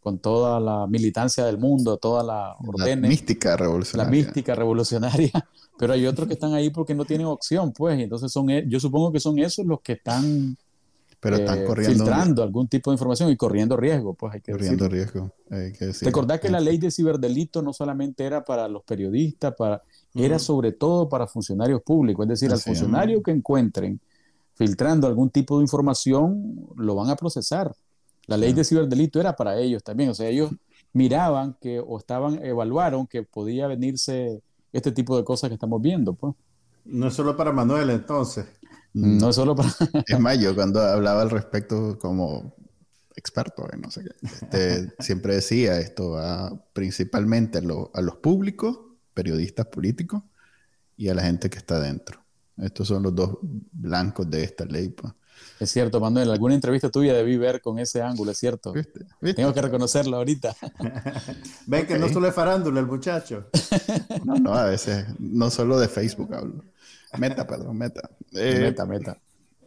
con 0.00 0.18
toda 0.18 0.58
la 0.60 0.86
militancia 0.86 1.44
del 1.44 1.58
mundo, 1.58 1.98
toda 1.98 2.24
la 2.24 2.56
orden. 2.58 3.02
La 3.02 3.08
mística 3.08 3.56
revolucionaria. 3.56 4.10
La 4.10 4.10
mística 4.10 4.54
revolucionaria, 4.54 5.30
pero 5.78 5.92
hay 5.92 6.06
otros 6.06 6.26
que 6.26 6.34
están 6.34 6.54
ahí 6.54 6.70
porque 6.70 6.94
no 6.94 7.04
tienen 7.04 7.26
opción, 7.26 7.72
pues, 7.72 7.98
y 7.98 8.04
entonces 8.04 8.32
son, 8.32 8.48
yo 8.48 8.80
supongo 8.80 9.12
que 9.12 9.20
son 9.20 9.38
esos 9.38 9.66
los 9.66 9.80
que 9.82 9.92
están, 9.92 10.56
pero 11.20 11.36
están 11.36 11.58
eh, 11.58 11.64
corriendo, 11.64 12.04
filtrando 12.04 12.42
algún 12.42 12.66
tipo 12.66 12.90
de 12.90 12.94
información 12.94 13.30
y 13.30 13.36
corriendo 13.36 13.76
riesgo, 13.76 14.14
pues 14.14 14.34
hay 14.34 14.40
que 14.40 14.52
Corriendo 14.52 14.88
riesgo, 14.88 15.32
hay 15.50 15.72
que 15.72 15.92
Recordad 16.00 16.40
que 16.40 16.48
la 16.48 16.60
ley 16.60 16.78
de 16.78 16.90
ciberdelito 16.90 17.60
no 17.60 17.74
solamente 17.74 18.24
era 18.24 18.42
para 18.42 18.68
los 18.68 18.82
periodistas, 18.84 19.54
para, 19.54 19.82
era 20.14 20.38
sobre 20.38 20.72
todo 20.72 21.08
para 21.08 21.26
funcionarios 21.26 21.82
públicos, 21.82 22.24
es 22.24 22.28
decir, 22.28 22.52
al 22.52 22.60
funcionario 22.60 23.22
que 23.22 23.30
encuentren 23.30 24.00
filtrando 24.54 25.06
algún 25.06 25.30
tipo 25.30 25.58
de 25.58 25.64
información, 25.64 26.68
lo 26.76 26.94
van 26.94 27.10
a 27.10 27.16
procesar. 27.16 27.74
La 28.26 28.36
ley 28.36 28.52
de 28.52 28.64
ciberdelito 28.64 29.18
era 29.20 29.34
para 29.34 29.58
ellos 29.58 29.82
también, 29.82 30.10
o 30.10 30.14
sea, 30.14 30.28
ellos 30.28 30.50
miraban 30.92 31.56
que 31.60 31.80
o 31.80 31.98
estaban, 31.98 32.44
evaluaron 32.44 33.06
que 33.06 33.22
podía 33.22 33.66
venirse 33.66 34.42
este 34.72 34.92
tipo 34.92 35.16
de 35.16 35.24
cosas 35.24 35.48
que 35.48 35.54
estamos 35.54 35.80
viendo, 35.80 36.12
pues. 36.12 36.34
No 36.84 37.08
es 37.08 37.14
solo 37.14 37.36
para 37.36 37.52
Manuel 37.52 37.90
entonces. 37.90 38.46
No 38.92 39.30
es 39.30 39.36
solo 39.36 39.54
para... 39.54 39.70
es 40.06 40.20
más, 40.20 40.38
yo 40.38 40.54
cuando 40.54 40.80
hablaba 40.80 41.22
al 41.22 41.30
respecto 41.30 41.98
como 41.98 42.54
experto, 43.14 43.66
no 43.78 43.90
sé 43.90 44.04
qué, 44.04 44.26
este, 44.26 44.92
siempre 44.98 45.34
decía 45.34 45.78
esto 45.78 46.12
va 46.12 46.52
principalmente 46.72 47.58
a, 47.58 47.62
a 47.94 48.00
los 48.00 48.16
públicos, 48.16 48.78
periodistas 49.20 49.66
políticos, 49.66 50.22
y 50.96 51.08
a 51.10 51.14
la 51.14 51.22
gente 51.22 51.50
que 51.50 51.58
está 51.58 51.78
dentro. 51.78 52.18
Estos 52.56 52.88
son 52.88 53.02
los 53.02 53.14
dos 53.14 53.38
blancos 53.42 54.30
de 54.30 54.44
esta 54.44 54.64
ley. 54.64 54.88
Pues. 54.88 55.12
Es 55.58 55.70
cierto, 55.70 56.00
Manuel, 56.00 56.30
alguna 56.30 56.54
entrevista 56.54 56.88
tuya 56.88 57.12
debí 57.12 57.36
ver 57.36 57.60
con 57.60 57.78
ese 57.78 58.00
ángulo, 58.00 58.30
es 58.30 58.38
cierto. 58.38 58.72
Tengo 59.36 59.52
que 59.52 59.60
reconocerlo 59.60 60.16
ahorita. 60.16 60.56
Ven 61.66 61.86
que 61.86 61.98
no 61.98 62.08
solo 62.08 62.28
es 62.28 62.34
farándula 62.34 62.80
el 62.80 62.86
muchacho. 62.86 63.48
no, 64.24 64.36
no, 64.36 64.54
a 64.54 64.64
veces, 64.64 65.04
no 65.18 65.50
solo 65.50 65.78
de 65.78 65.88
Facebook 65.88 66.34
hablo. 66.34 66.64
Meta, 67.18 67.46
perdón, 67.46 67.76
meta. 67.76 68.08
Eh, 68.32 68.60
meta, 68.60 68.86
meta. 68.86 69.18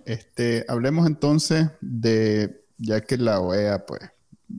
Este, 0.05 0.65
hablemos 0.69 1.05
entonces 1.05 1.67
de, 1.81 2.63
ya 2.77 3.01
que 3.01 3.17
la 3.17 3.41
OEA, 3.41 3.85
pues, 3.85 4.01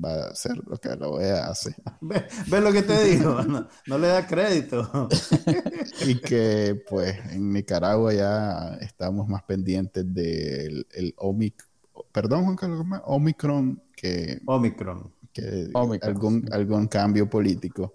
va 0.02 0.14
a 0.14 0.30
hacer 0.30 0.56
lo 0.66 0.76
que 0.78 0.94
la 0.96 1.08
OEA 1.08 1.46
hace. 1.46 1.74
¿Ves 2.00 2.62
lo 2.62 2.72
que 2.72 2.82
te 2.82 3.04
digo? 3.04 3.38
No, 3.86 3.98
le 3.98 4.08
da 4.08 4.26
crédito. 4.26 5.08
y 6.06 6.16
que 6.16 6.82
pues 6.88 7.16
en 7.30 7.52
Nicaragua 7.52 8.12
ya 8.12 8.76
estamos 8.80 9.28
más 9.28 9.42
pendientes 9.44 10.04
del 10.12 10.86
el 10.92 11.14
Omicron, 11.18 11.68
perdón 12.12 12.44
Juan 12.44 12.56
Carlos, 12.56 12.86
Omicron 13.04 13.82
que... 13.94 14.40
Omicron. 14.46 15.12
Que 15.32 15.68
algún, 16.02 16.48
algún 16.52 16.86
cambio 16.86 17.28
político. 17.28 17.94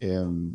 Em, 0.00 0.54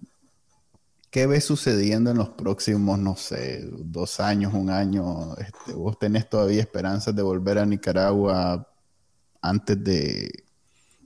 ¿Qué 1.09 1.25
ves 1.25 1.45
sucediendo 1.45 2.11
en 2.11 2.17
los 2.17 2.29
próximos, 2.29 2.99
no 2.99 3.15
sé, 3.15 3.67
dos 3.71 4.19
años, 4.19 4.53
un 4.53 4.69
año? 4.69 5.35
Este, 5.37 5.73
¿Vos 5.73 5.97
tenés 5.97 6.29
todavía 6.29 6.61
esperanzas 6.61 7.15
de 7.15 7.23
volver 7.23 7.57
a 7.57 7.65
Nicaragua 7.65 8.67
antes 9.41 9.83
de, 9.83 10.48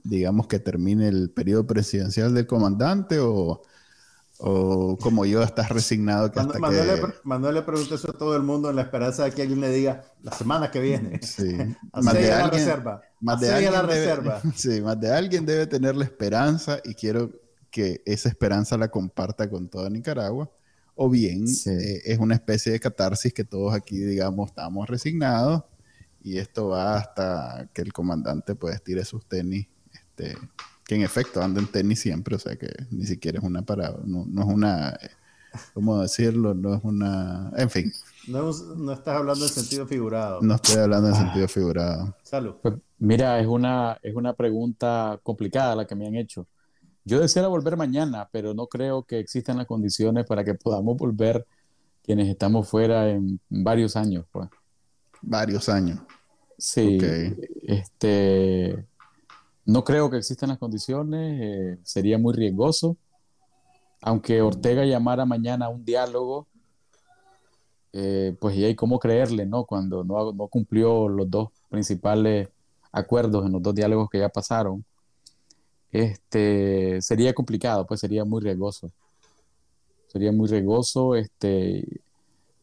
digamos, 0.04 0.46
que 0.46 0.58
termine 0.58 1.08
el 1.08 1.30
periodo 1.30 1.66
presidencial 1.66 2.34
del 2.34 2.46
comandante 2.46 3.18
o, 3.18 3.62
o 4.38 4.98
como 4.98 5.24
yo 5.24 5.42
estás 5.42 5.70
resignado 5.70 6.30
que 6.30 6.40
hasta 6.40 6.58
Manuel, 6.58 7.00
que... 7.00 7.06
Le, 7.06 7.14
Manuel 7.24 7.54
le 7.54 7.62
pregunta 7.62 7.94
eso 7.94 8.10
a 8.10 8.18
todo 8.18 8.36
el 8.36 8.42
mundo 8.42 8.68
en 8.68 8.76
la 8.76 8.82
esperanza 8.82 9.24
de 9.24 9.32
que 9.32 9.42
alguien 9.42 9.62
le 9.62 9.70
diga 9.70 10.04
la 10.22 10.32
semana 10.32 10.70
que 10.70 10.80
viene. 10.80 11.20
Sí. 11.22 11.56
más 11.92 12.12
de 12.12 12.32
alguien, 12.32 12.38
la 12.38 12.50
reserva. 12.50 13.02
Más 13.20 13.40
de 13.40 13.52
alguien 13.52 13.72
la 13.72 13.82
reserva. 13.82 14.42
sí, 14.54 14.80
más 14.82 15.00
de 15.00 15.10
alguien 15.10 15.46
debe 15.46 15.66
tener 15.66 15.96
la 15.96 16.04
esperanza 16.04 16.78
y 16.84 16.94
quiero 16.94 17.30
que 17.70 18.02
esa 18.04 18.28
esperanza 18.28 18.76
la 18.76 18.88
comparta 18.88 19.48
con 19.48 19.68
toda 19.68 19.88
Nicaragua. 19.88 20.50
O 20.96 21.10
bien 21.10 21.44
eh, 21.66 22.02
es 22.04 22.18
una 22.20 22.34
especie 22.34 22.70
de 22.70 22.78
catarsis 22.78 23.32
que 23.32 23.42
todos 23.42 23.74
aquí, 23.74 23.98
digamos, 23.98 24.50
estamos 24.50 24.88
resignados 24.88 25.64
y 26.22 26.38
esto 26.38 26.68
va 26.68 26.96
hasta 26.96 27.68
que 27.74 27.82
el 27.82 27.92
comandante 27.92 28.54
pues 28.54 28.80
tire 28.82 29.04
sus 29.04 29.26
tenis 29.26 29.66
este, 30.16 30.38
que 30.86 30.94
en 30.94 31.02
efecto 31.02 31.42
anda 31.42 31.60
en 31.60 31.66
tenis 31.66 32.00
siempre, 32.00 32.36
o 32.36 32.38
sea 32.38 32.56
que 32.56 32.68
ni 32.90 33.06
siquiera 33.06 33.38
es 33.38 33.44
una 33.44 33.62
parada, 33.62 33.98
no, 34.04 34.24
no 34.26 34.42
es 34.42 34.48
una, 34.48 34.98
¿cómo 35.72 36.00
decirlo? 36.00 36.54
No 36.54 36.74
es 36.74 36.84
una, 36.84 37.52
en 37.56 37.70
fin. 37.70 37.92
No, 38.28 38.50
no 38.76 38.92
estás 38.92 39.16
hablando 39.16 39.44
en 39.44 39.50
sentido 39.50 39.86
figurado. 39.86 40.40
No 40.40 40.54
estoy 40.54 40.76
hablando 40.76 41.08
en 41.08 41.14
sentido 41.14 41.48
figurado. 41.48 42.16
Salud. 42.22 42.54
Pues, 42.62 42.74
mira, 42.98 43.38
es 43.40 43.46
una, 43.46 43.98
es 44.02 44.14
una 44.14 44.32
pregunta 44.34 45.18
complicada 45.22 45.76
la 45.76 45.86
que 45.86 45.94
me 45.94 46.06
han 46.06 46.14
hecho. 46.14 46.46
Yo 47.04 47.20
deseara 47.20 47.48
volver 47.48 47.76
mañana, 47.76 48.28
pero 48.32 48.54
no 48.54 48.66
creo 48.66 49.02
que 49.02 49.18
existan 49.18 49.58
las 49.58 49.66
condiciones 49.66 50.24
para 50.24 50.42
que 50.42 50.54
podamos 50.54 50.96
volver 50.96 51.46
quienes 52.02 52.28
estamos 52.28 52.68
fuera 52.68 53.10
en 53.10 53.40
varios 53.48 53.96
años, 53.96 54.24
pues. 54.30 54.48
Varios 55.20 55.68
años. 55.68 56.00
Sí. 56.56 56.98
Este, 57.62 58.86
no 59.66 59.84
creo 59.84 60.10
que 60.10 60.18
existan 60.18 60.50
las 60.50 60.58
condiciones, 60.58 61.40
eh, 61.42 61.78
sería 61.82 62.18
muy 62.18 62.34
riesgoso. 62.34 62.96
Aunque 64.02 64.42
Ortega 64.42 64.84
llamara 64.84 65.24
mañana 65.24 65.66
a 65.66 65.68
un 65.70 65.84
diálogo, 65.84 66.46
eh, 67.92 68.36
pues 68.40 68.56
y 68.56 68.64
hay 68.64 68.74
cómo 68.74 68.98
creerle, 68.98 69.46
¿no? 69.46 69.64
Cuando 69.64 70.04
no, 70.04 70.32
no, 70.32 70.48
cumplió 70.48 71.08
los 71.08 71.30
dos 71.30 71.48
principales 71.70 72.48
acuerdos 72.92 73.46
en 73.46 73.52
los 73.52 73.62
dos 73.62 73.74
diálogos 73.74 74.10
que 74.10 74.18
ya 74.18 74.28
pasaron, 74.28 74.84
este, 75.92 77.00
sería 77.00 77.32
complicado, 77.34 77.86
pues 77.86 78.00
sería 78.00 78.24
muy 78.24 78.42
riesgoso. 78.42 78.90
Sería 80.08 80.32
muy 80.32 80.48
riesgoso, 80.48 81.14
este, 81.16 82.00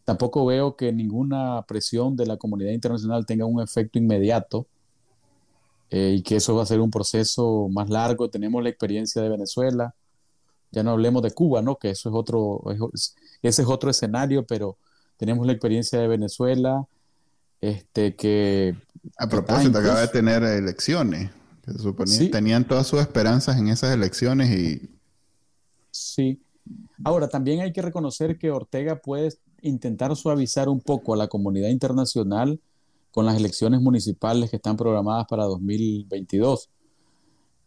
tampoco 0.06 0.45
veo 0.45 0.76
que 0.76 0.91
ninguna 0.93 1.64
presión 1.68 2.16
de 2.16 2.26
la 2.26 2.38
comunidad 2.38 2.72
internacional 2.72 3.26
tenga 3.26 3.45
un 3.45 3.62
efecto 3.62 3.99
inmediato 3.99 4.68
eh, 5.92 6.16
y 6.18 6.22
que 6.24 6.38
eso 6.38 6.56
va 6.56 6.64
a 6.64 6.66
ser 6.66 6.80
un 6.80 6.89
proceso 6.89 7.68
más 7.70 7.89
largo. 7.89 8.30
Tenemos 8.30 8.64
la 8.64 8.70
experiencia 8.70 9.22
de 9.22 9.28
Venezuela, 9.28 9.94
ya 10.72 10.84
no 10.84 10.92
hablemos 10.92 11.22
de 11.22 11.32
Cuba, 11.32 11.62
¿no? 11.62 11.76
Que 11.76 11.89
eso 11.89 12.08
es 12.08 12.16
otro, 12.16 12.64
ese 13.42 13.62
es 13.62 13.68
otro 13.68 13.92
escenario, 13.92 14.46
pero 14.46 14.78
tenemos 15.18 15.46
la 15.46 15.52
experiencia 15.52 16.00
de 16.00 16.08
Venezuela, 16.08 16.88
este 17.60 18.16
que... 18.16 18.74
A 19.18 19.28
propósito, 19.28 19.78
acaba 19.78 20.00
de 20.00 20.08
tener 20.08 20.44
elecciones, 20.44 21.30
que 21.66 21.74
se 21.74 21.80
suponía, 21.80 22.32
tenían 22.32 22.66
todas 22.66 22.88
sus 22.88 23.02
esperanzas 23.02 23.58
en 23.58 23.68
esas 23.68 23.94
elecciones 23.94 24.50
y... 24.50 24.89
Sí. 25.92 26.42
Ahora, 27.04 27.28
también 27.28 27.60
hay 27.60 27.74
que 27.74 27.82
reconocer 27.82 28.38
que 28.38 28.50
Ortega 28.50 28.96
puede 28.96 29.34
intentar 29.62 30.16
suavizar 30.16 30.70
un 30.70 30.80
poco 30.80 31.14
a 31.14 31.18
la 31.18 31.28
comunidad 31.28 31.68
internacional 31.68 32.62
con 33.12 33.26
las 33.26 33.38
elecciones 33.38 33.82
municipales 33.82 34.49
que 34.49 34.55
están 34.57 34.78
programadas 34.78 35.26
para 35.28 35.43
2022. 35.43 36.70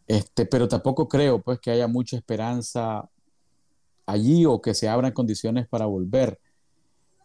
Este, 0.07 0.47
pero 0.47 0.69
tampoco 0.69 1.09
creo 1.09 1.41
pues 1.41 1.59
que 1.61 1.71
haya 1.71 1.89
mucha 1.89 2.17
esperanza 2.17 3.09
allí 4.07 4.45
o 4.47 4.61
que 4.61 4.75
se 4.75 4.89
abran 4.89 5.13
condiciones 5.13 5.67
para 5.69 5.87
volver. 5.87 6.39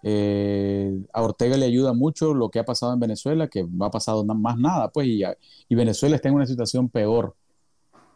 Eh, 0.02 0.98
a 1.14 1.22
Ortega 1.22 1.58
le 1.58 1.66
ayuda 1.66 1.94
mucho 1.94 2.34
lo 2.34 2.50
que 2.50 2.60
ha 2.60 2.66
pasado 2.66 2.94
en 2.94 3.00
Venezuela, 3.00 3.48
que 3.50 3.66
no 3.66 3.86
ha 3.86 3.92
pasado 3.92 4.24
más 4.24 4.58
nada, 4.58 4.90
pues, 4.92 5.08
y, 5.08 5.24
y, 5.68 5.76
Venezuela 5.76 6.16
está 6.16 6.30
en 6.30 6.36
una 6.36 6.46
situación 6.46 6.88
peor 6.88 7.36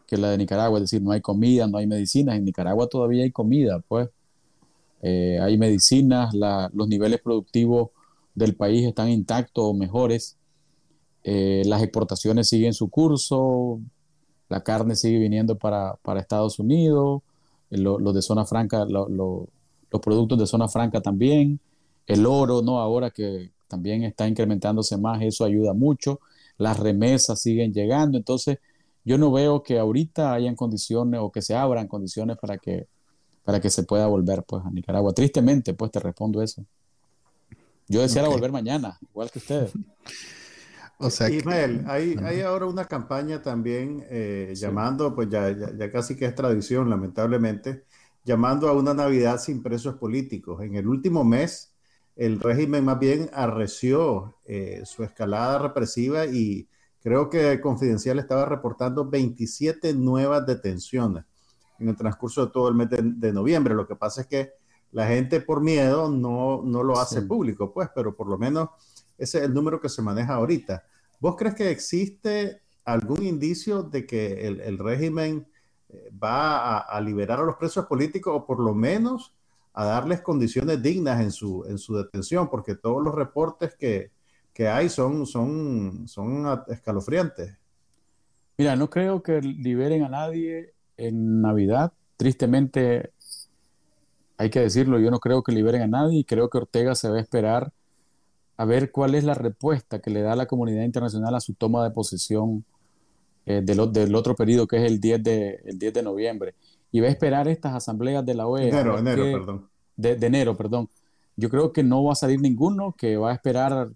que 0.06 0.16
la 0.16 0.30
de 0.30 0.38
Nicaragua, 0.38 0.78
es 0.78 0.84
decir, 0.84 1.02
no 1.02 1.12
hay 1.12 1.20
comida, 1.20 1.66
no 1.66 1.76
hay 1.76 1.86
medicinas, 1.86 2.36
en 2.36 2.44
Nicaragua 2.44 2.86
todavía 2.88 3.24
hay 3.24 3.30
comida, 3.30 3.80
pues, 3.86 4.08
eh, 5.02 5.38
hay 5.40 5.58
medicinas, 5.58 6.32
los 6.72 6.88
niveles 6.88 7.20
productivos 7.20 7.90
del 8.34 8.56
país 8.56 8.86
están 8.86 9.08
intactos 9.08 9.64
o 9.64 9.74
mejores. 9.74 10.36
Eh, 11.22 11.62
las 11.66 11.82
exportaciones 11.82 12.48
siguen 12.48 12.74
su 12.74 12.88
curso, 12.90 13.80
la 14.48 14.62
carne 14.62 14.96
sigue 14.96 15.18
viniendo 15.18 15.56
para, 15.56 15.98
Estados 16.16 16.58
Unidos, 16.58 17.22
eh, 17.70 17.78
los 17.78 18.14
de 18.14 18.22
zona 18.22 18.44
franca, 18.44 18.84
los 18.84 19.48
productos 20.02 20.38
de 20.38 20.46
zona 20.46 20.68
franca 20.68 21.00
también, 21.00 21.60
el 22.06 22.26
oro, 22.26 22.62
¿no? 22.62 22.78
Ahora 22.78 23.10
que 23.10 23.52
también 23.68 24.04
está 24.04 24.28
incrementándose 24.28 24.96
más, 24.98 25.22
eso 25.22 25.44
ayuda 25.44 25.72
mucho, 25.72 26.20
las 26.58 26.78
remesas 26.78 27.40
siguen 27.40 27.72
llegando, 27.72 28.18
entonces 28.18 28.58
yo 29.04 29.18
no 29.18 29.32
veo 29.32 29.62
que 29.62 29.78
ahorita 29.78 30.32
hayan 30.32 30.56
condiciones 30.56 31.20
o 31.22 31.30
que 31.30 31.42
se 31.42 31.54
abran 31.54 31.88
condiciones 31.88 32.38
para 32.38 32.58
que, 32.58 32.86
para 33.44 33.60
que 33.60 33.70
se 33.70 33.82
pueda 33.82 34.06
volver 34.06 34.44
pues 34.44 34.64
a 34.64 34.70
Nicaragua. 34.70 35.12
Tristemente, 35.12 35.74
pues 35.74 35.90
te 35.90 36.00
respondo 36.00 36.42
eso. 36.42 36.64
Yo 37.88 38.00
deseara 38.00 38.28
volver 38.28 38.52
mañana, 38.52 38.98
igual 39.10 39.30
que 39.30 39.38
ustedes. 39.38 39.72
O 40.96 41.10
sea, 41.10 41.28
Ismael, 41.28 41.84
hay, 41.88 42.16
hay 42.22 42.40
ahora 42.42 42.66
una 42.66 42.84
campaña 42.84 43.42
también 43.42 44.06
eh, 44.08 44.52
llamando, 44.54 45.12
pues 45.12 45.28
ya, 45.28 45.50
ya, 45.50 45.90
casi 45.90 46.16
que 46.16 46.24
es 46.24 46.34
tradición, 46.36 46.88
lamentablemente, 46.88 47.84
llamando 48.24 48.68
a 48.68 48.72
una 48.74 48.94
Navidad 48.94 49.40
sin 49.40 49.60
presos 49.60 49.96
políticos. 49.96 50.62
En 50.62 50.76
el 50.76 50.86
último 50.86 51.24
mes, 51.24 51.74
el 52.16 52.38
régimen 52.40 52.84
más 52.84 52.98
bien 52.98 53.28
arreció 53.32 54.36
eh, 54.44 54.82
su 54.84 55.02
escalada 55.02 55.58
represiva 55.58 56.26
y 56.26 56.68
creo 57.02 57.28
que 57.28 57.60
Confidencial 57.60 58.18
estaba 58.18 58.44
reportando 58.44 59.08
27 59.08 59.94
nuevas 59.94 60.46
detenciones 60.46 61.24
en 61.78 61.88
el 61.88 61.96
transcurso 61.96 62.46
de 62.46 62.52
todo 62.52 62.68
el 62.68 62.74
mes 62.74 62.88
de, 62.90 63.32
noviembre. 63.32 63.74
Lo 63.74 63.86
que 63.86 63.96
pasa 63.96 64.22
es 64.22 64.26
que 64.28 64.52
la 64.94 65.08
gente 65.08 65.40
por 65.40 65.60
miedo 65.60 66.08
no, 66.08 66.62
no 66.64 66.84
lo 66.84 66.98
hace 67.00 67.22
público, 67.22 67.72
pues, 67.72 67.88
pero 67.92 68.14
por 68.14 68.28
lo 68.28 68.38
menos 68.38 68.70
ese 69.18 69.38
es 69.38 69.44
el 69.44 69.52
número 69.52 69.80
que 69.80 69.88
se 69.88 70.02
maneja 70.02 70.34
ahorita. 70.34 70.84
¿Vos 71.18 71.34
crees 71.36 71.56
que 71.56 71.68
existe 71.68 72.62
algún 72.84 73.24
indicio 73.24 73.82
de 73.82 74.06
que 74.06 74.46
el, 74.46 74.78
régimen 74.78 75.48
eh, 75.88 76.10
va 76.22 76.78
a, 76.78 77.00
liberar 77.00 77.40
a 77.40 77.44
los 77.44 77.56
presos 77.56 77.86
políticos 77.86 78.34
o 78.36 78.46
por 78.46 78.60
lo 78.60 78.72
menos 78.72 79.34
a 79.72 79.84
darles 79.84 80.20
condiciones 80.20 80.80
dignas 80.80 81.20
en 81.20 81.32
su, 81.32 81.64
en 81.68 81.78
su 81.78 81.96
detención? 81.96 82.48
Porque 82.48 82.76
todos 82.76 83.02
los 83.02 83.16
reportes 83.16 83.74
que, 83.74 84.12
que 84.52 84.68
hay 84.68 84.88
son, 84.88 85.26
son, 85.26 86.06
son 86.06 86.46
escalofriantes. 86.68 87.58
Mira, 88.56 88.76
no 88.76 88.88
creo 88.88 89.24
que 89.24 89.40
liberen 89.40 90.04
a 90.04 90.08
nadie 90.08 90.74
en 90.96 91.40
Navidad. 91.40 91.92
Tristemente, 92.16 93.13
hay 94.36 94.50
que 94.50 94.60
decirlo, 94.60 94.98
yo 94.98 95.10
no 95.10 95.20
creo 95.20 95.42
que 95.42 95.52
liberen 95.52 95.82
a 95.82 95.86
nadie 95.86 96.20
y 96.20 96.24
creo 96.24 96.50
que 96.50 96.58
Ortega 96.58 96.94
se 96.94 97.08
va 97.08 97.16
a 97.16 97.20
esperar 97.20 97.72
a 98.56 98.64
ver 98.64 98.90
cuál 98.90 99.14
es 99.14 99.24
la 99.24 99.34
respuesta 99.34 100.00
que 100.00 100.10
le 100.10 100.22
da 100.22 100.36
la 100.36 100.46
comunidad 100.46 100.84
internacional 100.84 101.34
a 101.34 101.40
su 101.40 101.54
toma 101.54 101.84
de 101.84 101.90
posesión 101.90 102.64
eh, 103.46 103.60
del, 103.62 103.92
del, 103.92 104.14
otro 104.14 104.34
periodo, 104.34 104.66
que 104.66 104.76
es 104.76 104.90
el 104.90 105.00
10, 105.00 105.22
de, 105.22 105.60
el 105.64 105.78
10 105.78 105.94
de 105.94 106.02
noviembre. 106.02 106.54
Y 106.90 107.00
va 107.00 107.08
a 107.08 107.10
esperar 107.10 107.48
estas 107.48 107.74
asambleas 107.74 108.24
de 108.24 108.34
la 108.34 108.46
OEA. 108.46 108.68
Enero, 108.68 108.98
enero, 108.98 109.22
perdón. 109.22 109.68
De, 109.96 110.26
enero, 110.26 110.56
perdón. 110.56 110.88
Yo 111.36 111.50
creo 111.50 111.72
que 111.72 111.82
no 111.82 112.04
va 112.04 112.12
a 112.12 112.16
salir 112.16 112.40
ninguno, 112.40 112.94
que 112.96 113.16
va 113.16 113.32
a 113.32 113.34
esperar 113.34 113.90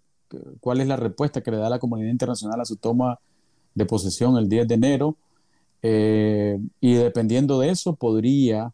cuál 0.61 0.81
es 0.81 0.89
la 0.89 0.97
respuesta 0.97 1.41
que 1.41 1.51
le 1.51 1.57
da 1.57 1.71
la 1.71 1.79
comunidad 1.79 2.11
internacional 2.11 2.61
a 2.61 2.65
su 2.65 2.77
toma 2.77 3.19
de 3.75 3.87
posesión 3.87 4.37
el 4.37 4.49
10 4.49 4.69
de 4.69 4.75
enero. 4.75 5.17
Eh, 5.83 6.59
y 6.81 6.95
dependiendo 6.95 7.61
de 7.61 7.71
eso, 7.71 7.95
podría 7.95 8.73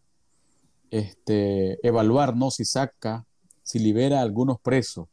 este, 0.98 1.86
evaluar 1.86 2.36
¿no? 2.36 2.50
si 2.50 2.64
saca, 2.64 3.24
si 3.62 3.78
libera 3.78 4.20
a 4.20 4.22
algunos 4.22 4.60
presos 4.60 5.08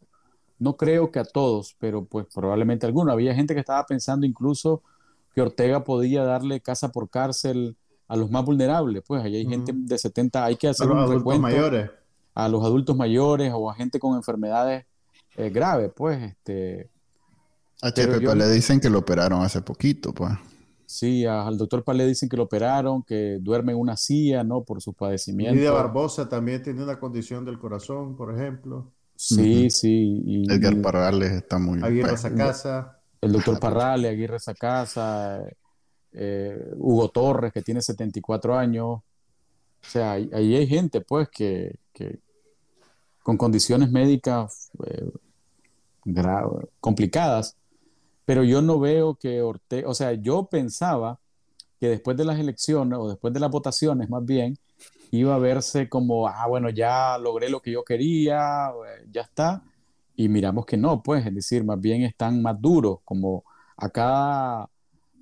no 0.62 0.78
creo 0.78 1.10
que 1.10 1.18
a 1.18 1.26
todos, 1.26 1.76
pero 1.80 2.06
pues 2.06 2.28
probablemente 2.32 2.86
a 2.86 2.88
algunos. 2.88 3.12
Había 3.12 3.34
gente 3.34 3.56
que 3.56 3.60
estaba 3.60 3.84
pensando 3.88 4.28
incluso 4.28 4.84
que 5.34 5.42
Ortega 5.42 5.84
podía 5.84 6.24
darle 6.24 6.62
casa 6.62 6.92
por 6.92 7.10
cárcel 7.10 7.76
a 8.08 8.16
los 8.16 8.30
más 8.30 8.46
vulnerables. 8.46 9.02
Pues 9.06 9.24
ahí 9.24 9.38
hay 9.38 9.48
gente 9.48 9.72
de 9.76 9.98
70, 9.98 10.46
hay 10.46 10.58
que 10.58 10.68
hacer 10.68 10.86
a 10.86 10.94
los 10.94 11.10
adultos 11.10 11.40
mayores. 11.40 11.90
A 12.36 12.48
los 12.48 12.64
adultos 12.64 12.96
mayores 12.96 13.52
o 13.56 13.72
a 13.72 13.74
gente 13.74 13.98
con 13.98 14.16
enfermedades 14.16 14.86
eh, 15.36 15.50
graves, 15.50 15.92
pues. 15.96 16.22
Este, 16.22 16.92
a 17.82 17.92
Chepe 17.92 18.20
le 18.20 18.52
dicen 18.52 18.80
que 18.80 18.92
lo 18.92 19.00
operaron 19.00 19.42
hace 19.42 19.64
poquito, 19.64 20.14
pues. 20.14 20.32
Sí, 20.92 21.26
al 21.26 21.58
doctor 21.58 21.86
Palé 21.86 22.06
dicen 22.06 22.28
que 22.28 22.36
lo 22.36 22.44
operaron, 22.44 23.02
que 23.04 23.38
duerme 23.40 23.72
en 23.72 23.78
una 23.78 23.96
silla, 23.96 24.44
¿no? 24.44 24.66
Por 24.66 24.82
sus 24.82 24.94
padecimientos. 24.94 25.56
Lidia 25.56 25.72
Barbosa 25.72 26.28
también 26.28 26.62
tiene 26.62 26.84
una 26.84 27.00
condición 27.00 27.46
del 27.46 27.58
corazón, 27.58 28.18
por 28.18 28.38
ejemplo. 28.38 28.92
Sí, 29.16 29.70
sí. 29.70 30.22
Y, 30.26 30.52
Edgar 30.52 30.82
Parrales 30.82 31.32
está 31.32 31.60
muy... 31.60 31.82
Aguirre 31.82 32.18
Sacasa. 32.18 33.00
El 33.22 33.32
doctor 33.32 33.58
Parrales, 33.58 34.12
Aguirre 34.12 34.38
Sacasa, 34.38 35.42
eh, 36.12 36.74
Hugo 36.76 37.08
Torres, 37.08 37.54
que 37.54 37.62
tiene 37.62 37.82
74 37.82 38.58
años. 38.58 38.88
O 38.88 39.04
sea, 39.80 40.12
ahí 40.12 40.30
hay, 40.34 40.68
gente, 40.68 41.00
pues, 41.00 41.30
que, 41.30 41.80
con 43.24 43.38
condiciones 43.38 43.90
médicas 43.90 44.72
eh, 44.86 45.10
complicadas, 46.82 47.56
pero 48.26 48.44
yo 48.44 48.62
no 48.62 48.80
veo 48.80 49.16
que 49.16 49.42
Ortega, 49.42 49.90
o 49.90 49.94
sea, 49.94 50.14
yo 50.14 50.46
pensaba 50.46 51.20
que 51.80 51.90
después 51.90 52.16
de 52.18 52.26
las 52.26 52.40
elecciones, 52.40 53.00
o 53.00 53.10
después 53.10 53.34
de 53.34 53.40
las 53.40 53.50
votaciones 53.52 54.10
más 54.10 54.24
bien, 54.26 54.58
iba 55.12 55.36
a 55.36 55.40
verse 55.40 55.90
como, 55.90 56.28
ah, 56.28 56.48
bueno, 56.48 56.70
ya 56.70 57.18
logré 57.18 57.50
lo 57.50 57.62
que 57.62 57.72
yo 57.72 57.84
quería, 57.84 58.70
eh, 58.70 59.08
ya 59.12 59.22
está. 59.22 59.64
Y 60.16 60.30
miramos 60.30 60.66
que 60.66 60.78
no, 60.78 61.02
pues, 61.04 61.26
es 61.26 61.34
decir, 61.34 61.64
más 61.64 61.80
bien 61.80 62.04
están 62.04 62.42
más 62.42 62.60
duros, 62.62 63.00
como 63.06 63.44
a 63.78 63.90
cada, 63.90 64.70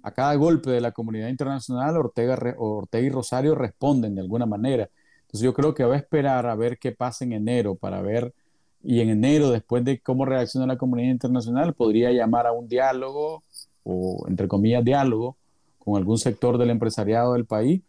a 0.03 0.11
cada 0.13 0.35
golpe 0.35 0.69
de 0.71 0.81
la 0.81 0.91
comunidad 0.91 1.29
internacional, 1.29 1.97
Ortega, 1.97 2.37
Ortega 2.57 3.07
y 3.07 3.09
Rosario 3.09 3.55
responden 3.55 4.15
de 4.15 4.21
alguna 4.21 4.45
manera. 4.45 4.89
Entonces 5.21 5.45
yo 5.45 5.53
creo 5.53 5.73
que 5.73 5.83
va 5.83 5.95
a 5.95 5.97
esperar 5.97 6.45
a 6.47 6.55
ver 6.55 6.77
qué 6.79 6.91
pasa 6.91 7.23
en 7.23 7.33
enero 7.33 7.75
para 7.75 8.01
ver, 8.01 8.33
y 8.83 9.01
en 9.01 9.09
enero, 9.09 9.51
después 9.51 9.83
de 9.83 9.99
cómo 9.99 10.25
reacciona 10.25 10.65
la 10.65 10.77
comunidad 10.77 11.11
internacional, 11.11 11.73
podría 11.73 12.11
llamar 12.11 12.47
a 12.47 12.51
un 12.51 12.67
diálogo, 12.67 13.43
o 13.83 14.25
entre 14.27 14.47
comillas 14.47 14.83
diálogo, 14.83 15.35
con 15.79 15.97
algún 15.97 16.17
sector 16.17 16.57
del 16.57 16.69
empresariado 16.69 17.33
del 17.33 17.45
país 17.45 17.81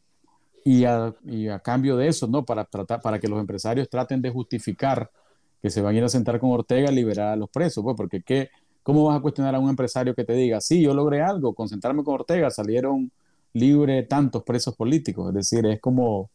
y 0.65 0.85
a, 0.85 1.15
cambio 1.63 1.97
de 1.97 2.09
eso, 2.09 2.27
¿no? 2.27 2.45
Para, 2.45 2.65
tratar, 2.65 3.01
para 3.01 3.19
que 3.19 3.29
los 3.29 3.41
empresarios 3.41 3.89
traten 3.89 4.21
de 4.21 4.31
justificar 4.31 5.11
que 5.63 5.71
se 5.71 5.81
van 5.81 5.95
a 5.95 5.99
ir 5.99 6.05
a 6.05 6.09
sentar 6.09 6.41
con 6.41 6.51
Ortega 6.51 6.91
y 6.91 6.95
liberar 6.95 7.29
a 7.29 7.37
los 7.37 7.51
presos, 7.51 7.85
pues, 7.85 7.97
porque 7.97 8.23
¿qué, 8.23 8.49
¿cómo 8.83 9.05
vas 9.05 9.19
a 9.19 9.21
cuestionar 9.21 9.55
a 9.55 9.59
un 9.59 9.69
empresario 9.69 10.15
que 10.15 10.25
te 10.25 10.33
diga, 10.33 10.61
sí, 10.61 10.83
yo 10.83 10.95
logré 10.95 11.21
algo, 11.21 11.55
con 11.55 11.69
sentarme 11.69 12.03
con 12.03 12.15
Ortega 12.15 12.51
salieron 12.51 13.11
libres 13.53 14.09
tantos 14.09 14.43
presos 14.43 14.75
políticos? 14.75 15.29
Es 15.29 15.35
decir, 15.35 15.67
es 15.67 15.81
como, 15.81 16.31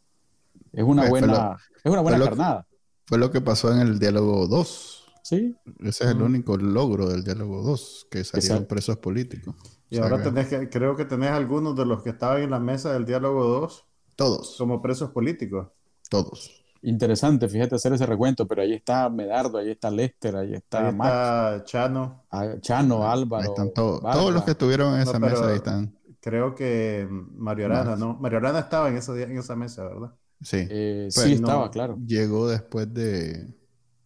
es 0.72 0.84
una 0.84 1.08
pues, 1.08 1.26
buena, 1.26 1.58
es 1.84 1.92
una 1.92 2.02
buena 2.02 2.24
carnada. 2.24 2.68
Fue 3.06 3.18
lo 3.18 3.32
que 3.32 3.42
pasó 3.42 3.72
en 3.72 3.80
el 3.80 4.00
diálogo 4.00 4.48
2. 4.48 5.06
Sí. 5.24 5.56
Ese 5.80 6.04
es 6.04 6.12
el 6.12 6.22
único 6.22 6.58
logro 6.58 7.08
del 7.08 7.24
diálogo 7.24 7.64
2, 7.64 8.08
que 8.12 8.24
salieron 8.24 8.66
presos 8.66 8.98
políticos. 8.98 9.56
Y 9.90 9.98
ahora 9.98 10.22
tenés 10.22 10.48
que, 10.48 10.70
creo 10.70 10.96
que 10.96 11.06
tenés 11.06 11.32
algunos 11.32 11.76
de 11.76 11.86
los 11.86 12.04
que 12.04 12.10
estaban 12.10 12.42
en 12.42 12.52
la 12.52 12.60
mesa 12.60 12.94
del 12.94 13.06
diálogo 13.06 13.44
2 13.44 13.86
todos. 14.16 14.56
Como 14.58 14.82
presos 14.82 15.12
políticos. 15.12 15.68
Todos. 16.10 16.64
Interesante, 16.82 17.50
fíjate 17.50 17.76
hacer 17.76 17.94
ese 17.94 18.06
recuento, 18.06 18.48
pero 18.48 18.62
ahí 18.62 18.74
está 18.74 19.10
Medardo, 19.10 19.58
ahí 19.58 19.72
está 19.72 19.90
Lester, 19.90 20.36
ahí 20.36 20.54
está, 20.54 20.90
ahí 20.90 21.62
Chano. 21.64 22.26
Ah, 22.30 22.56
Chano, 22.60 23.10
Álvaro. 23.10 23.44
Ahí 23.44 23.50
están 23.50 23.74
todos. 23.74 24.02
Todos 24.02 24.34
los 24.34 24.44
que 24.44 24.52
estuvieron 24.52 24.94
en 24.96 25.02
esa 25.02 25.20
mesa 25.20 25.48
ahí 25.48 25.56
están. 25.56 25.98
Creo 26.22 26.54
que 26.54 27.08
Mario 27.10 27.66
Arana, 27.66 27.96
¿no? 27.96 28.16
Mario 28.16 28.38
Arana 28.38 28.60
estaba 28.60 28.90
en, 28.90 28.98
ese, 28.98 29.24
en 29.24 29.38
esa 29.38 29.56
mesa, 29.56 29.84
¿verdad? 29.84 30.14
Sí. 30.42 30.68
Eh, 30.70 31.10
pues 31.14 31.26
sí, 31.26 31.34
estaba, 31.34 31.70
claro. 31.72 31.98
Llegó 32.06 32.48
después 32.48 32.94
de. 32.94 33.54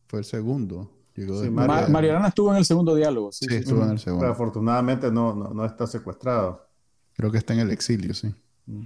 Fue 0.07 0.19
el 0.19 0.25
segundo. 0.25 0.91
Llegó 1.15 1.43
sí, 1.43 1.49
Mario... 1.49 2.11
Arana 2.11 2.29
estuvo 2.29 2.51
en 2.51 2.57
el 2.57 2.65
segundo 2.65 2.95
diálogo. 2.95 3.31
Sí, 3.31 3.45
estuvo 3.49 3.83
en 3.83 3.91
el 3.91 3.99
segundo. 3.99 4.21
Pero 4.21 4.31
afortunadamente 4.31 5.11
no, 5.11 5.35
no, 5.35 5.53
no, 5.53 5.65
está 5.65 5.85
secuestrado. 5.85 6.67
Creo 7.13 7.31
que 7.31 7.37
está 7.37 7.53
en 7.53 7.59
el 7.59 7.71
exilio, 7.71 8.13
sí. 8.13 8.33
Mm. 8.65 8.83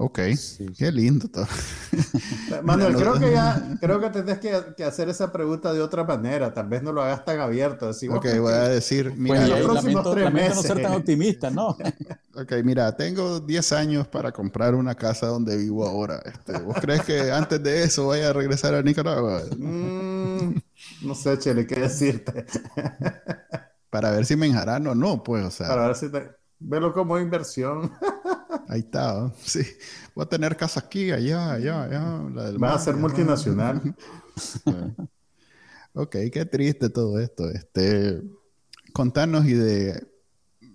Ok, 0.00 0.20
qué 0.78 0.92
lindo 0.92 1.26
todo. 1.26 1.48
Manuel, 2.62 2.94
creo 2.94 3.18
que 3.18 3.32
ya, 3.32 3.76
creo 3.80 4.00
que 4.00 4.10
tendrás 4.10 4.38
que, 4.38 4.84
hacer 4.84 5.08
esa 5.08 5.32
pregunta 5.32 5.72
de 5.72 5.82
otra 5.82 6.04
manera. 6.04 6.54
Tal 6.54 6.68
vez 6.68 6.84
no 6.84 6.92
lo 6.92 7.02
hagas 7.02 7.24
tan 7.24 7.40
abierto. 7.40 7.88
Así, 7.88 8.06
ok, 8.06 8.24
voy 8.38 8.52
a 8.52 8.68
decir, 8.68 9.12
mira, 9.16 9.38
pues 9.38 9.48
los 9.48 9.60
próximos 9.60 10.10
tres 10.12 10.32
meses. 10.32 10.54
no 10.54 10.62
ser 10.62 10.82
tan 10.82 10.92
optimista, 10.92 11.50
¿no? 11.50 11.70
ok, 12.36 12.52
mira, 12.62 12.94
tengo 12.96 13.40
10 13.40 13.72
años 13.72 14.06
para 14.06 14.30
comprar 14.30 14.76
una 14.76 14.94
casa 14.94 15.26
donde 15.26 15.56
vivo 15.56 15.84
ahora. 15.84 16.22
Este, 16.24 16.60
¿Vos 16.60 16.76
crees 16.80 17.02
que 17.02 17.32
antes 17.32 17.60
de 17.60 17.82
eso 17.82 18.06
vaya 18.06 18.30
a 18.30 18.32
regresar 18.32 18.74
a 18.74 18.82
Nicaragua? 18.82 19.42
Mm, 19.58 20.60
no 21.02 21.14
sé, 21.16 21.36
Chele, 21.40 21.66
qué 21.66 21.80
decirte. 21.80 22.46
para 23.90 24.12
ver 24.12 24.24
si 24.26 24.36
me 24.36 24.46
enjarano 24.46 24.92
o 24.92 24.94
no, 24.94 25.24
pues, 25.24 25.44
o 25.44 25.50
sea. 25.50 25.66
Para 25.66 25.88
ver 25.88 25.96
si 25.96 26.08
te... 26.08 26.37
Velo 26.60 26.92
como 26.92 27.18
inversión. 27.18 27.92
Ahí 28.68 28.80
está, 28.80 29.32
sí. 29.42 29.62
Voy 30.14 30.24
a 30.24 30.28
tener 30.28 30.56
casa 30.56 30.80
aquí, 30.80 31.10
allá, 31.10 31.52
allá, 31.52 31.84
allá. 31.84 32.02
Va 32.58 32.74
a 32.74 32.78
ser 32.78 32.96
multinacional. 32.96 33.94
ok, 35.94 36.16
qué 36.32 36.44
triste 36.44 36.90
todo 36.90 37.18
esto. 37.18 37.48
Este, 37.48 38.22
contanos 38.92 39.46
y 39.46 39.54
de 39.54 40.06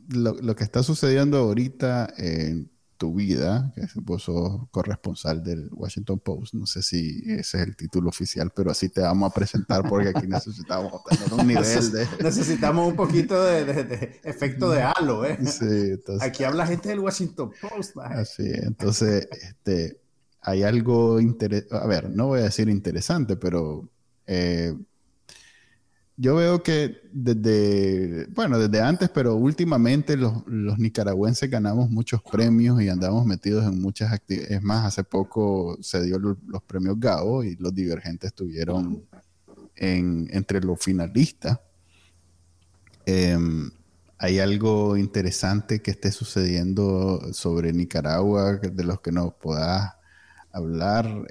lo, 0.10 0.34
lo 0.34 0.56
que 0.56 0.64
está 0.64 0.82
sucediendo 0.84 1.38
ahorita 1.38 2.14
en 2.18 2.73
tu 3.04 3.14
vida, 3.14 3.70
que 3.76 3.82
vos 3.96 4.24
sos 4.24 4.62
corresponsal 4.72 5.44
del 5.44 5.70
Washington 5.74 6.20
Post. 6.20 6.54
No 6.54 6.66
sé 6.66 6.82
si 6.82 7.22
ese 7.26 7.58
es 7.58 7.68
el 7.68 7.76
título 7.76 8.08
oficial, 8.08 8.50
pero 8.56 8.72
así 8.72 8.88
te 8.88 9.02
vamos 9.02 9.30
a 9.30 9.34
presentar 9.34 9.86
porque 9.90 10.08
aquí 10.16 10.26
necesitamos 10.26 11.04
tener 11.04 11.34
un 11.34 11.46
nivel 11.48 11.92
de... 11.92 12.08
Necesitamos 12.24 12.88
un 12.88 12.96
poquito 12.96 13.44
de, 13.44 14.22
efecto 14.24 14.72
de 14.72 14.84
halo, 14.84 15.26
¿eh? 15.26 15.38
Sí, 15.46 15.66
entonces... 15.68 16.26
Aquí 16.26 16.46
habla 16.46 16.66
gente 16.66 16.88
del 16.88 17.02
Washington 17.02 17.52
Post. 17.60 17.98
Así, 17.98 18.50
entonces, 18.54 19.28
este, 19.30 20.00
hay 20.40 20.64
algo 20.64 21.20
interesante, 21.20 21.76
a 21.76 21.86
ver, 21.86 22.10
no 22.10 22.28
voy 22.28 22.40
a 22.40 22.44
decir 22.44 22.70
interesante, 22.70 23.36
pero... 23.36 23.90
Eh, 24.28 24.74
yo 26.16 26.36
veo 26.36 26.62
que 26.62 27.02
desde, 27.12 28.28
bueno, 28.28 28.60
desde 28.60 28.82
antes, 28.82 29.10
pero 29.10 29.36
últimamente 29.36 30.16
los, 30.16 30.44
nicaragüenses 30.46 31.50
ganamos 31.50 31.90
muchos 31.90 32.22
premios 32.22 32.82
y 32.82 32.90
andamos 32.90 33.26
metidos 33.26 33.66
en 33.66 33.82
muchas 33.82 34.12
actividades. 34.12 34.52
Es 34.52 34.64
más, 34.64 34.86
hace 34.86 35.04
poco 35.04 35.78
se 35.82 36.04
dio 36.04 36.20
los 36.20 36.64
premios 36.68 37.00
GAO 37.00 37.44
y 37.44 37.56
los 37.56 37.74
divergentes 37.74 38.28
estuvieron 38.28 39.06
en, 39.76 40.28
entre 40.32 40.62
los 40.62 40.80
finalistas. 40.80 41.60
Em, 43.06 43.72
¿Hay 44.20 44.40
algo 44.40 44.96
interesante 44.96 45.82
que 45.82 45.92
esté 45.92 46.12
sucediendo 46.12 47.34
sobre 47.34 47.74
Nicaragua 47.74 48.54
de 48.54 48.84
los 48.84 49.02
que 49.02 49.12
nos 49.12 49.34
puedas 49.34 49.96
hablar? 50.52 51.26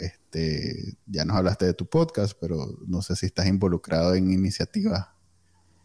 Ya 1.07 1.25
nos 1.25 1.37
hablaste 1.37 1.67
de 1.67 1.75
tu 1.75 1.87
podcast, 1.87 2.37
pero 2.41 2.57
no 2.87 3.03
sé 3.03 3.17
si 3.17 3.27
estás 3.27 3.47
involucrado 3.47 4.15
en 4.15 4.33
iniciativas 4.33 5.09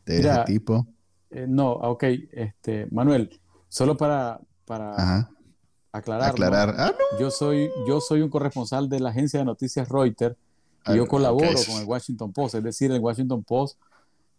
de 0.06 0.20
ese 0.20 0.44
tipo. 0.46 0.88
Eh, 1.30 1.46
no, 1.48 1.74
ok. 1.74 2.04
Este, 2.32 2.88
Manuel, 2.92 3.40
solo 3.68 3.98
para, 3.98 4.40
para 4.66 5.30
aclarar. 5.92 6.30
aclarar. 6.30 6.76
Ah, 6.78 6.94
yo, 7.20 7.30
soy, 7.30 7.70
yo 7.88 8.00
soy 8.00 8.22
un 8.22 8.30
corresponsal 8.30 8.90
de 8.90 9.00
la 9.00 9.10
agencia 9.10 9.40
de 9.40 9.46
noticias 9.46 9.90
Reuters 9.90 10.36
y 10.88 10.96
yo 10.96 11.08
colaboro 11.08 11.50
con 11.66 11.82
el 11.82 11.86
Washington 11.86 12.32
Post. 12.32 12.56
Es 12.56 12.64
decir, 12.64 12.92
el 12.92 13.02
Washington 13.02 13.44
Post, 13.44 13.78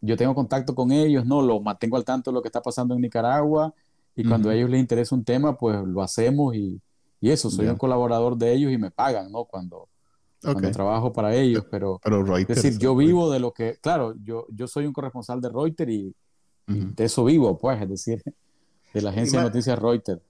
yo 0.00 0.16
tengo 0.16 0.34
contacto 0.34 0.74
con 0.74 0.92
ellos, 0.92 1.26
no 1.26 1.42
lo 1.42 1.60
mantengo 1.60 1.96
al 1.96 2.04
tanto 2.04 2.30
de 2.30 2.34
lo 2.34 2.42
que 2.42 2.48
está 2.48 2.62
pasando 2.62 2.94
en 2.94 3.00
Nicaragua 3.00 3.74
y 4.16 4.24
cuando 4.24 4.50
a 4.50 4.54
ellos 4.54 4.70
les 4.70 4.80
interesa 4.80 5.14
un 5.14 5.24
tema, 5.24 5.56
pues 5.56 5.80
lo 5.84 6.02
hacemos 6.02 6.54
y, 6.56 6.80
y 7.20 7.30
eso, 7.30 7.50
soy 7.50 7.66
un 7.68 7.76
colaborador 7.76 8.36
de 8.36 8.52
ellos 8.52 8.72
y 8.72 8.78
me 8.78 8.90
pagan, 8.90 9.30
¿no? 9.30 9.44
Cuando, 9.44 9.88
cuando 10.42 10.70
trabajo 10.70 11.12
para 11.12 11.34
ellos, 11.34 11.66
pero, 11.70 12.00
es 12.38 12.46
decir, 12.46 12.78
yo 12.78 12.94
vivo 12.94 13.30
de 13.30 13.40
lo 13.40 13.52
que, 13.52 13.78
claro, 13.80 14.14
yo, 14.22 14.46
yo 14.50 14.68
soy 14.68 14.86
un 14.86 14.92
corresponsal 14.92 15.40
de 15.40 15.48
Reuters 15.48 15.90
y, 15.90 16.14
de 16.66 17.04
eso 17.04 17.24
vivo, 17.24 17.58
pues, 17.58 17.80
es 17.80 17.88
decir, 17.88 18.22
de 18.94 19.02
la 19.02 19.10
agencia 19.10 19.40
de 19.40 19.46
noticias 19.46 19.78
Reuters. 19.78 20.20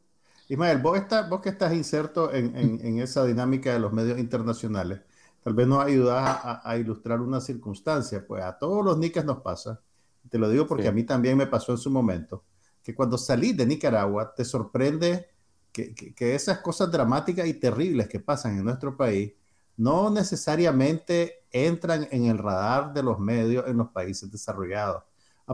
Ismael, 0.48 0.78
vos, 0.78 0.98
vos 1.28 1.40
que 1.42 1.50
estás 1.50 1.74
inserto 1.74 2.32
en, 2.32 2.56
en, 2.56 2.98
esa 3.00 3.24
dinámica 3.24 3.72
de 3.72 3.80
los 3.80 3.92
medios 3.92 4.18
internacionales, 4.18 5.00
tal 5.44 5.52
vez 5.52 5.66
nos 5.66 5.84
ayudas 5.84 6.40
a, 6.42 6.76
ilustrar 6.78 7.20
una 7.20 7.40
circunstancia, 7.40 8.24
pues 8.26 8.42
a 8.42 8.56
todos 8.56 8.82
los 8.82 8.96
nicas 8.96 9.24
nos 9.26 9.42
pasa, 9.42 9.80
te 10.30 10.38
lo 10.38 10.48
digo 10.48 10.66
porque 10.66 10.88
a 10.88 10.92
mí 10.92 11.04
también 11.04 11.36
me 11.36 11.46
pasó 11.46 11.72
en 11.72 11.78
su 11.78 11.90
momento, 11.90 12.44
que 12.82 12.94
cuando 12.94 13.18
salí 13.18 13.52
de 13.52 13.66
Nicaragua 13.66 14.32
te 14.34 14.44
sorprende 14.44 15.26
que, 15.70 15.94
que, 15.94 16.14
que 16.14 16.34
esas 16.34 16.60
cosas 16.60 16.90
dramáticas 16.90 17.46
y 17.46 17.54
terribles 17.54 18.08
que 18.08 18.20
pasan 18.20 18.56
en 18.56 18.64
nuestro 18.64 18.96
país, 18.96 19.32
no 19.78 20.10
necesariamente 20.10 21.44
entran 21.52 22.08
en 22.10 22.26
el 22.26 22.36
radar 22.36 22.92
de 22.92 23.02
los 23.02 23.18
medios 23.18 23.66
en 23.68 23.78
los 23.78 23.88
países 23.88 24.30
desarrollados. 24.30 25.04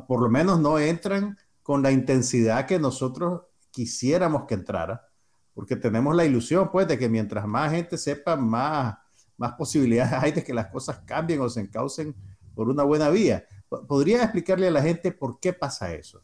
Por 0.08 0.20
lo 0.20 0.28
menos 0.28 0.58
no 0.58 0.78
entran 0.78 1.38
con 1.62 1.82
la 1.82 1.92
intensidad 1.92 2.66
que 2.66 2.78
nosotros 2.78 3.42
quisiéramos 3.70 4.44
que 4.46 4.54
entrara, 4.54 5.06
porque 5.52 5.76
tenemos 5.76 6.16
la 6.16 6.24
ilusión, 6.24 6.70
pues, 6.72 6.88
de 6.88 6.98
que 6.98 7.08
mientras 7.08 7.46
más 7.46 7.70
gente 7.70 7.98
sepa, 7.98 8.34
más, 8.34 8.96
más 9.36 9.52
posibilidades 9.52 10.12
hay 10.22 10.32
de 10.32 10.42
que 10.42 10.54
las 10.54 10.68
cosas 10.68 11.00
cambien 11.04 11.40
o 11.42 11.48
se 11.48 11.60
encaucen 11.60 12.14
por 12.54 12.68
una 12.68 12.82
buena 12.82 13.10
vía. 13.10 13.44
¿Podría 13.68 14.22
explicarle 14.22 14.68
a 14.68 14.70
la 14.70 14.82
gente 14.82 15.12
por 15.12 15.38
qué 15.38 15.52
pasa 15.52 15.92
eso? 15.92 16.22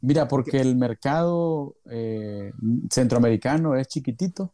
Mira, 0.00 0.26
porque 0.26 0.60
el 0.60 0.76
mercado 0.76 1.76
eh, 1.88 2.52
centroamericano 2.90 3.76
es 3.76 3.86
chiquitito 3.88 4.52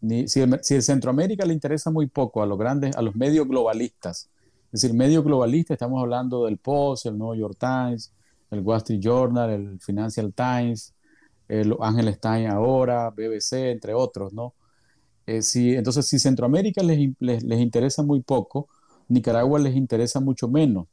si, 0.00 0.40
el, 0.40 0.82
Centroamérica 0.82 1.44
le 1.44 1.54
interesa 1.54 1.90
muy 1.90 2.06
poco 2.06 2.42
a 2.42 2.46
los 2.46 2.58
grandes, 2.58 2.96
a 2.96 3.02
los 3.02 3.14
medios 3.16 3.46
globalistas, 3.48 4.30
es 4.72 4.82
decir, 4.82 4.94
medios 4.94 5.24
globalistas, 5.24 5.76
estamos 5.76 6.00
hablando 6.00 6.44
del 6.44 6.58
Post, 6.58 7.06
el 7.06 7.18
New 7.18 7.34
York 7.34 7.56
Times, 7.58 8.12
el 8.50 8.60
Wall 8.60 8.78
Street 8.78 9.00
Journal, 9.00 9.50
el 9.50 9.80
Financial 9.80 10.32
Times, 10.32 10.94
el 11.48 11.74
Angeles 11.80 12.20
Times 12.20 12.50
ahora, 12.50 13.10
BBC, 13.10 13.70
entre 13.70 13.94
otros, 13.94 14.32
¿no? 14.32 14.54
Eh, 15.26 15.42
si, 15.42 15.74
entonces, 15.74 16.06
si 16.06 16.18
Centroamérica 16.18 16.82
les, 16.82 17.14
les, 17.18 17.60
interesa 17.60 18.02
muy 18.02 18.20
poco, 18.20 18.68
Nicaragua 19.08 19.58
les 19.58 19.76
interesa 19.76 20.20
mucho 20.20 20.48
menos. 20.48 20.86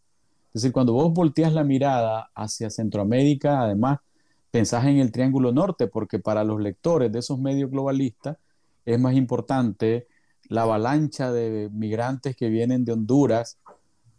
Es 0.54 0.62
decir, 0.62 0.72
cuando 0.72 0.94
vos 0.94 1.14
volteas 1.14 1.54
la 1.54 1.64
mirada 1.64 2.30
hacia 2.34 2.70
Centroamérica, 2.70 3.62
además, 3.62 4.00
pensás 4.52 4.86
en 4.86 4.98
el 4.98 5.12
Triángulo 5.12 5.52
Norte, 5.52 5.88
porque 5.88 6.20
para 6.20 6.44
los 6.44 6.62
lectores 6.62 7.12
de 7.12 7.20
esos 7.20 7.40
medios 7.40 7.72
globalistas, 7.72 8.38
es 8.86 9.00
más 9.00 9.16
importante 9.16 10.08
la 10.48 10.64
avalancha 10.64 11.32
de 11.32 11.70
migrantes 11.72 12.36
que 12.36 12.50
vienen 12.50 12.86
de 12.86 12.94
Honduras, 12.94 13.58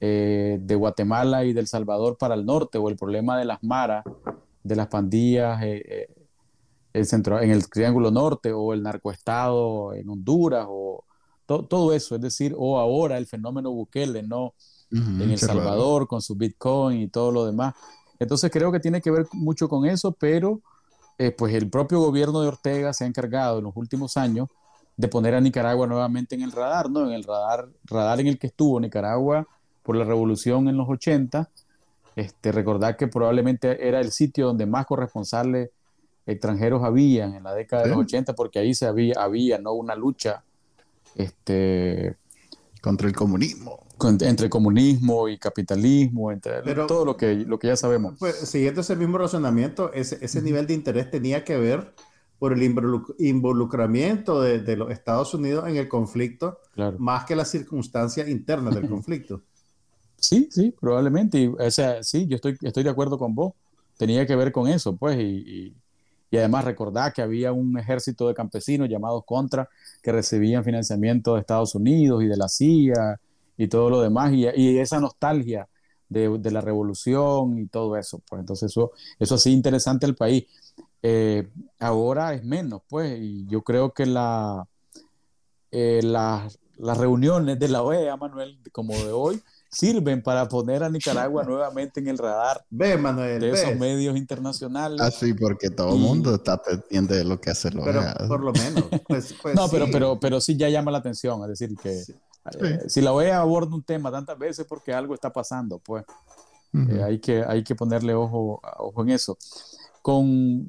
eh, 0.00 0.58
de 0.60 0.74
Guatemala 0.74 1.44
y 1.44 1.52
del 1.52 1.66
Salvador 1.66 2.16
para 2.18 2.34
el 2.34 2.44
norte, 2.44 2.78
o 2.78 2.88
el 2.88 2.96
problema 2.96 3.38
de 3.38 3.44
las 3.44 3.62
maras, 3.62 4.04
de 4.62 4.76
las 4.76 4.88
pandillas 4.88 5.62
eh, 5.62 5.82
eh, 5.86 6.08
el 6.92 7.06
centro, 7.06 7.40
en 7.40 7.50
el 7.50 7.68
Triángulo 7.68 8.10
Norte, 8.10 8.52
o 8.52 8.72
el 8.72 8.82
narcoestado 8.82 9.92
en 9.94 10.08
Honduras, 10.08 10.66
o 10.68 11.04
todo 11.46 11.92
eso, 11.92 12.16
es 12.16 12.20
decir, 12.20 12.54
o 12.58 12.78
ahora 12.78 13.18
el 13.18 13.26
fenómeno 13.26 13.70
Bukele, 13.70 14.22
¿no? 14.22 14.54
en 14.90 15.30
El 15.30 15.38
Salvador 15.38 16.06
con 16.06 16.22
su 16.22 16.36
Bitcoin 16.36 17.02
y 17.02 17.08
todo 17.08 17.30
lo 17.32 17.44
demás. 17.44 17.74
Entonces 18.18 18.50
creo 18.50 18.72
que 18.72 18.80
tiene 18.80 19.00
que 19.00 19.10
ver 19.10 19.26
mucho 19.32 19.68
con 19.68 19.84
eso, 19.84 20.12
pero 20.12 20.60
eh, 21.18 21.30
pues 21.30 21.54
el 21.54 21.70
propio 21.70 22.00
gobierno 22.00 22.40
de 22.40 22.48
Ortega 22.48 22.92
se 22.92 23.04
ha 23.04 23.06
encargado 23.06 23.58
en 23.58 23.64
los 23.64 23.76
últimos 23.76 24.16
años 24.16 24.48
de 24.96 25.08
poner 25.08 25.34
a 25.34 25.40
Nicaragua 25.40 25.86
nuevamente 25.86 26.34
en 26.34 26.42
el 26.42 26.52
radar, 26.52 26.90
¿no? 26.90 27.06
En 27.06 27.12
el 27.12 27.24
radar, 27.24 27.68
radar 27.84 28.20
en 28.20 28.26
el 28.28 28.38
que 28.38 28.48
estuvo 28.48 28.80
Nicaragua 28.80 29.46
por 29.82 29.96
la 29.96 30.04
revolución 30.04 30.68
en 30.68 30.76
los 30.76 30.88
80. 30.88 31.48
Este, 32.16 32.50
recordar 32.50 32.96
que 32.96 33.08
probablemente 33.08 33.86
era 33.86 34.00
el 34.00 34.10
sitio 34.10 34.46
donde 34.46 34.66
más 34.66 34.86
corresponsales 34.86 35.70
extranjeros 36.26 36.82
habían 36.82 37.34
en 37.34 37.44
la 37.44 37.54
década 37.54 37.84
de 37.84 37.90
los 37.90 37.98
80, 37.98 38.34
porque 38.34 38.58
ahí 38.58 38.74
se 38.74 38.86
había, 38.86 39.14
había 39.18 39.58
¿no? 39.58 39.74
una 39.74 39.94
lucha 39.94 40.42
este, 41.14 42.16
contra 42.80 43.06
el 43.06 43.14
comunismo 43.14 43.85
entre 44.20 44.50
comunismo 44.50 45.28
y 45.28 45.38
capitalismo, 45.38 46.30
entre 46.30 46.60
todo 46.86 47.04
lo 47.04 47.16
que, 47.16 47.34
lo 47.34 47.58
que 47.58 47.68
ya 47.68 47.76
sabemos. 47.76 48.16
Pues, 48.18 48.36
siguiendo 48.36 48.82
ese 48.82 48.96
mismo 48.96 49.18
razonamiento, 49.18 49.92
ese, 49.92 50.18
ese 50.20 50.42
nivel 50.42 50.66
de 50.66 50.74
interés 50.74 51.10
tenía 51.10 51.44
que 51.44 51.56
ver 51.56 51.94
por 52.38 52.52
el 52.52 52.62
involucramiento 52.62 54.42
de, 54.42 54.60
de 54.60 54.76
los 54.76 54.90
Estados 54.90 55.32
Unidos 55.32 55.66
en 55.68 55.76
el 55.76 55.88
conflicto, 55.88 56.58
más 56.98 57.24
que 57.24 57.34
las 57.34 57.50
circunstancias 57.50 58.28
internas 58.28 58.74
del 58.74 58.88
conflicto. 58.88 59.42
Sí, 60.18 60.48
sí, 60.50 60.74
probablemente. 60.78 61.48
o 61.48 61.70
sea, 61.70 62.02
sí, 62.02 62.26
yo 62.26 62.36
estoy, 62.36 62.56
estoy 62.62 62.82
de 62.82 62.90
acuerdo 62.90 63.18
con 63.18 63.34
vos. 63.34 63.54
Tenía 63.96 64.26
que 64.26 64.36
ver 64.36 64.52
con 64.52 64.68
eso, 64.68 64.94
pues, 64.94 65.18
y, 65.18 65.74
y 66.30 66.36
además 66.36 66.64
recordar 66.64 67.12
que 67.12 67.22
había 67.22 67.52
un 67.52 67.78
ejército 67.78 68.28
de 68.28 68.34
campesinos 68.34 68.88
llamados 68.88 69.24
Contra 69.24 69.68
que 70.02 70.12
recibían 70.12 70.64
financiamiento 70.64 71.34
de 71.34 71.40
Estados 71.40 71.74
Unidos 71.74 72.22
y 72.22 72.26
de 72.26 72.36
la 72.36 72.48
CIA 72.48 73.18
y 73.56 73.68
todo 73.68 73.90
lo 73.90 74.00
demás, 74.00 74.32
y, 74.32 74.46
y 74.54 74.78
esa 74.78 75.00
nostalgia 75.00 75.68
de, 76.08 76.38
de, 76.38 76.50
la 76.50 76.60
revolución 76.60 77.58
y 77.58 77.66
todo 77.66 77.96
eso. 77.96 78.22
Pues 78.28 78.40
entonces 78.40 78.70
eso, 78.70 78.92
eso 79.18 79.34
así 79.36 79.52
interesante 79.52 80.06
el 80.06 80.14
país. 80.14 80.44
Eh, 81.02 81.48
ahora 81.78 82.34
es 82.34 82.44
menos, 82.44 82.82
pues, 82.88 83.18
y 83.20 83.46
yo 83.46 83.62
creo 83.62 83.92
que 83.92 84.06
la, 84.06 84.66
eh, 85.70 86.00
las 86.02 86.98
reuniones 86.98 87.58
de 87.58 87.68
la 87.68 87.82
OEA, 87.82 88.16
Manuel, 88.16 88.58
como 88.72 88.92
de 88.94 89.12
hoy, 89.12 89.40
sirven 89.70 90.22
para 90.22 90.48
poner 90.48 90.82
a 90.82 90.88
Nicaragua 90.88 91.44
nuevamente 91.46 92.00
en 92.00 92.08
el 92.08 92.18
radar 92.18 92.64
ve, 92.70 92.96
Manuel, 92.96 93.40
de 93.40 93.50
esos 93.50 93.76
medios 93.76 94.16
internacionales. 94.16 95.00
Así, 95.00 95.30
ah, 95.32 95.36
porque 95.38 95.70
todo 95.70 95.94
el 95.94 96.00
mundo 96.00 96.34
está 96.34 96.60
pendiente 96.62 97.14
de 97.14 97.24
lo 97.24 97.40
que 97.40 97.50
hace 97.50 97.70
la 97.70 97.82
OEA. 97.82 98.14
Pero 98.16 98.28
por 98.28 98.40
lo 98.42 98.52
menos. 98.52 98.84
Pues, 99.06 99.34
pues 99.40 99.54
no, 99.56 99.68
pero, 99.68 99.86
pero, 99.92 100.18
pero 100.18 100.40
sí 100.40 100.56
ya 100.56 100.68
llama 100.68 100.90
la 100.90 100.98
atención, 100.98 101.40
es 101.42 101.48
decir, 101.48 101.76
que 101.76 102.02
eh, 102.60 102.80
si 102.88 103.00
la 103.00 103.12
OEA 103.12 103.40
aborda 103.40 103.74
un 103.74 103.82
tema 103.82 104.10
tantas 104.10 104.38
veces 104.38 104.66
porque 104.68 104.92
algo 104.92 105.14
está 105.14 105.32
pasando, 105.32 105.78
pues 105.78 106.04
eh, 106.72 107.02
hay, 107.02 107.18
que, 107.18 107.42
hay 107.42 107.64
que 107.64 107.74
ponerle 107.74 108.14
ojo, 108.14 108.60
ojo 108.78 109.02
en 109.02 109.10
eso. 109.10 109.36
Con, 110.02 110.68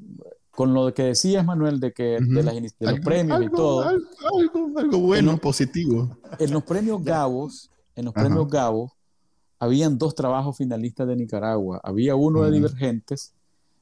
con 0.50 0.74
lo 0.74 0.92
que 0.92 1.04
decías, 1.04 1.44
Manuel, 1.44 1.78
de 1.78 1.92
que 1.92 2.18
de, 2.20 2.72
los 2.80 3.00
premios 3.00 3.42
y 3.42 3.50
todo. 3.50 3.88
Algo, 4.76 4.98
bueno, 4.98 5.38
positivo. 5.38 6.16
En 6.38 6.52
los 6.52 6.64
premios 6.64 7.04
Gavos, 7.04 7.70
en 7.94 8.06
los 8.06 8.14
premios 8.14 8.48
Gavos, 8.48 8.92
habían 9.60 9.98
dos 9.98 10.14
trabajos 10.14 10.56
finalistas 10.56 11.06
de 11.06 11.16
Nicaragua. 11.16 11.80
Había 11.84 12.16
uno 12.16 12.42
de 12.42 12.50
Divergentes, 12.50 13.34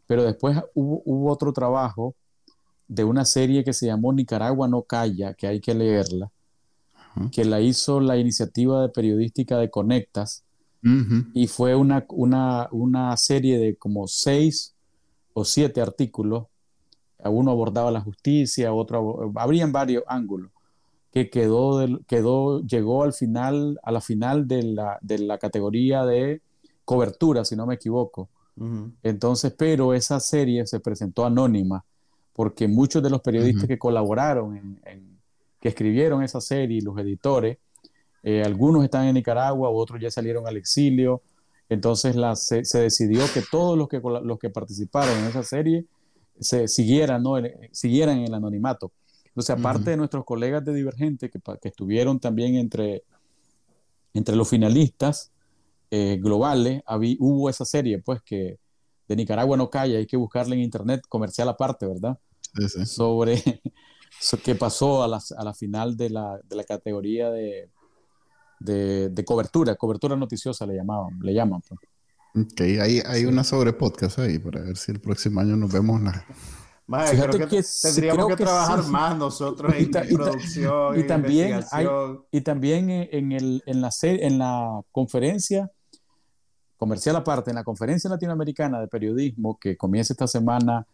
pero 0.07 0.23
después 0.25 0.59
hubo, 0.75 1.03
hubo, 1.05 1.31
otro 1.31 1.53
trabajo 1.53 2.15
de 2.89 3.05
una 3.05 3.25
serie 3.25 3.65
que 3.65 3.73
se 3.73 3.87
llamó 3.87 4.13
Nicaragua 4.13 4.69
no 4.69 4.83
calla, 4.83 5.35
que 5.35 5.47
hay 5.47 5.61
que 5.61 5.75
leerla, 5.75 6.31
que 7.33 7.45
la 7.45 7.61
hizo 7.61 8.01
la 8.01 8.17
iniciativa 8.17 8.83
de 8.83 8.89
periodística 8.89 9.59
de 9.59 9.71
Conectas. 9.71 10.45
Y 11.35 11.49
fue 11.49 11.75
una, 11.75 12.07
una, 12.11 12.69
una, 12.71 13.17
serie 13.17 13.59
de 13.59 13.75
como 13.75 14.07
seis 14.07 14.77
o 15.33 15.45
siete 15.45 15.81
artículos. 15.81 16.45
Uno 17.25 17.51
abordaba 17.51 17.91
la 17.91 18.01
justicia, 18.01 18.73
otro 18.73 19.33
habrían 19.35 19.73
varios 19.73 20.05
ángulos 20.07 20.51
que 21.17 21.31
quedó, 21.31 21.99
quedó 22.07 22.61
llegó 22.61 23.03
al 23.03 23.15
final 23.15 23.81
a 23.83 23.91
la 23.91 24.03
final 24.03 24.47
de 24.47 24.63
la, 24.63 24.99
de 25.01 25.19
la 25.19 25.39
categoría 25.39 26.05
de 26.05 26.43
cobertura, 26.85 27.43
si 27.45 27.57
no 27.57 27.65
me 27.65 27.77
equivoco. 27.77 28.29
Entonces, 29.03 29.55
pero 29.57 29.95
esa 29.95 30.21
serie 30.21 30.67
se 30.67 30.79
presentó 30.79 31.25
anónima 31.25 31.85
porque 32.35 32.69
muchos 32.69 33.03
de 33.03 33.09
los 33.09 33.23
periodistas 33.23 33.67
que 33.67 33.79
colaboraron, 33.79 34.79
en, 34.85 35.16
que 35.61 35.69
escribieron 35.69 36.23
esa 36.23 36.41
serie, 36.41 36.83
los 36.83 36.99
editores, 36.99 37.59
eh, 38.23 38.43
algunos 38.45 38.85
están 38.85 39.07
en 39.07 39.15
Nicaragua, 39.15 39.71
otros 39.71 40.01
ya 40.01 40.11
salieron 40.11 40.47
al 40.47 40.57
exilio. 40.57 41.23
Entonces 41.69 42.17
la, 42.17 42.37
se, 42.37 42.63
decidió 42.79 43.23
que 43.33 43.43
todos 43.51 43.77
los 43.77 43.89
que, 43.89 44.01
los 44.01 44.39
que 44.39 44.51
participaron 44.51 45.17
en 45.19 45.27
esa 45.27 45.43
serie 45.43 45.85
se 46.41 46.69
siguieran, 46.69 47.23
¿no? 47.23 47.37
siguieran 47.73 48.19
en 48.19 48.25
el 48.25 48.35
anonimato. 48.35 48.93
Entonces, 49.27 49.51
aparte 49.51 49.91
de 49.91 49.97
nuestros 49.97 50.25
colegas 50.25 50.65
de 50.65 50.73
Divergente, 50.73 51.29
que, 51.29 51.39
que 51.61 51.69
estuvieron 51.69 52.19
también 52.19 52.55
entre, 52.55 53.05
entre 54.15 54.35
los 54.35 54.49
finalistas, 54.49 55.31
eh, 55.91 56.19
globales, 56.21 56.83
hubo 57.21 57.49
esa 57.49 57.65
serie, 57.65 57.99
pues, 57.99 58.23
que 58.23 58.59
de 59.07 59.17
Nicaragua 59.17 59.57
no 59.57 59.71
calla, 59.71 59.99
hay 59.99 60.07
que 60.07 60.17
buscarla 60.17 60.55
en 60.55 60.63
internet, 60.63 61.03
comercial 61.09 61.49
aparte, 61.49 61.87
¿verdad? 61.87 62.19
Sobre 62.87 63.43
qué 64.43 64.55
pasó 64.55 65.03
a 65.03 65.09
la, 65.09 65.21
a 65.37 65.45
la 65.45 65.55
final 65.55 65.97
de 65.97 66.11
la, 66.11 66.41
de 66.43 66.57
la 66.57 66.65
categoría 66.65 67.31
de, 67.31 67.71
de, 68.61 69.25
cobertura, 69.25 69.75
cobertura 69.77 70.17
noticiosa 70.17 70.67
le 70.67 70.77
llamaban, 70.77 71.19
le 71.21 71.35
llaman. 71.35 71.61
Pues. 71.69 71.81
Ok, 72.47 72.61
hay, 72.61 73.01
hay 73.07 73.25
una 73.25 73.45
sobre 73.45 73.73
podcast 73.73 74.19
ahí 74.19 74.39
para 74.39 74.61
ver 74.61 74.77
si 74.77 74.93
el 74.93 75.01
próximo 75.01 75.41
año 75.41 75.57
nos 75.57 75.73
vemos. 75.73 76.01
La... 76.03 76.25
creo 77.11 77.49
que, 77.49 77.63
tendríamos 77.83 78.29
que, 78.29 78.37
trabajar 78.37 78.85
más 78.85 79.17
nosotros 79.17 79.75
en 79.75 79.91
producción. 79.91 80.99
Y, 80.99 81.05
también 81.05 81.61
hay, 81.71 81.87
y 82.31 82.41
también 82.43 82.91
en, 82.91 83.33
el, 83.33 83.63
en, 83.67 83.81
la, 83.81 83.91
en 84.03 84.39
la 84.39 84.81
conferencia 84.93 85.71
comercial 86.77 87.17
aparte, 87.17 87.51
en 87.51 87.57
la 87.57 87.65
Conferencia 87.65 88.11
Latinoamericana 88.11 88.81
de 88.81 88.89
Periodismo 88.89 89.59
que 89.59 89.77
comienza 89.77 90.13
esta 90.13 90.27
semana 90.27 90.87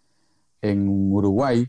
en 0.61 0.89
Uruguay, 0.89 1.69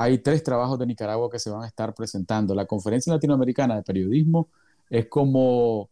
hay 0.00 0.16
tres 0.18 0.42
trabajos 0.42 0.78
de 0.78 0.86
Nicaragua 0.86 1.28
que 1.30 1.38
se 1.38 1.50
van 1.50 1.62
a 1.62 1.66
estar 1.66 1.94
presentando. 1.94 2.54
La 2.54 2.64
Conferencia 2.64 3.12
Latinoamericana 3.12 3.76
de 3.76 3.82
Periodismo 3.82 4.48
es 4.88 5.06
como 5.08 5.90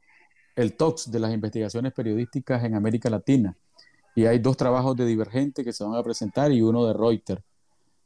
el 0.57 0.79
TOX 0.79 1.11
de 1.11 1.21
las 1.21 1.31
investigaciones 1.31 1.93
periodísticas 1.93 2.65
en 2.65 2.75
América 2.75 3.11
Latina. 3.11 3.55
Y 4.15 4.25
hay 4.25 4.39
dos 4.39 4.57
trabajos 4.57 4.97
de 4.97 5.05
Divergente 5.05 5.63
que 5.63 5.75
se 5.75 5.85
van 5.85 5.95
a 5.95 6.03
presentar 6.03 6.51
y 6.53 6.63
uno 6.63 6.87
de 6.87 6.95
Reuters 6.95 7.43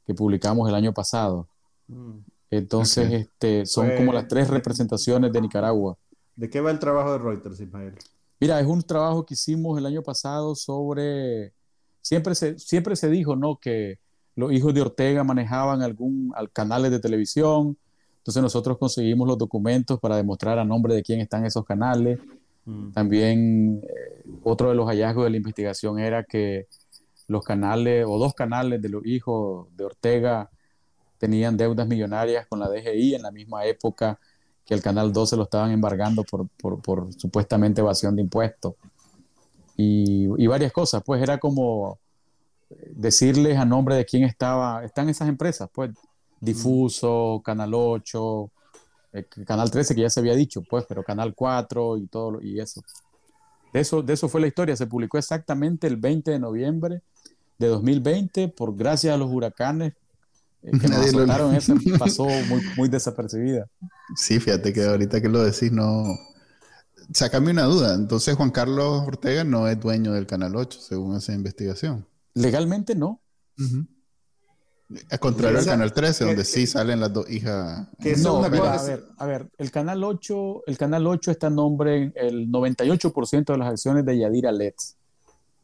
que 0.05 0.13
publicamos 0.13 0.69
el 0.69 0.75
año 0.75 0.93
pasado. 0.93 1.47
Mm. 1.87 2.19
Entonces, 2.51 3.13
este, 3.13 3.65
son 3.65 3.89
como 3.91 4.07
pues, 4.07 4.15
las 4.15 4.29
tres 4.29 4.51
representaciones 4.51 5.33
de 5.33 5.41
Nicaragua. 5.41 5.97
¿De 6.35 6.51
qué 6.51 6.61
va 6.61 6.73
el 6.73 6.81
trabajo 6.81 7.13
de 7.13 7.19
Reuters, 7.19 7.61
Ismael? 7.61 7.95
Mira, 8.41 8.59
es 8.59 8.67
un 8.67 8.83
trabajo 8.83 9.25
que 9.25 9.35
hicimos 9.35 9.79
el 9.79 9.87
año 9.87 10.03
pasado 10.03 10.57
sobre, 10.57 11.53
siempre 12.01 12.35
se, 12.35 12.59
siempre 12.59 12.97
se 12.97 13.09
dijo, 13.09 13.37
¿no? 13.37 13.57
Que 13.57 14.01
los 14.35 14.53
hijos 14.53 14.73
de 14.75 14.81
Ortega 14.81 15.25
manejaban 15.25 15.83
algún 15.83 16.33
canales 16.53 16.91
de 16.91 17.01
televisión, 17.01 17.77
entonces 18.19 18.43
nosotros 18.43 18.79
conseguimos 18.79 19.27
los 19.27 19.37
documentos 19.37 19.99
para 19.99 20.17
demostrar 20.17 20.59
a 20.59 20.65
nombre 20.65 20.95
de 20.95 21.03
quién 21.03 21.21
están 21.21 21.45
esos 21.45 21.65
canales. 21.65 22.21
Mm. 22.65 22.93
También 22.93 23.83
eh, 23.83 24.25
otro 24.45 24.69
de 24.69 24.77
los 24.77 24.87
hallazgos 24.87 25.25
de 25.25 25.31
la 25.31 25.37
investigación 25.37 25.99
era 25.99 26.23
que 26.23 26.69
los 27.27 27.45
canales 27.45 28.07
o 28.09 28.19
dos 28.19 28.35
canales 28.35 28.81
de 28.81 28.89
los 28.89 29.05
hijos 29.05 29.67
de 29.77 29.85
Ortega 29.85 30.51
tenían 31.19 31.57
deudas 31.57 31.87
millonarias 31.87 32.47
con 32.47 32.61
la 32.61 32.69
DGI 32.69 33.17
en 33.17 33.23
la 33.23 33.31
misma 33.31 33.65
época 33.65 34.19
que 34.65 34.75
el 34.75 34.83
Canal 34.83 35.13
12 35.13 35.37
lo 35.37 35.43
estaban 35.45 35.73
embargando 35.73 36.25
por, 36.25 36.49
por, 36.81 37.13
supuestamente 37.15 37.81
evasión 37.81 38.15
de 38.15 38.23
impuestos. 38.23 38.75
Y, 39.77 40.29
y, 40.37 40.47
varias 40.47 40.73
cosas, 40.73 41.03
pues 41.05 41.21
era 41.21 41.39
como 41.39 41.99
decirles 42.91 43.59
a 43.59 43.65
nombre 43.65 43.97
de 43.97 44.05
quién 44.05 44.25
estaba, 44.25 44.85
están 44.85 45.09
esas 45.09 45.29
empresas, 45.29 45.69
pues 45.73 45.91
Difuso, 46.41 47.41
Canal 47.45 47.73
8, 47.73 48.51
eh, 49.13 49.25
Canal 49.47 49.71
13 49.71 49.95
que 49.95 50.01
ya 50.01 50.11
se 50.11 50.21
había 50.21 50.35
dicho, 50.35 50.63
pues, 50.63 50.85
pero 50.89 51.05
Canal 51.05 51.35
4 51.35 51.99
y 51.99 52.07
todo 52.07 52.41
y 52.43 52.61
eso. 52.61 52.83
De 53.73 53.81
eso, 53.81 54.03
de 54.03 54.13
eso 54.13 54.29
fue 54.29 54.41
la 54.41 54.49
historia, 54.49 54.77
se 54.77 54.87
publicó 54.87 55.19
exactamente 55.19 55.87
el 55.87 55.97
20 55.97 56.31
de 56.31 56.39
noviembre 56.39 57.03
de 57.59 57.69
2020 57.69 58.49
por 58.49 58.77
gracias 58.77 59.15
a 59.15 59.17
los 59.17 59.31
huracanes 59.31 59.95
que 60.63 60.71
nos 60.89 60.99
azotaron, 60.99 61.55
eso 61.55 61.75
pasó 61.99 62.25
muy, 62.25 62.63
muy 62.77 62.89
desapercibida. 62.89 63.67
Sí, 64.17 64.41
fíjate 64.41 64.73
que 64.73 64.85
ahorita 64.85 65.21
que 65.21 65.29
lo 65.29 65.43
decís, 65.43 65.73
no. 65.73 66.05
Sácame 67.13 67.51
una 67.51 67.65
duda. 67.65 67.95
Entonces, 67.95 68.35
Juan 68.37 68.51
Carlos 68.51 69.03
Ortega 69.07 69.45
no 69.45 69.69
es 69.69 69.79
dueño 69.79 70.13
del 70.13 70.27
Canal 70.27 70.57
8, 70.57 70.81
según 70.81 71.17
esa 71.17 71.33
investigación. 71.35 72.07
Legalmente 72.35 72.95
no. 72.95 73.21
Es 75.11 75.19
contrario 75.19 75.59
al 75.59 75.65
Canal 75.65 75.93
13, 75.93 76.25
donde 76.25 76.45
sí 76.45 76.67
salen 76.67 77.01
las 77.01 77.13
dos 77.13 77.29
hijas. 77.31 77.89
no, 78.23 78.45
a 78.45 78.49
ver, 78.49 79.05
a 79.17 79.27
ver, 79.27 79.51
el 79.59 79.71
Canal 79.71 80.05
8, 80.05 80.65
el 80.67 80.79
Canal 80.79 81.07
8 81.07 81.31
está 81.31 81.47
en 81.47 81.55
nombre, 81.55 82.13
el 82.15 82.49
98% 82.51 83.53
de 83.53 83.59
las 83.59 83.69
acciones 83.69 84.05
de 84.05 84.19
Yadira 84.19 84.53
Letts. 84.53 84.97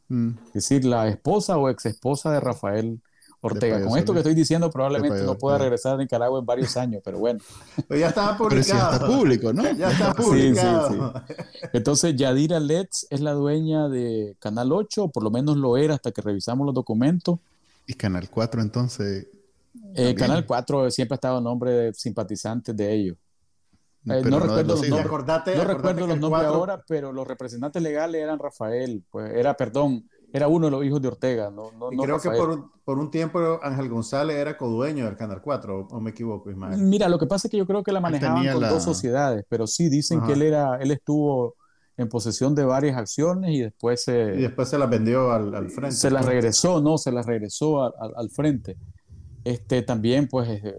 Mm. 0.08 0.30
Es 0.46 0.52
decir, 0.52 0.84
la 0.84 1.08
esposa 1.08 1.58
o 1.58 1.68
ex 1.68 1.86
esposa 1.86 2.32
de 2.32 2.40
Rafael 2.40 3.00
Ortega. 3.40 3.84
Con 3.84 3.96
esto 3.96 4.12
que 4.12 4.18
estoy 4.18 4.34
diciendo, 4.34 4.70
probablemente 4.70 5.22
no 5.22 5.38
pueda 5.38 5.58
regresar 5.58 5.94
a 5.94 5.96
Nicaragua 5.98 6.40
en 6.40 6.46
varios 6.46 6.76
años, 6.76 7.02
pero 7.04 7.18
bueno. 7.18 7.40
Pero 7.88 8.00
ya 8.00 8.08
estaba 8.08 8.36
publicado. 8.36 8.64
Pero 8.64 8.78
ya 8.78 8.96
está 8.96 9.06
público, 9.06 9.52
¿no? 9.52 9.62
Ya 9.76 9.90
está 9.90 10.14
publicado. 10.16 11.14
Entonces, 11.72 12.16
Yadira 12.16 12.58
Letts 12.58 13.06
es 13.10 13.20
la 13.20 13.32
dueña 13.32 13.88
de 13.88 14.36
Canal 14.40 14.72
8, 14.72 15.04
o 15.04 15.08
por 15.10 15.22
lo 15.22 15.30
menos 15.30 15.56
lo 15.56 15.76
era 15.76 15.94
hasta 15.94 16.10
que 16.10 16.20
revisamos 16.20 16.66
los 16.66 16.74
documentos. 16.74 17.38
¿Y 17.86 17.94
Canal 17.94 18.28
4 18.28 18.60
entonces? 18.60 19.26
Eh, 19.94 20.14
Canal 20.14 20.44
4 20.44 20.90
siempre 20.90 21.14
ha 21.14 21.16
estado 21.16 21.38
en 21.38 21.44
nombre 21.44 21.70
de 21.70 21.94
simpatizantes 21.94 22.76
de 22.76 22.92
ellos. 22.92 23.16
Eh, 24.06 24.22
no, 24.24 24.40
recuerdo 24.40 24.74
los, 24.74 24.88
nombres, 24.88 25.56
no 25.56 25.64
recuerdo 25.64 26.06
los 26.06 26.18
nombres 26.18 26.44
ahora, 26.44 26.82
pero 26.86 27.12
los 27.12 27.26
representantes 27.26 27.82
legales 27.82 28.22
eran 28.22 28.38
Rafael, 28.38 29.02
pues 29.10 29.32
era, 29.34 29.54
perdón, 29.54 30.08
era 30.32 30.48
uno 30.48 30.66
de 30.66 30.70
los 30.70 30.84
hijos 30.84 31.00
de 31.00 31.08
Ortega. 31.08 31.50
No, 31.50 31.72
no, 31.72 31.92
y 31.92 31.96
creo 31.96 32.20
que 32.20 32.30
por 32.30 32.50
un, 32.50 32.70
por 32.84 32.98
un, 32.98 33.10
tiempo 33.10 33.60
Ángel 33.62 33.88
González 33.88 34.36
era 34.36 34.56
codueño 34.56 35.06
del 35.06 35.16
Canal 35.16 35.40
4, 35.40 35.88
o, 35.90 36.00
me 36.00 36.10
equivoco, 36.10 36.50
Ismael. 36.50 36.78
Mira, 36.78 37.08
lo 37.08 37.18
que 37.18 37.26
pasa 37.26 37.48
es 37.48 37.50
que 37.50 37.56
yo 37.56 37.66
creo 37.66 37.82
que 37.82 37.92
la 37.92 38.00
manejaban 38.00 38.46
con 38.52 38.68
dos 38.68 38.82
sociedades, 38.82 39.44
pero 39.48 39.66
sí 39.66 39.88
dicen 39.88 40.20
que 40.22 40.32
él 40.34 40.42
era, 40.42 40.76
él 40.76 40.90
estuvo 40.90 41.54
en 41.96 42.08
posesión 42.08 42.54
de 42.54 42.64
varias 42.64 42.96
acciones 42.96 43.50
y 43.50 43.60
después 43.60 44.04
se... 44.04 44.34
Y 44.36 44.42
después 44.42 44.68
se 44.68 44.78
las 44.78 44.88
vendió 44.88 45.32
al, 45.32 45.52
al 45.54 45.68
frente. 45.68 45.96
Se 45.96 46.10
las 46.10 46.24
regresó, 46.24 46.80
¿no? 46.80 46.96
Se 46.96 47.10
las 47.10 47.26
regresó 47.26 47.82
al, 47.82 48.12
al 48.16 48.30
frente. 48.30 48.76
Este, 49.42 49.82
también, 49.82 50.28
pues, 50.28 50.48
eh, 50.48 50.74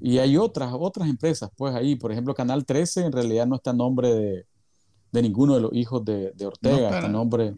y 0.00 0.18
hay 0.18 0.36
otras, 0.36 0.70
otras 0.78 1.08
empresas, 1.08 1.50
pues 1.56 1.74
ahí, 1.74 1.96
por 1.96 2.12
ejemplo, 2.12 2.34
Canal 2.34 2.66
13 2.66 3.06
en 3.06 3.12
realidad 3.12 3.46
no 3.46 3.56
está 3.56 3.70
en 3.70 3.78
nombre 3.78 4.14
de, 4.14 4.46
de 5.12 5.22
ninguno 5.22 5.54
de 5.54 5.60
los 5.62 5.72
hijos 5.72 6.04
de, 6.04 6.32
de 6.32 6.46
Ortega, 6.46 6.90
está 6.90 7.08
nombre... 7.08 7.54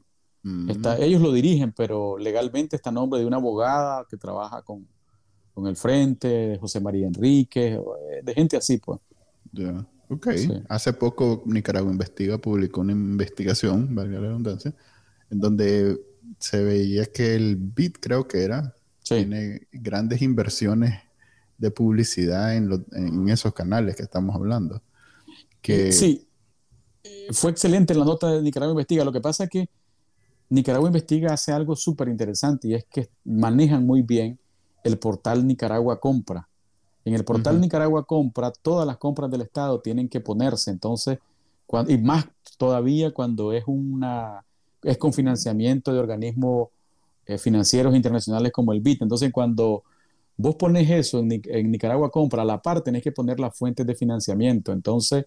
Está, 0.69 0.99
ellos 0.99 1.21
lo 1.21 1.33
dirigen, 1.33 1.73
pero 1.73 2.17
legalmente 2.17 2.77
está 2.77 2.89
en 2.89 2.95
nombre 2.95 3.21
de 3.21 3.27
una 3.27 3.37
abogada 3.37 4.07
que 4.09 4.17
trabaja 4.17 4.63
con, 4.63 4.87
con 5.53 5.67
el 5.67 5.77
Frente, 5.77 6.29
de 6.29 6.59
José 6.59 6.81
María 6.81 7.07
Enrique, 7.07 7.75
eh, 7.75 8.21
de 8.23 8.35
gente 8.35 8.57
así, 8.57 8.79
pues. 8.79 9.01
Ya. 9.53 9.87
Ok. 10.09 10.29
Hace 10.69 10.93
poco 10.95 11.43
Nicaragua 11.47 11.93
Investiga 11.93 12.39
publicó 12.39 12.81
una 12.81 12.93
investigación, 12.93 13.95
valga 13.95 14.19
la 14.19 14.29
redundancia, 14.29 14.75
en 15.31 15.41
donde 15.41 16.01
se 16.39 16.63
veía 16.63 17.07
que 17.07 17.35
el 17.35 17.57
BIT, 17.57 17.99
creo 18.01 18.27
que 18.27 18.43
era, 18.43 18.75
tiene 19.05 19.69
grandes 19.73 20.23
inversiones 20.23 21.01
de 21.59 21.71
publicidad 21.71 22.57
en, 22.57 22.85
en, 22.93 23.29
esos 23.29 23.53
canales 23.53 23.95
que 23.97 24.03
estamos 24.03 24.35
hablando. 24.35 24.83
Que... 25.61 25.93
Sí, 25.93 26.27
eh, 27.05 27.29
fue 27.33 27.51
excelente 27.51 27.95
la 27.95 28.05
nota 28.05 28.33
de 28.33 28.43
Nicaragua 28.43 28.73
Investiga. 28.73 29.05
Lo 29.05 29.13
que 29.13 29.21
pasa 29.21 29.45
es 29.45 29.51
que 29.51 29.69
Nicaragua 30.51 30.89
Investiga 30.89 31.33
hace 31.33 31.53
algo 31.53 31.75
súper 31.77 32.09
interesante 32.09 32.69
y 32.69 32.75
es 32.75 32.85
que 32.85 33.09
manejan 33.25 33.87
muy 33.87 34.03
bien 34.03 34.39
el 34.85 34.99
portal 34.99 35.47
Nicaragua 35.47 35.99
Compra. 35.99 36.49
En 37.05 37.15
el 37.15 37.25
portal 37.25 37.61
Nicaragua 37.61 38.05
Compra, 38.05 38.51
todas 38.51 38.87
las 38.87 38.99
compras 38.99 39.31
del 39.31 39.41
Estado 39.41 39.81
tienen 39.81 40.09
que 40.09 40.21
ponerse. 40.21 40.71
Entonces, 40.71 41.19
y 41.89 41.99
más 41.99 42.27
todavía 42.59 43.13
cuando 43.13 43.53
es 43.53 43.65
una 43.67 44.45
es 44.83 44.99
con 44.99 45.13
financiamiento 45.13 45.93
de 45.93 45.99
organismos 45.99 46.69
eh, 47.27 47.39
financieros 47.39 47.95
internacionales 47.95 48.53
como 48.53 48.73
el 48.73 48.81
BIT. 48.81 49.03
Entonces, 49.03 49.31
cuando 49.33 49.85
vos 50.37 50.57
pones 50.57 50.89
eso 50.91 51.21
en, 51.21 51.29
Nicaragua 51.71 52.11
Compra, 52.11 52.43
a 52.43 52.45
la 52.45 52.61
par 52.61 52.81
tenés 52.81 53.03
que 53.03 53.13
poner 53.13 53.39
las 53.39 53.57
fuentes 53.57 53.87
de 53.87 53.95
financiamiento. 53.95 54.73
Entonces, 54.73 55.27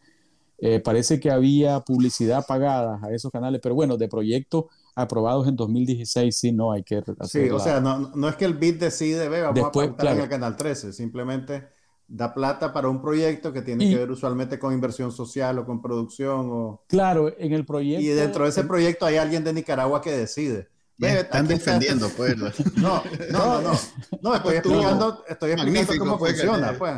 eh, 0.59 0.79
parece 0.79 1.19
que 1.19 1.31
había 1.31 1.79
publicidad 1.81 2.45
pagada 2.45 2.99
a 3.03 3.11
esos 3.11 3.31
canales, 3.31 3.59
pero 3.61 3.75
bueno, 3.75 3.97
de 3.97 4.07
proyectos 4.07 4.65
aprobados 4.95 5.47
en 5.47 5.55
2016, 5.55 6.37
sí, 6.37 6.51
no 6.51 6.71
hay 6.71 6.83
que 6.83 6.97
hacer. 6.97 7.15
Sí, 7.23 7.49
o 7.49 7.59
sea, 7.59 7.79
no, 7.79 8.11
no, 8.15 8.29
es 8.29 8.35
que 8.35 8.45
el 8.45 8.53
BID 8.53 8.79
decide, 8.79 9.27
ve, 9.29 9.41
vamos 9.41 9.71
a 9.75 10.11
en 10.11 10.19
el 10.21 10.29
canal 10.29 10.55
13, 10.55 10.93
simplemente 10.93 11.67
da 12.07 12.33
plata 12.33 12.71
para 12.71 12.89
un 12.89 13.01
proyecto 13.01 13.51
que 13.51 13.61
tiene 13.61 13.89
que 13.89 13.97
ver 13.97 14.11
usualmente 14.11 14.59
con 14.59 14.73
inversión 14.73 15.11
social 15.11 15.57
o 15.59 15.65
con 15.65 15.81
producción. 15.81 16.49
O... 16.51 16.83
Claro, 16.87 17.33
en 17.37 17.53
el 17.53 17.65
proyecto. 17.65 18.03
Y 18.03 18.07
dentro 18.09 18.43
de 18.43 18.51
ese 18.51 18.63
proyecto 18.63 19.05
hay 19.05 19.17
alguien 19.17 19.43
de 19.43 19.53
Nicaragua 19.53 20.01
que 20.01 20.11
decide. 20.11 20.69
están 20.99 21.47
defendiendo, 21.47 22.09
pues. 22.15 22.35
No, 22.75 23.03
no, 23.31 23.61
no, 23.61 23.71
no. 24.21 24.35
estoy 24.35 24.57
explicando, 24.57 25.23
estoy 25.27 25.51
explicando 25.51 25.93
cómo 25.97 26.19
funciona, 26.19 26.75
pues. 26.77 26.93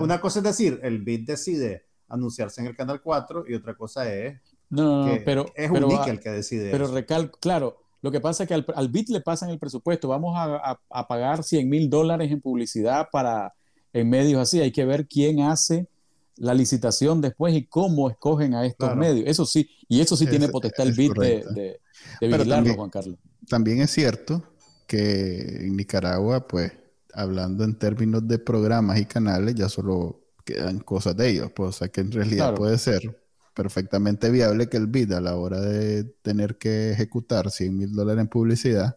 una 0.00 0.20
cosa 0.20 0.38
es 0.38 0.44
decir, 0.44 0.80
el 0.82 1.02
BID 1.02 1.26
decide 1.26 1.91
anunciarse 2.12 2.60
en 2.60 2.68
el 2.68 2.76
canal 2.76 3.00
4 3.00 3.44
y 3.48 3.54
otra 3.54 3.74
cosa 3.74 4.12
es. 4.12 4.38
No, 4.70 5.06
pero. 5.24 5.46
Es 5.54 5.70
un 5.70 5.74
pero, 5.74 6.04
el 6.06 6.20
que 6.20 6.30
decide. 6.30 6.70
Pero 6.70 6.86
recalco, 6.88 7.38
claro, 7.40 7.78
lo 8.00 8.10
que 8.10 8.20
pasa 8.20 8.44
es 8.44 8.48
que 8.48 8.54
al, 8.54 8.66
al 8.74 8.88
BID 8.88 9.08
le 9.08 9.20
pasan 9.20 9.50
el 9.50 9.58
presupuesto. 9.58 10.08
Vamos 10.08 10.34
a, 10.36 10.78
a 10.88 11.08
pagar 11.08 11.42
100 11.42 11.68
mil 11.68 11.90
dólares 11.90 12.30
en 12.30 12.40
publicidad 12.40 13.08
para 13.10 13.54
en 13.92 14.08
medios 14.08 14.40
así. 14.40 14.60
Hay 14.60 14.72
que 14.72 14.84
ver 14.84 15.06
quién 15.06 15.40
hace 15.40 15.88
la 16.36 16.54
licitación 16.54 17.20
después 17.20 17.54
y 17.54 17.66
cómo 17.66 18.10
escogen 18.10 18.54
a 18.54 18.66
estos 18.66 18.96
medios. 18.96 19.28
Eso 19.28 19.46
sí, 19.46 19.68
y 19.88 20.00
eso 20.00 20.16
sí 20.16 20.26
tiene 20.26 20.48
potestad 20.48 20.86
el 20.86 20.94
BID 20.94 21.12
de, 21.12 21.80
vigilarlo, 22.20 22.74
Juan 22.74 22.90
Carlos. 22.90 23.18
También 23.48 23.80
es 23.80 23.90
cierto 23.90 24.42
que 24.86 25.66
en 25.66 25.76
Nicaragua, 25.76 26.46
pues, 26.46 26.72
hablando 27.12 27.64
en 27.64 27.78
términos 27.78 28.26
de 28.26 28.38
programas 28.38 28.98
y 28.98 29.04
canales, 29.04 29.54
ya 29.54 29.68
solo 29.68 30.21
quedan 30.42 30.80
cosas 30.80 31.16
de 31.16 31.30
ellos. 31.30 31.52
Pues, 31.54 31.68
o 31.70 31.72
sea 31.72 31.88
que 31.88 32.00
en 32.00 32.12
realidad 32.12 32.54
puede 32.54 32.78
ser 32.78 33.22
perfectamente 33.54 34.30
viable 34.30 34.68
que 34.68 34.76
el 34.76 34.86
BID 34.86 35.12
a 35.12 35.20
la 35.20 35.36
hora 35.36 35.60
de 35.60 36.04
tener 36.22 36.56
que 36.56 36.92
ejecutar 36.92 37.50
100 37.50 37.76
mil 37.76 37.92
dólares 37.92 38.22
en 38.22 38.28
publicidad 38.28 38.96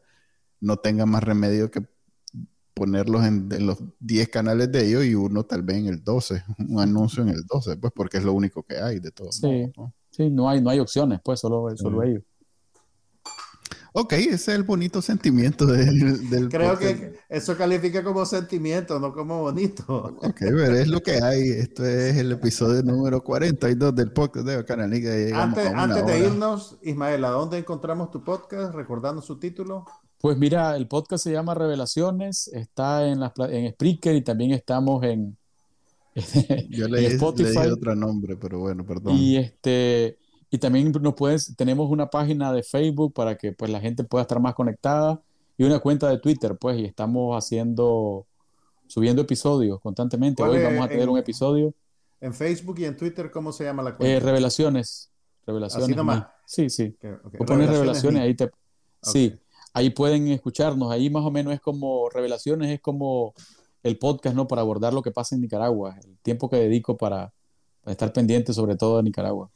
no 0.61 0.77
tenga 0.77 1.05
más 1.05 1.23
remedio 1.23 1.69
que 1.69 1.85
ponerlos 2.73 3.25
en, 3.25 3.49
los 3.65 3.77
10 3.99 4.29
canales 4.29 4.71
de 4.71 4.85
ellos 4.85 5.05
y 5.05 5.15
uno 5.15 5.45
tal 5.45 5.63
vez 5.63 5.77
en 5.77 5.87
el 5.87 6.03
12, 6.03 6.43
un 6.69 6.79
anuncio 6.79 7.23
en 7.23 7.29
el 7.29 7.45
12, 7.45 7.77
pues 7.77 7.93
porque 7.95 8.17
es 8.17 8.23
lo 8.23 8.33
único 8.33 8.63
que 8.63 8.77
hay 8.77 8.99
de 8.99 9.11
todo. 9.11 9.31
Sí, 9.31 9.71
¿no? 9.77 9.93
sí 10.11 10.29
no, 10.29 10.49
hay, 10.49 10.61
no 10.61 10.69
hay 10.69 10.79
opciones, 10.79 11.19
pues 11.23 11.39
solo, 11.39 11.75
solo 11.77 12.03
ellos. 12.03 12.23
Ok, 13.97 14.11
ese 14.11 14.33
es 14.33 14.47
el 14.49 14.63
bonito 14.63 15.01
sentimiento 15.01 15.65
del, 15.65 16.49
Creo 16.49 16.77
que 16.77 17.13
eso 17.29 17.55
califica 17.55 18.03
como 18.03 18.25
sentimiento, 18.25 18.99
no 18.99 19.13
como 19.13 19.39
bonito. 19.39 20.17
Ok, 20.21 20.35
pero 20.37 20.75
es 20.75 20.89
lo 20.89 21.01
que 21.01 21.23
hay. 21.23 21.47
Esto 21.51 21.85
es 21.85 22.17
el 22.17 22.33
episodio 22.33 22.83
número 22.83 23.23
42 23.23 23.95
del 23.95 24.11
podcast 24.11 24.45
de 24.47 24.57
Bacananica. 24.57 25.09
Antes, 25.41 25.67
antes 25.73 26.05
de 26.05 26.19
irnos, 26.19 26.77
Ismael, 26.81 27.23
¿a 27.23 27.29
dónde 27.29 27.57
encontramos 27.57 28.11
tu 28.11 28.21
podcast? 28.21 28.75
Recordando 28.75 29.21
su 29.21 29.39
título. 29.39 29.85
Pues 30.19 30.37
mira, 30.37 30.75
el 30.75 30.89
podcast 30.89 31.23
se 31.23 31.31
llama 31.31 31.53
Revelaciones, 31.53 32.49
está 32.49 33.07
en, 33.07 33.21
en 33.49 33.71
Spreaker 33.71 34.15
y 34.17 34.23
también 34.23 34.51
estamos 34.51 35.05
en, 35.05 35.37
Yo 36.69 36.89
leí, 36.89 37.05
Spotify. 37.05 37.69
otro 37.71 37.95
nombre, 37.95 38.35
pero 38.35 38.59
bueno, 38.59 38.85
perdón. 38.85 39.15
Y 39.15 39.37
este 39.37 40.17
y 40.55 40.57
también 40.57 40.91
nos 41.01 41.13
puedes, 41.13 41.55
tenemos 41.55 41.89
una 41.89 42.09
página 42.09 42.51
de 42.51 42.63
Facebook 42.63 43.13
para 43.13 43.37
que 43.37 43.51
pues 43.51 43.69
la 43.71 43.79
gente 43.79 44.03
pueda 44.03 44.23
estar 44.23 44.39
más 44.39 44.55
conectada 44.55 45.21
y 45.57 45.63
una 45.63 45.79
cuenta 45.79 46.09
de 46.09 46.17
Twitter, 46.17 46.57
pues, 46.57 46.77
y 46.77 46.85
estamos 46.85 47.35
haciendo, 47.37 48.25
subiendo 48.87 49.21
episodios 49.21 49.79
constantemente. 49.79 50.43
Hoy 50.43 50.61
vamos 50.61 50.85
a 50.85 50.87
tener 50.89 51.09
un 51.09 51.17
episodio. 51.17 51.73
En 52.19 52.33
Facebook 52.33 52.79
y 52.79 52.85
en 52.85 52.97
Twitter, 52.97 53.31
¿cómo 53.31 53.51
se 53.51 53.63
llama 53.63 53.83
la 53.83 53.95
cuenta? 53.95 54.15
Eh, 54.15 54.19
revelaciones. 54.19 55.11
Revelaciones. 55.45 55.89
Así 55.89 55.95
nomás. 55.95 56.25
Sí, 56.45 56.69
sí. 56.69 56.95
Okay, 56.99 57.39
pones 57.45 57.69
revelaciones, 57.69 58.21
ahí 58.21 58.33
te... 58.35 58.49
Sí 59.01 59.39
ahí 59.75 59.89
pueden 59.89 60.29
escucharnos. 60.29 60.91
Ahí 60.91 61.09
más 61.11 61.23
o 61.23 61.29
menos 61.29 61.53
es 61.53 61.59
como 61.59 62.09
Revelaciones, 62.09 62.71
es 62.71 62.79
como 62.79 63.35
el 63.83 63.99
podcast, 63.99 64.35
¿no? 64.35 64.47
Para 64.47 64.61
abordar 64.61 64.93
lo 64.93 65.03
que 65.03 65.11
pasa 65.11 65.35
en 65.35 65.41
Nicaragua, 65.41 65.99
el 66.03 66.17
tiempo 66.19 66.49
que 66.49 66.55
dedico 66.55 66.97
para, 66.97 67.31
estar 67.85 68.11
pendiente 68.11 68.51
sobre 68.51 68.75
todo 68.75 68.97
de 68.97 69.03
Nicaragua. 69.03 69.51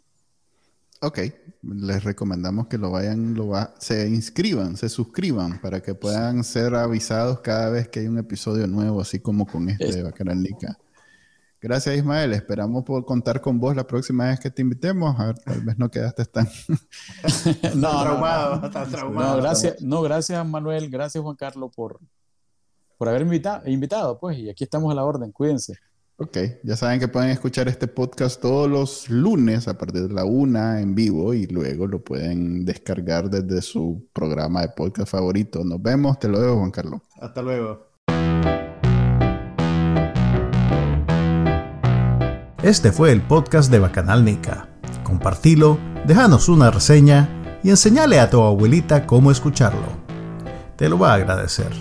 Ok, 1.02 1.20
les 1.62 2.04
recomendamos 2.04 2.68
que 2.68 2.78
lo 2.78 2.92
vayan, 2.92 3.34
lo 3.34 3.48
va, 3.48 3.74
se 3.80 4.10
inscriban, 4.10 4.76
se 4.76 4.90
suscriban 4.90 5.62
para 5.62 5.82
que 5.82 5.96
puedan 5.96 6.44
ser 6.44 6.76
avisados 6.76 7.40
cada 7.40 7.70
vez 7.70 7.88
que 7.88 8.02
hay 8.02 8.08
un 8.08 8.18
episodio 8.18 8.68
nuevo, 8.68 9.00
así 9.00 9.22
como 9.22 9.46
con 9.46 9.70
este 9.70 9.94
de 9.94 10.04
Bacaranica. 10.04 10.78
Gracias, 11.62 11.98
Ismael. 11.98 12.34
Esperamos 12.34 12.84
por 12.84 13.06
contar 13.06 13.40
con 13.42 13.60
vos 13.60 13.76
la 13.76 13.86
próxima 13.86 14.28
vez 14.28 14.40
que 14.40 14.50
te 14.50 14.62
invitemos. 14.62 15.18
A 15.20 15.28
ver, 15.28 15.40
tal 15.40 15.62
vez 15.62 15.78
no 15.78 15.90
quedaste 15.90 16.26
tan. 16.26 16.48
no, 17.76 18.02
traumado, 18.02 18.70
traumado. 18.90 19.36
No, 19.36 19.42
gracias, 19.42 19.82
no, 19.82 20.02
gracias, 20.02 20.46
Manuel. 20.46 20.90
Gracias, 20.90 21.22
Juan 21.22 21.36
Carlos, 21.36 21.72
por, 21.76 22.00
por 22.98 23.10
haberme 23.10 23.42
invitado, 23.66 24.20
pues. 24.20 24.38
Y 24.38 24.50
aquí 24.50 24.64
estamos 24.66 24.92
a 24.92 24.96
la 24.96 25.04
orden. 25.04 25.32
Cuídense. 25.34 25.76
Ok, 26.22 26.38
ya 26.64 26.76
saben 26.76 27.00
que 27.00 27.08
pueden 27.08 27.30
escuchar 27.30 27.70
este 27.70 27.88
podcast 27.88 28.42
todos 28.42 28.70
los 28.70 29.10
lunes 29.10 29.70
a 29.70 29.78
partir 29.78 30.10
de 30.10 30.14
la 30.14 30.26
una 30.26 30.82
en 30.82 30.94
vivo 30.94 31.34
y 31.34 31.48
luego 31.48 31.88
lo 31.88 32.04
pueden 32.04 32.66
descargar 32.66 33.30
desde 33.30 33.62
su 33.62 34.06
programa 34.12 34.60
de 34.60 34.68
podcast 34.76 35.10
favorito. 35.10 35.64
Nos 35.64 35.82
vemos. 35.82 36.20
Te 36.20 36.28
lo 36.28 36.42
dejo, 36.42 36.58
Juan 36.58 36.72
Carlos. 36.72 37.02
Hasta 37.22 37.42
luego. 37.42 37.88
Este 42.64 42.92
fue 42.92 43.14
el 43.14 43.22
podcast 43.22 43.72
de 43.72 43.80
Bacanal 43.80 44.26
Nica. 44.26 44.68
Compartilo, 45.06 45.80
déjanos 46.06 46.50
una 46.50 46.70
reseña 46.70 47.60
y 47.64 47.70
enseñale 47.70 48.20
a 48.20 48.30
tu 48.30 48.42
abuelita 48.42 49.08
cómo 49.08 49.32
escucharlo. 49.32 49.88
Te 50.76 50.90
lo 50.90 51.00
va 51.00 51.14
a 51.14 51.16
agradecer. 51.16 51.72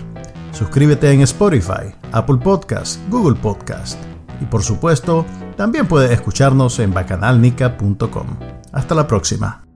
Suscríbete 0.53 1.11
en 1.11 1.23
Spotify, 1.23 1.93
Apple 2.13 2.37
Podcast, 2.37 3.01
Google 3.09 3.37
Podcast 3.37 3.99
y 4.41 4.45
por 4.45 4.63
supuesto, 4.63 5.25
también 5.55 5.87
puedes 5.87 6.11
escucharnos 6.11 6.79
en 6.79 6.93
bacanalnica.com. 6.93 8.27
Hasta 8.71 8.95
la 8.95 9.07
próxima. 9.07 9.68